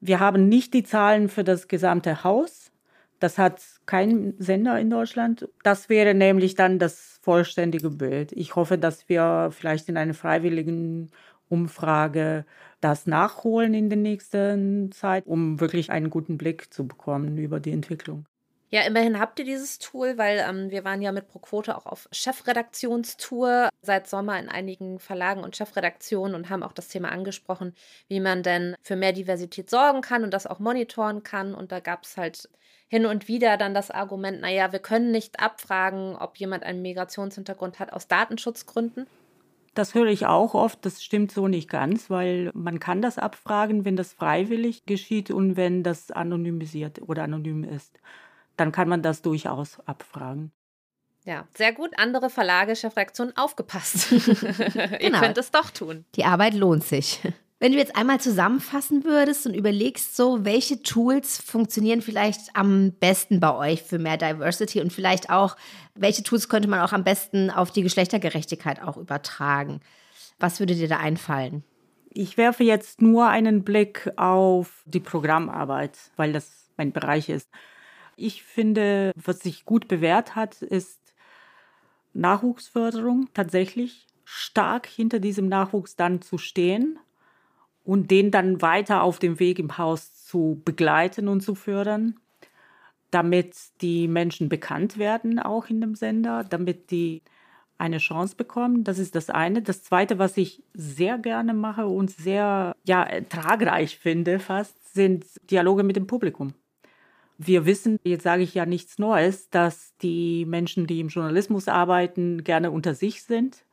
Wir 0.00 0.20
haben 0.20 0.48
nicht 0.48 0.74
die 0.74 0.84
Zahlen 0.84 1.28
für 1.28 1.44
das 1.44 1.68
gesamte 1.68 2.24
Haus. 2.24 2.72
Das 3.20 3.38
hat 3.38 3.62
kein 3.86 4.34
Sender 4.38 4.78
in 4.78 4.90
Deutschland. 4.90 5.48
Das 5.62 5.88
wäre 5.88 6.14
nämlich 6.14 6.56
dann 6.56 6.78
das 6.78 7.18
vollständige 7.22 7.90
Bild. 7.90 8.32
Ich 8.32 8.54
hoffe, 8.56 8.76
dass 8.78 9.08
wir 9.08 9.50
vielleicht 9.52 9.88
in 9.88 9.96
einer 9.96 10.14
freiwilligen 10.14 11.10
Umfrage 11.48 12.44
das 12.80 13.06
nachholen 13.06 13.74
in 13.74 13.88
der 13.88 13.98
nächsten 13.98 14.92
Zeit, 14.92 15.26
um 15.26 15.60
wirklich 15.60 15.90
einen 15.90 16.10
guten 16.10 16.36
Blick 16.38 16.72
zu 16.72 16.86
bekommen 16.86 17.38
über 17.38 17.60
die 17.60 17.72
Entwicklung. 17.72 18.26
Ja, 18.74 18.80
immerhin 18.80 19.20
habt 19.20 19.38
ihr 19.38 19.44
dieses 19.44 19.78
Tool, 19.78 20.18
weil 20.18 20.44
ähm, 20.44 20.72
wir 20.72 20.82
waren 20.82 21.00
ja 21.00 21.12
mit 21.12 21.28
ProQuote 21.28 21.76
auch 21.76 21.86
auf 21.86 22.08
Chefredaktionstour 22.10 23.68
seit 23.82 24.08
Sommer 24.08 24.36
in 24.40 24.48
einigen 24.48 24.98
Verlagen 24.98 25.44
und 25.44 25.54
Chefredaktionen 25.54 26.34
und 26.34 26.50
haben 26.50 26.64
auch 26.64 26.72
das 26.72 26.88
Thema 26.88 27.12
angesprochen, 27.12 27.72
wie 28.08 28.18
man 28.18 28.42
denn 28.42 28.74
für 28.82 28.96
mehr 28.96 29.12
Diversität 29.12 29.70
sorgen 29.70 30.00
kann 30.00 30.24
und 30.24 30.34
das 30.34 30.48
auch 30.48 30.58
monitoren 30.58 31.22
kann. 31.22 31.54
Und 31.54 31.70
da 31.70 31.78
gab 31.78 32.02
es 32.02 32.16
halt 32.16 32.48
hin 32.88 33.06
und 33.06 33.28
wieder 33.28 33.58
dann 33.58 33.74
das 33.74 33.92
Argument, 33.92 34.40
naja, 34.40 34.72
wir 34.72 34.80
können 34.80 35.12
nicht 35.12 35.38
abfragen, 35.38 36.16
ob 36.16 36.36
jemand 36.38 36.64
einen 36.64 36.82
Migrationshintergrund 36.82 37.78
hat 37.78 37.92
aus 37.92 38.08
Datenschutzgründen. 38.08 39.06
Das 39.74 39.94
höre 39.94 40.08
ich 40.08 40.26
auch 40.26 40.54
oft. 40.54 40.84
Das 40.84 41.04
stimmt 41.04 41.30
so 41.30 41.46
nicht 41.46 41.70
ganz, 41.70 42.10
weil 42.10 42.50
man 42.54 42.80
kann 42.80 43.02
das 43.02 43.18
abfragen, 43.18 43.84
wenn 43.84 43.94
das 43.94 44.12
freiwillig 44.12 44.84
geschieht 44.84 45.30
und 45.30 45.56
wenn 45.56 45.84
das 45.84 46.10
anonymisiert 46.10 47.02
oder 47.02 47.22
anonym 47.22 47.62
ist 47.62 48.00
dann 48.56 48.72
kann 48.72 48.88
man 48.88 49.02
das 49.02 49.22
durchaus 49.22 49.78
abfragen. 49.86 50.52
Ja, 51.24 51.48
sehr 51.54 51.72
gut. 51.72 51.90
Andere 51.98 52.28
Verlage, 52.28 52.76
Chefredaktionen, 52.76 53.36
aufgepasst. 53.36 54.12
Ihr 54.12 54.98
genau. 54.98 55.20
könnt 55.20 55.38
es 55.38 55.50
doch 55.50 55.70
tun. 55.70 56.04
Die 56.16 56.24
Arbeit 56.24 56.54
lohnt 56.54 56.84
sich. 56.84 57.20
Wenn 57.60 57.72
du 57.72 57.78
jetzt 57.78 57.96
einmal 57.96 58.20
zusammenfassen 58.20 59.04
würdest 59.04 59.46
und 59.46 59.54
überlegst, 59.54 60.16
so 60.16 60.44
welche 60.44 60.82
Tools 60.82 61.40
funktionieren 61.40 62.02
vielleicht 62.02 62.54
am 62.54 62.92
besten 62.92 63.40
bei 63.40 63.54
euch 63.54 63.82
für 63.82 63.98
mehr 63.98 64.18
Diversity 64.18 64.82
und 64.82 64.92
vielleicht 64.92 65.30
auch, 65.30 65.56
welche 65.94 66.22
Tools 66.22 66.50
könnte 66.50 66.68
man 66.68 66.80
auch 66.80 66.92
am 66.92 67.04
besten 67.04 67.50
auf 67.50 67.70
die 67.70 67.82
Geschlechtergerechtigkeit 67.82 68.82
auch 68.82 68.98
übertragen? 68.98 69.80
Was 70.38 70.60
würde 70.60 70.74
dir 70.74 70.88
da 70.88 70.98
einfallen? 70.98 71.64
Ich 72.10 72.36
werfe 72.36 72.64
jetzt 72.64 73.00
nur 73.00 73.28
einen 73.28 73.64
Blick 73.64 74.12
auf 74.16 74.82
die 74.84 75.00
Programmarbeit, 75.00 75.96
weil 76.16 76.32
das 76.34 76.68
mein 76.76 76.92
Bereich 76.92 77.30
ist. 77.30 77.48
Ich 78.16 78.42
finde, 78.42 79.12
was 79.16 79.40
sich 79.40 79.64
gut 79.64 79.88
bewährt 79.88 80.36
hat, 80.36 80.62
ist 80.62 81.00
Nachwuchsförderung 82.12 83.28
tatsächlich 83.34 84.06
stark 84.24 84.86
hinter 84.86 85.18
diesem 85.18 85.48
Nachwuchs 85.48 85.96
dann 85.96 86.22
zu 86.22 86.38
stehen 86.38 86.98
und 87.84 88.10
den 88.10 88.30
dann 88.30 88.62
weiter 88.62 89.02
auf 89.02 89.18
dem 89.18 89.38
Weg 89.38 89.58
im 89.58 89.76
Haus 89.76 90.24
zu 90.24 90.60
begleiten 90.64 91.28
und 91.28 91.42
zu 91.42 91.54
fördern, 91.54 92.18
damit 93.10 93.54
die 93.82 94.08
Menschen 94.08 94.48
bekannt 94.48 94.98
werden, 94.98 95.38
auch 95.38 95.68
in 95.68 95.80
dem 95.80 95.94
Sender, 95.94 96.44
damit 96.44 96.90
die 96.90 97.22
eine 97.76 97.98
Chance 97.98 98.36
bekommen. 98.36 98.84
Das 98.84 98.98
ist 98.98 99.14
das 99.14 99.30
eine. 99.30 99.60
Das 99.60 99.82
zweite, 99.82 100.18
was 100.18 100.36
ich 100.36 100.62
sehr 100.72 101.18
gerne 101.18 101.52
mache 101.52 101.86
und 101.86 102.10
sehr 102.10 102.74
ja, 102.84 103.06
tragreich 103.28 103.98
finde 103.98 104.38
fast, 104.38 104.94
sind 104.94 105.26
Dialoge 105.50 105.82
mit 105.82 105.96
dem 105.96 106.06
Publikum. 106.06 106.54
Wir 107.36 107.66
wissen, 107.66 107.98
jetzt 108.04 108.22
sage 108.22 108.42
ich 108.42 108.54
ja 108.54 108.64
nichts 108.64 108.98
Neues, 108.98 109.50
dass 109.50 109.96
die 110.02 110.44
Menschen, 110.46 110.86
die 110.86 111.00
im 111.00 111.08
Journalismus 111.08 111.68
arbeiten, 111.68 112.44
gerne 112.44 112.70
unter 112.70 112.94
sich 112.94 113.24
sind. 113.24 113.64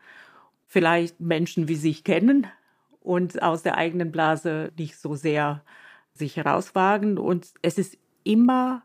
Vielleicht 0.65 1.19
Menschen 1.19 1.67
wie 1.67 1.75
sich 1.75 2.03
kennen 2.03 2.47
und 3.01 3.41
aus 3.43 3.61
der 3.61 3.77
eigenen 3.77 4.11
Blase 4.11 4.71
nicht 4.77 4.97
so 4.97 5.15
sehr 5.15 5.63
sich 6.13 6.37
herauswagen. 6.37 7.17
Und 7.17 7.51
es 7.61 7.77
ist 7.77 7.97
immer 8.23 8.83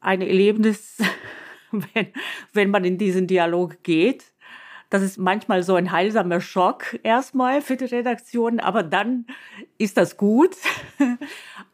ein 0.00 0.22
Erlebnis, 0.22 0.98
wenn, 1.70 2.08
wenn 2.52 2.70
man 2.70 2.84
in 2.84 2.96
diesen 2.96 3.26
Dialog 3.26 3.82
geht 3.82 4.32
das 4.90 5.02
ist 5.02 5.18
manchmal 5.18 5.62
so 5.62 5.76
ein 5.76 5.92
heilsamer 5.92 6.40
Schock 6.40 6.98
erstmal 7.04 7.62
für 7.62 7.76
die 7.76 7.84
Redaktion, 7.84 8.58
aber 8.58 8.82
dann 8.82 9.24
ist 9.78 9.96
das 9.96 10.16
gut, 10.16 10.56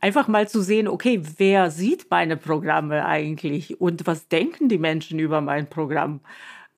einfach 0.00 0.28
mal 0.28 0.48
zu 0.48 0.62
sehen, 0.62 0.88
okay, 0.88 1.22
wer 1.36 1.70
sieht 1.70 2.10
meine 2.10 2.36
Programme 2.36 3.04
eigentlich 3.06 3.80
und 3.80 4.06
was 4.06 4.28
denken 4.28 4.68
die 4.68 4.78
Menschen 4.78 5.18
über 5.18 5.40
mein 5.40 5.68
Programm? 5.68 6.20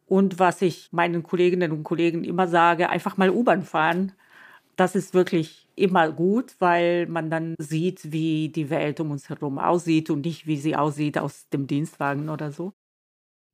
Und 0.06 0.38
was 0.38 0.62
ich 0.62 0.88
meinen 0.90 1.22
Kolleginnen 1.22 1.70
und 1.72 1.84
Kollegen 1.84 2.24
immer 2.24 2.48
sage, 2.48 2.88
einfach 2.88 3.18
mal 3.18 3.30
U-Bahn 3.30 3.62
fahren. 3.62 4.12
Das 4.76 4.94
ist 4.94 5.12
wirklich 5.12 5.68
immer 5.76 6.10
gut, 6.10 6.54
weil 6.60 7.06
man 7.06 7.30
dann 7.30 7.54
sieht, 7.58 8.10
wie 8.12 8.48
die 8.48 8.70
Welt 8.70 9.00
um 9.00 9.10
uns 9.10 9.28
herum 9.28 9.58
aussieht 9.58 10.08
und 10.08 10.24
nicht, 10.24 10.46
wie 10.46 10.56
sie 10.56 10.76
aussieht 10.76 11.18
aus 11.18 11.48
dem 11.50 11.66
Dienstwagen 11.66 12.30
oder 12.30 12.52
so. 12.52 12.72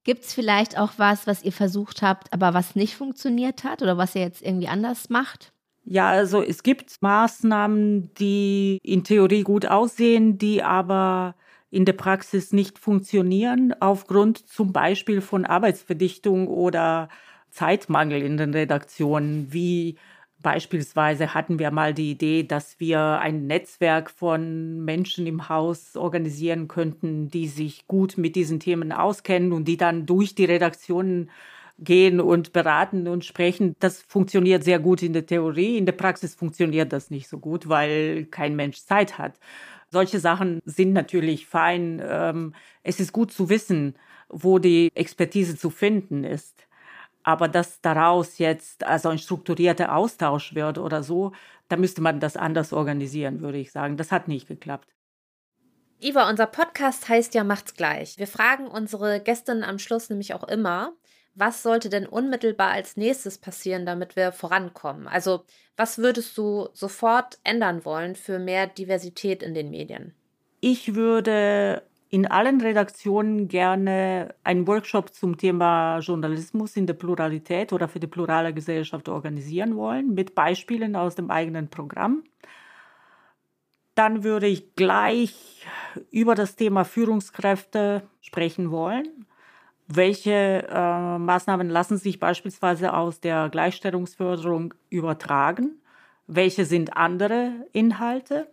Gibt 0.05 0.24
es 0.24 0.34
vielleicht 0.34 0.78
auch 0.78 0.93
was, 0.99 1.26
was 1.26 1.43
ihr 1.43 1.53
versucht 1.53 2.03
habt, 2.03 2.32
aber 2.32 2.53
was 2.53 2.76
nicht 2.76 2.95
funktioniert 2.95 3.64
hat 3.64 3.80
oder 3.80 3.97
was 3.97 4.14
ihr 4.14 4.20
jetzt 4.20 4.43
irgendwie 4.43 4.68
anders 4.68 5.09
macht? 5.09 5.53
Ja, 5.87 6.09
also 6.09 6.43
es 6.43 6.62
gibt 6.62 7.03
Maßnahmen, 7.03 8.14
die 8.14 8.78
in 8.82 9.05
Theorie 9.05 9.43
gut 9.43 9.66
aussehen, 9.66 10.39
die 10.39 10.62
aber 10.62 11.35
in 11.70 11.85
der 11.85 11.93
Praxis 11.93 12.53
nicht 12.53 12.78
funktionieren, 12.78 13.74
aufgrund 13.80 14.39
zum 14.49 14.72
Beispiel 14.72 15.20
von 15.20 15.45
Arbeitsverdichtung 15.45 16.49
oder 16.49 17.09
Zeitmangel 17.51 18.22
in 18.22 18.37
den 18.37 18.55
Redaktionen, 18.55 19.53
wie 19.53 19.97
Beispielsweise 20.43 21.32
hatten 21.32 21.59
wir 21.59 21.70
mal 21.70 21.95
die 21.95 22.11
Idee, 22.11 22.43
dass 22.43 22.78
wir 22.78 23.01
ein 23.20 23.47
Netzwerk 23.47 24.11
von 24.11 24.85
Menschen 24.85 25.26
im 25.26 25.49
Haus 25.49 25.97
organisieren 25.97 26.68
könnten, 26.68 27.30
die 27.30 27.49
sich 27.49 27.87
gut 27.87 28.18
mit 28.18 28.37
diesen 28.37 28.61
Themen 28.61 28.93
auskennen 28.93 29.53
und 29.55 29.66
die 29.66 29.78
dann 29.78 30.05
durch 30.05 30.35
die 30.35 30.45
Redaktionen 30.45 31.30
gehen 31.79 32.20
und 32.20 32.53
beraten 32.53 33.09
und 33.09 33.25
sprechen. 33.25 33.75
Das 33.81 34.03
funktioniert 34.03 34.64
sehr 34.64 34.79
gut 34.79 35.03
in 35.03 35.12
der 35.12 35.27
Theorie. 35.27 35.77
In 35.77 35.87
der 35.87 35.93
Praxis 35.93 36.35
funktioniert 36.35 36.93
das 36.93 37.11
nicht 37.11 37.29
so 37.29 37.39
gut, 37.39 37.68
weil 37.68 38.27
kein 38.27 38.57
Mensch 38.57 38.79
Zeit 38.85 39.18
hat. 39.18 39.39
Solche 39.91 40.20
Sachen 40.20 40.61
sind 40.64 40.93
natürlich 40.93 41.47
fein. 41.47 42.03
Ähm, 42.05 42.55
es 42.83 43.01
ist 43.01 43.12
gut 43.12 43.33
zu 43.33 43.49
wissen, 43.49 43.97
wo 44.29 44.59
die 44.59 44.91
Expertise 44.95 45.57
zu 45.57 45.70
finden 45.70 46.25
ist. 46.25 46.66
Aber 47.22 47.49
dass 47.49 47.81
daraus 47.81 48.39
jetzt 48.39 48.85
also 48.85 49.09
ein 49.09 49.18
strukturierter 49.18 49.97
Austausch 49.97 50.55
wird 50.55 50.79
oder 50.79 51.03
so, 51.03 51.33
da 51.68 51.77
müsste 51.77 52.03
man 52.03 52.20
das 52.20 52.37
anders 52.37 52.72
organisieren, 52.72 53.41
würde 53.41 53.59
ich 53.59 53.72
sagen. 53.72 53.97
Das 53.97 54.12
hat 54.12 54.29
nicht 54.29 54.47
geklappt. 54.47 54.89
Iva, 56.01 56.29
unser 56.29 56.47
Podcast 56.47 57.09
heißt 57.09 57.35
ja 57.35 57.45
Macht's 57.45 57.75
gleich. 57.75 58.18
Wir 58.18 58.27
fragen 58.27 58.66
unsere 58.66 59.20
Gästinnen 59.20 59.64
am 59.64 59.79
Schluss 59.79 60.11
nämlich 60.11 60.35
auch 60.35 60.45
immer, 60.45 60.93
was 61.35 61.62
sollte 61.62 61.89
denn 61.89 62.07
unmittelbar 62.07 62.70
als 62.70 62.97
nächstes 62.97 63.39
passieren, 63.39 63.87
damit 63.87 64.16
wir 64.16 64.32
vorankommen? 64.32 65.09
Also, 65.09 65.45
was 65.76 65.99
würdest 65.99 66.39
du 66.39 66.68
sofort 66.72 67.39
ändern 67.43 67.85
wollen 67.85 68.14
für 68.14 68.39
mehr 68.39 68.66
Diversität 68.66 69.43
in 69.43 69.55
den 69.55 69.70
Medien? 69.70 70.14
Ich 70.61 70.95
würde 70.95 71.82
in 72.11 72.26
allen 72.26 72.61
Redaktionen 72.61 73.49
gerne 73.49 74.35
einen 74.45 74.68
Workshop 74.68 75.12
zum 75.12 75.37
Thema 75.37 75.99
Journalismus 75.99 76.76
in 76.76 76.87
der 76.87 76.95
Pluralität 76.95 77.72
oder 77.72 77.89
für 77.89 77.99
die 77.99 78.07
plurale 78.07 78.55
Gesellschaft 78.55 79.09
organisieren 79.09 79.76
wollen, 79.76 80.14
mit 80.14 80.37
Beispielen 80.37 80.95
aus 80.95 81.16
dem 81.16 81.32
eigenen 81.32 81.68
Programm. 81.70 82.22
Dann 83.97 84.22
würde 84.22 84.47
ich 84.47 84.76
gleich 84.76 85.66
über 86.12 86.37
das 86.37 86.55
Thema 86.55 86.85
Führungskräfte 86.85 88.03
sprechen 88.20 88.70
wollen. 88.70 89.26
Welche 89.97 90.66
äh, 90.68 91.18
Maßnahmen 91.18 91.68
lassen 91.68 91.99
sich 91.99 92.18
beispielsweise 92.18 92.95
aus 92.95 93.20
der 93.20 93.49
Gleichstellungsförderung 93.49 94.74
übertragen? 94.90 95.80
Welche 96.26 96.64
sind 96.64 96.97
andere 96.97 97.53
Inhalte? 97.72 98.49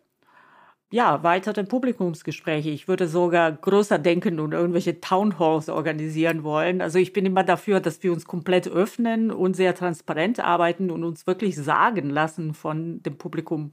ja, 0.92 1.24
weitere 1.24 1.64
Publikumsgespräche. 1.64 2.70
Ich 2.70 2.90
würde 2.90 3.08
sogar 3.08 3.52
größer 3.54 3.98
denken 3.98 4.42
und 4.42 4.52
irgendwelche 4.52 5.00
Townhalls 5.00 5.70
organisieren 5.70 6.44
wollen. 6.44 6.82
Also 6.82 7.00
ich 7.00 7.14
bin 7.14 7.26
immer 7.26 7.46
dafür, 7.46 7.80
dass 7.80 8.04
wir 8.04 8.12
uns 8.12 8.26
komplett 8.26 8.68
öffnen 8.68 9.32
und 9.32 9.56
sehr 9.56 9.74
transparent 9.74 10.42
arbeiten 10.42 10.92
und 10.92 11.06
uns 11.06 11.26
wirklich 11.26 11.56
sagen 11.56 12.10
lassen 12.10 12.54
von 12.54 13.02
dem 13.04 13.18
Publikum, 13.18 13.72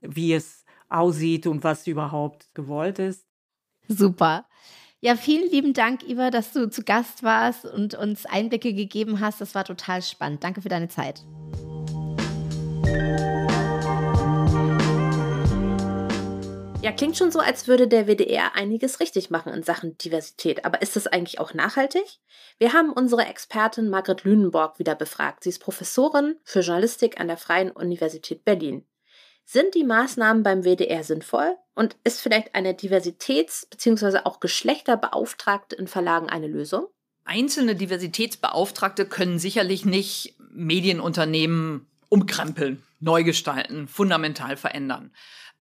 wie 0.00 0.34
es 0.34 0.64
aussieht 0.88 1.46
und 1.46 1.62
was 1.62 1.86
überhaupt 1.86 2.52
gewollt 2.52 2.98
ist. 2.98 3.24
Super. 3.86 4.44
Ja, 5.02 5.16
vielen 5.16 5.50
lieben 5.50 5.72
Dank, 5.72 6.06
Iva, 6.06 6.30
dass 6.30 6.52
du 6.52 6.68
zu 6.68 6.82
Gast 6.82 7.22
warst 7.22 7.64
und 7.64 7.94
uns 7.94 8.26
Einblicke 8.26 8.74
gegeben 8.74 9.20
hast. 9.20 9.40
Das 9.40 9.54
war 9.54 9.64
total 9.64 10.02
spannend. 10.02 10.44
Danke 10.44 10.60
für 10.60 10.68
deine 10.68 10.88
Zeit. 10.88 11.22
Ja, 16.82 16.92
klingt 16.92 17.16
schon 17.16 17.30
so, 17.30 17.38
als 17.38 17.66
würde 17.66 17.88
der 17.88 18.06
WDR 18.06 18.54
einiges 18.56 19.00
richtig 19.00 19.30
machen 19.30 19.54
in 19.54 19.62
Sachen 19.62 19.96
Diversität. 19.96 20.66
Aber 20.66 20.82
ist 20.82 20.96
das 20.96 21.06
eigentlich 21.06 21.40
auch 21.40 21.54
nachhaltig? 21.54 22.18
Wir 22.58 22.74
haben 22.74 22.92
unsere 22.92 23.24
Expertin 23.24 23.88
Margret 23.88 24.24
Lünenborg 24.24 24.78
wieder 24.78 24.94
befragt. 24.94 25.44
Sie 25.44 25.48
ist 25.48 25.60
Professorin 25.60 26.36
für 26.44 26.60
Journalistik 26.60 27.18
an 27.18 27.28
der 27.28 27.38
Freien 27.38 27.70
Universität 27.70 28.44
Berlin. 28.44 28.84
Sind 29.52 29.74
die 29.74 29.82
Maßnahmen 29.82 30.44
beim 30.44 30.62
WDR 30.62 31.02
sinnvoll? 31.02 31.56
Und 31.74 31.96
ist 32.04 32.20
vielleicht 32.20 32.54
eine 32.54 32.72
Diversitäts- 32.72 33.68
bzw. 33.68 34.18
auch 34.22 34.38
Geschlechterbeauftragte 34.38 35.74
in 35.74 35.88
Verlagen 35.88 36.28
eine 36.28 36.46
Lösung? 36.46 36.86
Einzelne 37.24 37.74
Diversitätsbeauftragte 37.74 39.06
können 39.06 39.40
sicherlich 39.40 39.84
nicht 39.84 40.36
Medienunternehmen 40.52 41.88
umkrempeln, 42.08 42.80
neu 43.00 43.24
gestalten, 43.24 43.88
fundamental 43.88 44.56
verändern. 44.56 45.12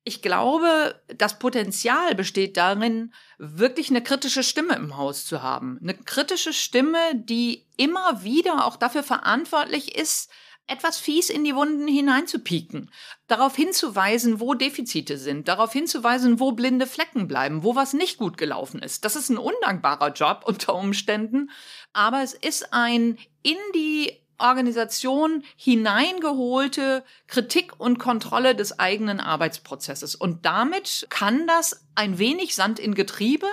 Ich 0.04 0.22
glaube, 0.22 1.02
das 1.08 1.40
Potenzial 1.40 2.14
besteht 2.14 2.58
darin, 2.58 3.12
wirklich 3.40 3.90
eine 3.90 4.04
kritische 4.04 4.44
Stimme 4.44 4.76
im 4.76 4.98
Haus 4.98 5.26
zu 5.26 5.42
haben. 5.42 5.80
Eine 5.82 5.96
kritische 5.96 6.54
Stimme, 6.54 7.00
die 7.16 7.66
immer 7.76 8.24
wieder 8.24 8.68
auch 8.68 8.76
dafür 8.76 9.02
verantwortlich 9.02 9.98
ist, 9.98 10.30
etwas 10.70 10.98
fies 10.98 11.30
in 11.30 11.44
die 11.44 11.56
Wunden 11.56 11.88
hineinzupieken, 11.88 12.92
darauf 13.28 13.56
hinzuweisen, 13.56 14.40
wo 14.40 14.54
Defizite 14.54 15.18
sind, 15.18 15.48
darauf 15.48 15.74
hinzuweisen, 15.74 16.40
wo 16.40 16.52
blinde 16.52 16.88
Flecken 16.88 17.28
bleiben, 17.28 17.64
wo 17.64 17.76
was 17.76 17.94
nicht 17.94 18.18
gut 18.18 18.38
gelaufen 18.38 18.82
ist. 18.82 19.06
Das 19.06 19.16
ist 19.16 19.30
ein 19.30 19.38
undankbarer 19.38 20.14
Job 20.14 20.44
unter 20.46 20.76
Umständen, 20.76 21.50
aber 21.94 22.22
es 22.22 22.34
ist 22.34 22.74
ein 22.74 23.18
in 23.42 23.58
die 23.74 24.14
Organisation 24.40 25.44
hineingeholte 25.58 27.04
Kritik 27.28 27.80
und 27.80 28.00
Kontrolle 28.00 28.56
des 28.56 28.80
eigenen 28.80 29.20
Arbeitsprozesses. 29.20 30.16
Und 30.16 30.46
damit 30.46 31.08
kann 31.10 31.46
das 31.46 31.86
ein 31.96 32.18
wenig 32.20 32.56
Sand 32.56 32.80
in 32.80 32.96
Getriebe 32.96 33.48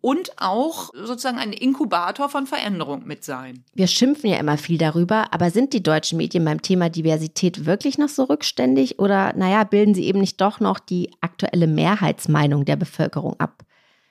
und 0.00 0.30
auch 0.36 0.90
sozusagen 0.94 1.38
ein 1.38 1.52
Inkubator 1.52 2.28
von 2.28 2.46
Veränderung 2.46 3.06
mit 3.06 3.24
sein. 3.24 3.64
Wir 3.74 3.88
schimpfen 3.88 4.30
ja 4.30 4.36
immer 4.36 4.56
viel 4.56 4.78
darüber, 4.78 5.32
aber 5.32 5.50
sind 5.50 5.72
die 5.72 5.82
deutschen 5.82 6.18
Medien 6.18 6.44
beim 6.44 6.62
Thema 6.62 6.88
Diversität 6.88 7.66
wirklich 7.66 7.98
noch 7.98 8.08
so 8.08 8.24
rückständig 8.24 8.98
oder, 8.98 9.32
naja, 9.34 9.64
bilden 9.64 9.94
sie 9.94 10.04
eben 10.04 10.20
nicht 10.20 10.40
doch 10.40 10.60
noch 10.60 10.78
die 10.78 11.10
aktuelle 11.20 11.66
Mehrheitsmeinung 11.66 12.64
der 12.64 12.76
Bevölkerung 12.76 13.38
ab? 13.40 13.64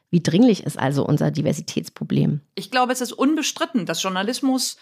Wie 0.09 0.21
dringlich 0.21 0.63
ist 0.63 0.77
also 0.77 1.05
unser 1.05 1.31
Diversitätsproblem? 1.31 2.41
Ich 2.55 2.71
glaube, 2.71 2.93
es 2.93 3.01
ist 3.01 3.13
unbestritten, 3.13 3.85
dass 3.85 4.03
Journalismus 4.03 4.77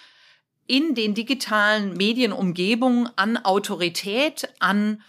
in 0.67 0.95
den 0.95 1.13
digitalen 1.13 1.93
Medienumgebungen 1.93 3.09
an 3.15 3.37
Autorität, 3.37 4.49
an 4.59 5.01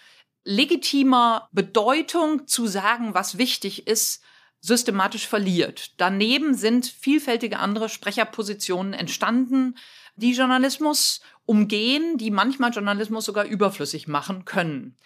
legitimer 0.45 1.49
Bedeutung 1.53 2.47
zu 2.47 2.67
sagen, 2.67 3.15
was 3.15 3.39
wichtig 3.39 3.87
ist, 3.87 4.23
systematisch 4.61 5.27
verliert. 5.27 5.93
Daneben 5.99 6.55
sind 6.55 6.87
vielfältige 6.87 7.59
andere 7.59 7.89
Sprecherpositionen 7.89 8.93
entstanden, 8.93 9.77
die 10.17 10.33
Journalismus 10.33 11.21
umgehen, 11.45 12.19
die 12.19 12.31
manchmal 12.31 12.73
Journalismus 12.73 13.25
sogar 13.25 13.45
überflüssig 13.45 14.09
machen 14.09 14.45
können. 14.45 14.97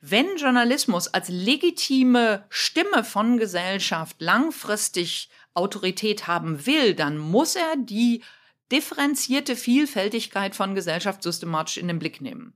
Wenn 0.00 0.36
Journalismus 0.36 1.08
als 1.08 1.28
legitime 1.28 2.44
Stimme 2.50 3.02
von 3.02 3.38
Gesellschaft 3.38 4.20
langfristig 4.20 5.28
Autorität 5.54 6.28
haben 6.28 6.66
will, 6.66 6.94
dann 6.94 7.18
muss 7.18 7.56
er 7.56 7.76
die 7.76 8.22
differenzierte 8.70 9.56
Vielfältigkeit 9.56 10.54
von 10.54 10.74
Gesellschaft 10.74 11.22
systematisch 11.22 11.78
in 11.78 11.88
den 11.88 11.98
Blick 11.98 12.20
nehmen. 12.20 12.54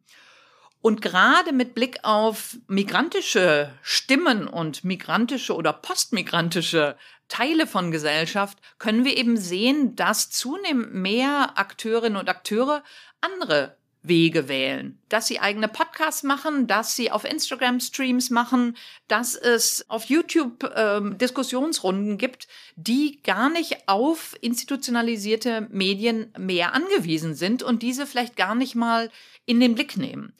Und 0.82 1.00
gerade 1.00 1.52
mit 1.52 1.74
Blick 1.74 2.00
auf 2.02 2.56
migrantische 2.66 3.72
Stimmen 3.82 4.48
und 4.48 4.82
migrantische 4.82 5.54
oder 5.54 5.72
postmigrantische 5.72 6.96
Teile 7.28 7.68
von 7.68 7.92
Gesellschaft 7.92 8.58
können 8.78 9.04
wir 9.04 9.16
eben 9.16 9.36
sehen, 9.36 9.94
dass 9.94 10.30
zunehmend 10.30 10.92
mehr 10.92 11.52
Akteurinnen 11.54 12.18
und 12.18 12.28
Akteure 12.28 12.82
andere 13.20 13.76
Wege 14.02 14.48
wählen. 14.48 14.98
Dass 15.08 15.28
sie 15.28 15.38
eigene 15.38 15.68
Podcasts 15.68 16.24
machen, 16.24 16.66
dass 16.66 16.96
sie 16.96 17.12
auf 17.12 17.24
Instagram 17.24 17.78
Streams 17.78 18.30
machen, 18.30 18.76
dass 19.06 19.36
es 19.36 19.88
auf 19.88 20.06
YouTube 20.06 20.68
ähm, 20.74 21.16
Diskussionsrunden 21.16 22.18
gibt, 22.18 22.48
die 22.74 23.22
gar 23.22 23.48
nicht 23.50 23.88
auf 23.88 24.36
institutionalisierte 24.40 25.68
Medien 25.70 26.32
mehr 26.36 26.74
angewiesen 26.74 27.36
sind 27.36 27.62
und 27.62 27.82
diese 27.82 28.04
vielleicht 28.04 28.34
gar 28.34 28.56
nicht 28.56 28.74
mal 28.74 29.12
in 29.46 29.60
den 29.60 29.76
Blick 29.76 29.96
nehmen. 29.96 30.34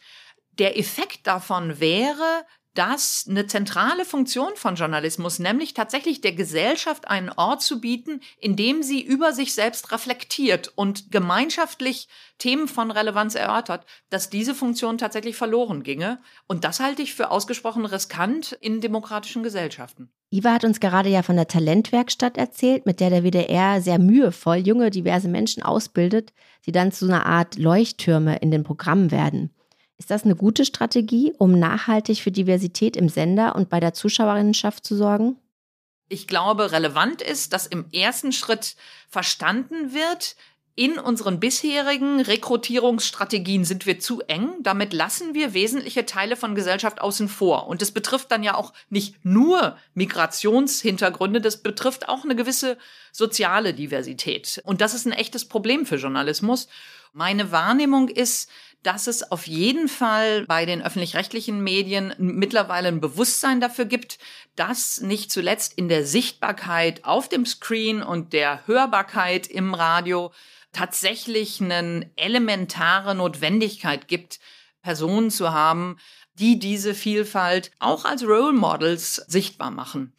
Der 0.59 0.79
Effekt 0.79 1.27
davon 1.27 1.81
wäre, 1.81 2.45
das 2.75 3.27
eine 3.29 3.47
zentrale 3.47 4.05
Funktion 4.05 4.53
von 4.55 4.77
Journalismus, 4.77 5.39
nämlich 5.39 5.75
tatsächlich 5.75 6.23
der 6.23 6.33
Gesellschaft 6.33 7.07
einen 7.09 7.29
Ort 7.29 7.61
zu 7.61 7.81
bieten, 7.81 8.21
in 8.39 8.57
dem 8.57 8.83
sie 8.83 9.03
über 9.03 9.33
sich 9.33 9.53
selbst 9.53 9.93
reflektiert 9.93 10.73
und 10.75 11.11
gemeinschaftlich 11.11 12.09
Themen 12.39 12.69
von 12.69 12.91
Relevanz 12.91 13.35
erörtert, 13.35 13.85
dass 14.09 14.31
diese 14.31 14.55
Funktion 14.55 14.97
tatsächlich 14.97 15.37
verloren 15.37 15.83
ginge. 15.83 16.21
Und 16.47 16.65
das 16.65 16.81
halte 16.81 17.03
ich 17.03 17.15
für 17.15 17.31
ausgesprochen 17.31 17.85
riskant 17.85 18.53
in 18.61 18.81
demokratischen 18.81 19.43
Gesellschaften. 19.43 20.11
Iva 20.31 20.55
hat 20.55 20.65
uns 20.65 20.81
gerade 20.81 21.11
ja 21.11 21.23
von 21.23 21.37
der 21.37 21.49
Talentwerkstatt 21.49 22.39
erzählt, 22.39 22.87
mit 22.87 23.01
der 23.01 23.11
der 23.11 23.23
WDR 23.23 23.83
sehr 23.83 23.99
mühevoll 23.99 24.57
junge, 24.57 24.89
diverse 24.89 25.29
Menschen 25.29 25.63
ausbildet, 25.63 26.33
die 26.65 26.73
dann 26.73 26.91
zu 26.91 27.05
einer 27.05 27.27
Art 27.27 27.59
Leuchttürme 27.59 28.39
in 28.39 28.51
den 28.51 28.65
Programmen 28.65 29.11
werden. 29.11 29.51
Ist 29.99 30.11
das 30.11 30.25
eine 30.25 30.35
gute 30.35 30.65
Strategie, 30.65 31.33
um 31.39 31.59
nachhaltig 31.59 32.23
für 32.23 32.31
Diversität 32.33 32.97
im 32.97 33.09
Sender 33.09 33.55
und 33.55 33.69
bei 33.69 33.81
der 33.81 33.95
Zuschauerinnenschaft 33.95 34.85
zu 34.85 34.97
sorgen? 34.97 35.37
Ich 36.09 36.27
glaube, 36.27 36.73
relevant 36.73 37.23
ist, 37.23 37.53
dass 37.53 37.67
im 37.67 37.87
ersten 37.93 38.33
Schritt 38.33 38.77
verstanden 39.09 39.95
wird, 39.95 40.37
in 40.75 40.99
unseren 40.99 41.39
bisherigen 41.39 42.21
Rekrutierungsstrategien 42.23 43.65
sind 43.67 43.85
wir 43.85 44.01
zu 44.01 44.23
eng. 44.23 44.55
Damit 44.63 44.95
lassen 44.95 45.35
wir 45.35 45.53
wesentliche 45.53 46.07
Teile 46.07 46.35
von 46.35 46.55
Gesellschaft 46.55 47.01
außen 47.01 47.29
vor. 47.29 47.67
Und 47.67 47.83
das 47.83 47.91
betrifft 47.91 48.31
dann 48.31 48.43
ja 48.43 48.55
auch 48.55 48.73
nicht 48.89 49.23
nur 49.23 49.77
Migrationshintergründe, 49.93 51.43
das 51.43 51.63
betrifft 51.63 52.09
auch 52.09 52.25
eine 52.25 52.37
gewisse 52.37 52.79
soziale 53.13 53.75
Diversität. 53.75 54.63
Und 54.65 54.81
das 54.81 54.95
ist 54.95 55.07
ein 55.07 55.13
echtes 55.13 55.45
Problem 55.45 55.85
für 55.85 55.97
Journalismus. 55.97 56.69
Meine 57.13 57.53
Wahrnehmung 57.53 58.09
ist, 58.09 58.49
dass 58.83 59.07
es 59.07 59.31
auf 59.31 59.47
jeden 59.47 59.89
Fall 59.89 60.45
bei 60.47 60.67
den 60.67 60.83
öffentlich-rechtlichen 60.83 61.63
Medien 61.63 62.15
mittlerweile 62.19 62.89
ein 62.89 63.01
Bewusstsein 63.01 63.61
dafür 63.61 63.85
gibt, 63.85 64.19
dass 64.57 65.01
nicht 65.01 65.31
zuletzt 65.31 65.75
in 65.75 65.89
der 65.89 66.05
Sichtbarkeit 66.05 67.05
auf 67.05 67.29
dem 67.29 67.47
Screen 67.47 68.03
und 68.03 68.33
der 68.33 68.67
Hörbarkeit 68.67 69.47
im 69.47 69.75
Radio 69.75 70.33
tatsächlich 70.73 71.61
eine 71.61 72.11
elementare 72.17 73.15
Notwendigkeit 73.15 74.09
gibt, 74.09 74.41
Personen 74.83 75.31
zu 75.31 75.53
haben, 75.53 75.99
die 76.35 76.59
diese 76.59 76.95
Vielfalt 76.95 77.71
auch 77.79 78.05
als 78.05 78.25
Role 78.25 78.53
Models 78.53 79.17
sichtbar 79.17 79.71
machen 79.71 80.13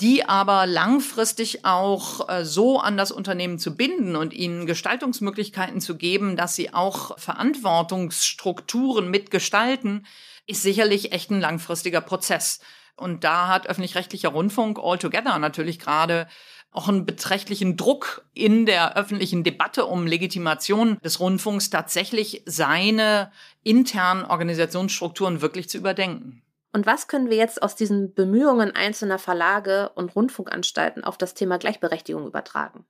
die 0.00 0.24
aber 0.24 0.66
langfristig 0.66 1.64
auch 1.64 2.28
äh, 2.28 2.44
so 2.44 2.78
an 2.78 2.96
das 2.96 3.10
Unternehmen 3.10 3.58
zu 3.58 3.74
binden 3.74 4.14
und 4.14 4.32
ihnen 4.32 4.66
Gestaltungsmöglichkeiten 4.66 5.80
zu 5.80 5.96
geben, 5.96 6.36
dass 6.36 6.54
sie 6.54 6.72
auch 6.72 7.18
Verantwortungsstrukturen 7.18 9.10
mitgestalten, 9.10 10.06
ist 10.46 10.62
sicherlich 10.62 11.12
echt 11.12 11.30
ein 11.30 11.40
langfristiger 11.40 12.00
Prozess. 12.00 12.60
Und 12.96 13.24
da 13.24 13.48
hat 13.48 13.68
öffentlich-rechtlicher 13.68 14.28
Rundfunk 14.28 14.78
altogether 14.78 15.38
natürlich 15.38 15.78
gerade 15.78 16.28
auch 16.70 16.88
einen 16.88 17.06
beträchtlichen 17.06 17.76
Druck 17.76 18.24
in 18.34 18.66
der 18.66 18.96
öffentlichen 18.96 19.42
Debatte 19.42 19.86
um 19.86 20.06
Legitimation 20.06 20.98
des 21.02 21.18
Rundfunks 21.18 21.70
tatsächlich 21.70 22.42
seine 22.44 23.32
internen 23.64 24.24
Organisationsstrukturen 24.24 25.40
wirklich 25.40 25.68
zu 25.68 25.78
überdenken. 25.78 26.42
Und 26.78 26.86
was 26.86 27.08
können 27.08 27.28
wir 27.28 27.36
jetzt 27.36 27.60
aus 27.60 27.74
diesen 27.74 28.14
Bemühungen 28.14 28.70
einzelner 28.70 29.18
Verlage 29.18 29.88
und 29.96 30.14
Rundfunkanstalten 30.14 31.02
auf 31.02 31.18
das 31.18 31.34
Thema 31.34 31.58
Gleichberechtigung 31.58 32.24
übertragen? 32.24 32.86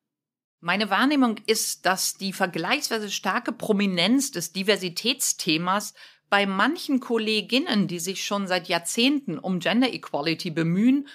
Meine 0.61 0.91
Wahrnehmung 0.91 1.37
ist, 1.47 1.87
dass 1.87 2.13
die 2.13 2.35
vergleichsweise 2.35 3.11
starke 3.11 3.51
Prominenz 3.51 4.31
des 4.31 4.53
Diversitätsthemas 4.53 5.95
bei 6.29 6.45
manchen 6.45 7.01
Kolleginnen, 7.01 7.89
die 7.89 7.99
sich 7.99 8.27
schon 8.27 8.47
seit 8.47 8.69
Jahrzehnten 8.69 9.39
um 9.39 9.59
Gender 9.59 9.91
Equality 9.91 10.51
bemühen, 10.51 11.09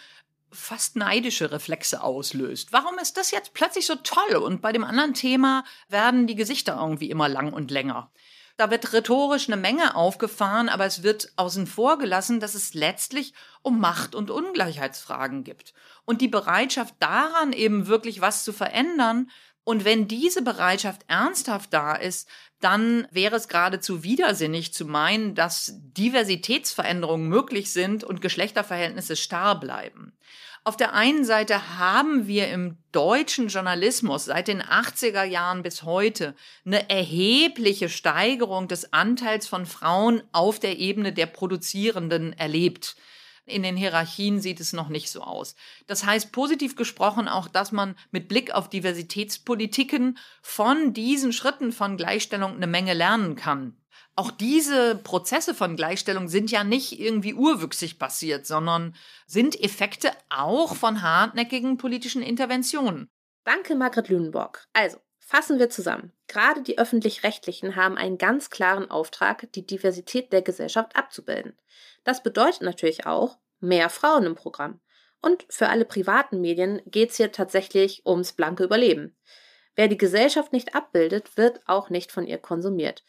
fast 0.50 0.96
neidische 0.96 1.52
Reflexe 1.52 2.02
auslöst. 2.02 2.74
Warum 2.74 2.98
ist 2.98 3.18
das 3.18 3.30
jetzt 3.30 3.54
plötzlich 3.54 3.86
so 3.86 3.98
toll 3.98 4.38
und 4.38 4.64
bei 4.64 4.72
dem 4.72 4.84
anderen 4.84 5.14
Thema 5.14 5.64
werden 5.90 6.26
die 6.26 6.34
Gesichter 6.34 6.80
irgendwie 6.82 7.12
immer 7.12 7.30
lang 7.30 7.54
und 7.54 7.70
länger? 7.70 8.12
Da 8.56 8.70
wird 8.70 8.94
rhetorisch 8.94 9.48
eine 9.48 9.58
Menge 9.58 9.96
aufgefahren, 9.96 10.70
aber 10.70 10.86
es 10.86 11.02
wird 11.02 11.34
außen 11.38 11.66
vor 11.66 11.98
gelassen, 11.98 12.40
dass 12.40 12.54
es 12.54 12.74
letztlich 12.74 13.34
um 13.64 13.80
Macht- 13.80 14.14
und 14.14 14.30
Ungleichheitsfragen 14.30 15.44
gibt. 15.44 15.74
Und 16.06 16.22
die 16.22 16.28
Bereitschaft 16.28 16.94
daran, 17.00 17.52
eben 17.52 17.88
wirklich 17.88 18.22
was 18.22 18.44
zu 18.44 18.54
verändern, 18.54 19.30
und 19.66 19.86
wenn 19.86 20.08
diese 20.08 20.42
Bereitschaft 20.42 21.06
ernsthaft 21.08 21.74
da 21.74 21.96
ist, 21.96 22.28
dann 22.60 23.08
wäre 23.12 23.38
es 23.38 23.48
geradezu 23.48 24.04
widersinnig 24.04 24.74
zu 24.74 24.86
meinen, 24.86 25.36
dass 25.36 25.74
Diversitätsveränderungen 25.76 27.30
möglich 27.30 27.72
sind 27.72 28.04
und 28.04 28.22
Geschlechterverhältnisse 28.22 29.16
starr 29.16 29.60
bleiben. 29.60 30.18
Auf 30.66 30.78
der 30.78 30.94
einen 30.94 31.26
Seite 31.26 31.78
haben 31.78 32.26
wir 32.26 32.48
im 32.48 32.78
deutschen 32.94 33.50
Journalismus 33.50 34.26
seit 34.26 34.48
den 34.48 34.62
80er 34.62 35.26
Jahren 35.26 35.62
bis 35.62 35.84
heute 35.84 36.36
eine 36.66 36.90
erhebliche 36.90 37.90
Steigerung 37.90 38.70
des 38.70 38.94
Anteils 38.94 39.46
von 39.46 39.66
Frauen 39.66 40.24
auf 40.32 40.60
der 40.60 40.78
Ebene 40.80 41.12
der 41.12 41.26
Produzierenden 41.26 42.32
erlebt. 42.32 42.96
In 43.46 43.64
den 43.64 43.76
Hierarchien 43.76 44.40
sieht 44.40 44.60
es 44.60 44.72
noch 44.74 44.90
nicht 44.90 45.10
so 45.10 45.22
aus. 45.22 45.56
Das 45.88 46.06
heißt 46.06 46.32
positiv 46.32 46.76
gesprochen 46.76 47.28
auch, 47.28 47.48
dass 47.48 47.72
man 47.72 47.96
mit 48.12 48.30
Blick 48.30 48.52
auf 48.52 48.70
Diversitätspolitiken 48.70 50.18
von 50.42 50.94
diesen 50.94 51.34
Schritten 51.34 51.72
von 51.72 51.98
Gleichstellung 51.98 52.56
eine 52.56 52.68
Menge 52.68 52.94
lernen 52.94 53.36
kann 53.36 53.78
auch 54.16 54.30
diese 54.30 54.96
Prozesse 54.96 55.56
von 55.56 55.76
Gleichstellung 55.76 56.28
sind 56.28 56.52
ja 56.52 56.64
nicht 56.64 57.00
irgendwie 57.00 57.34
urwüchsig 57.34 57.98
passiert, 57.98 58.46
sondern 58.46 58.96
sind 59.26 59.60
Effekte 59.60 60.12
auch 60.30 60.76
von 60.76 61.02
hartnäckigen 61.02 61.78
politischen 61.78 62.22
Interventionen. 62.22 63.10
Danke, 63.44 63.76
Margret 63.76 64.10
Lünenborg. 64.10 64.68
Also, 64.74 65.00
fassen 65.26 65.60
wir 65.60 65.70
zusammen. 65.70 66.12
Gerade 66.28 66.62
die 66.62 66.78
öffentlich-rechtlichen 66.78 67.76
haben 67.76 67.98
einen 67.98 68.18
ganz 68.18 68.50
klaren 68.50 68.90
Auftrag, 68.92 69.52
die 69.54 69.66
Diversität 69.66 70.32
der 70.34 70.42
Gesellschaft 70.42 70.96
abzubilden. 70.96 71.58
Das 72.04 72.24
bedeutet 72.24 72.62
natürlich 72.62 73.06
auch 73.06 73.38
mehr 73.60 73.90
Frauen 73.90 74.26
im 74.26 74.36
Programm. 74.36 74.80
Und 75.22 75.46
für 75.50 75.70
alle 75.70 75.86
privaten 75.86 76.42
Medien 76.42 76.82
geht 76.86 77.12
es 77.12 77.18
hier 77.18 77.32
tatsächlich 77.32 78.06
ums 78.06 78.34
blanke 78.34 78.64
Überleben. 78.64 79.16
Wer 79.76 79.88
die 79.88 79.98
Gesellschaft 79.98 80.52
nicht 80.52 80.76
abbildet, 80.76 81.38
wird 81.38 81.62
auch 81.66 81.90
nicht 81.90 82.12
von 82.12 82.28
ihr 82.28 82.38
konsumiert. 82.38 83.04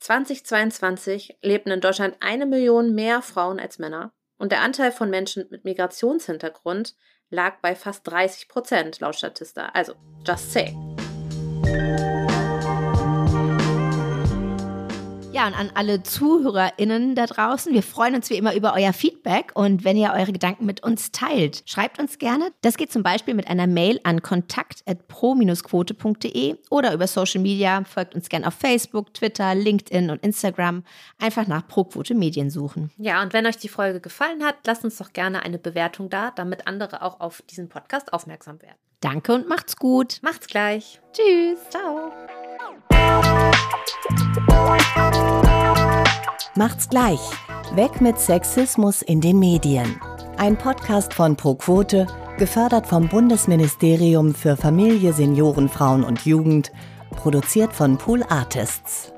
2022 0.00 1.38
lebten 1.42 1.70
in 1.70 1.80
Deutschland 1.80 2.16
eine 2.20 2.46
Million 2.46 2.94
mehr 2.94 3.22
Frauen 3.22 3.60
als 3.60 3.78
Männer 3.78 4.12
und 4.38 4.52
der 4.52 4.62
Anteil 4.62 4.90
von 4.90 5.10
Menschen 5.10 5.46
mit 5.50 5.64
Migrationshintergrund 5.64 6.96
lag 7.28 7.60
bei 7.60 7.74
fast 7.74 8.06
30 8.06 8.48
Prozent 8.48 9.00
laut 9.00 9.14
Statista. 9.14 9.66
Also, 9.66 9.94
just 10.26 10.52
say. 10.52 10.74
Ja, 15.32 15.46
und 15.46 15.54
an 15.54 15.70
alle 15.74 16.02
ZuhörerInnen 16.02 17.14
da 17.14 17.26
draußen, 17.26 17.72
wir 17.72 17.84
freuen 17.84 18.16
uns 18.16 18.28
wie 18.30 18.36
immer 18.36 18.56
über 18.56 18.74
euer 18.74 18.92
Feedback 18.92 19.52
und 19.54 19.84
wenn 19.84 19.96
ihr 19.96 20.12
eure 20.12 20.32
Gedanken 20.32 20.66
mit 20.66 20.82
uns 20.82 21.12
teilt, 21.12 21.62
schreibt 21.66 22.00
uns 22.00 22.18
gerne. 22.18 22.50
Das 22.62 22.76
geht 22.76 22.90
zum 22.90 23.04
Beispiel 23.04 23.34
mit 23.34 23.46
einer 23.46 23.68
Mail 23.68 24.00
an 24.02 24.22
kontakt.pro-quote.de 24.22 26.56
oder 26.68 26.92
über 26.92 27.06
Social 27.06 27.40
Media. 27.40 27.84
Folgt 27.84 28.16
uns 28.16 28.28
gerne 28.28 28.48
auf 28.48 28.54
Facebook, 28.54 29.14
Twitter, 29.14 29.54
LinkedIn 29.54 30.10
und 30.10 30.20
Instagram. 30.24 30.82
Einfach 31.20 31.46
nach 31.46 31.64
ProQuote 31.68 32.16
Medien 32.16 32.50
suchen. 32.50 32.90
Ja, 32.96 33.22
und 33.22 33.32
wenn 33.32 33.46
euch 33.46 33.56
die 33.56 33.68
Folge 33.68 34.00
gefallen 34.00 34.42
hat, 34.42 34.56
lasst 34.66 34.82
uns 34.82 34.98
doch 34.98 35.12
gerne 35.12 35.44
eine 35.44 35.58
Bewertung 35.58 36.10
da, 36.10 36.32
damit 36.32 36.66
andere 36.66 37.02
auch 37.02 37.20
auf 37.20 37.42
diesen 37.42 37.68
Podcast 37.68 38.12
aufmerksam 38.12 38.60
werden. 38.62 38.74
Danke 39.00 39.32
und 39.32 39.48
macht's 39.48 39.76
gut. 39.76 40.18
Macht's 40.22 40.48
gleich. 40.48 41.00
Tschüss. 41.12 41.60
Ciao. 41.70 42.10
Macht's 46.56 46.88
gleich. 46.88 47.20
Weg 47.74 48.00
mit 48.00 48.18
Sexismus 48.18 49.02
in 49.02 49.20
den 49.20 49.38
Medien. 49.38 50.00
Ein 50.36 50.58
Podcast 50.58 51.14
von 51.14 51.36
ProQuote, 51.36 52.08
gefördert 52.38 52.88
vom 52.88 53.08
Bundesministerium 53.08 54.34
für 54.34 54.56
Familie, 54.56 55.12
Senioren, 55.12 55.68
Frauen 55.68 56.02
und 56.02 56.26
Jugend, 56.26 56.72
produziert 57.10 57.72
von 57.72 57.98
Pool 57.98 58.24
Artists. 58.28 59.12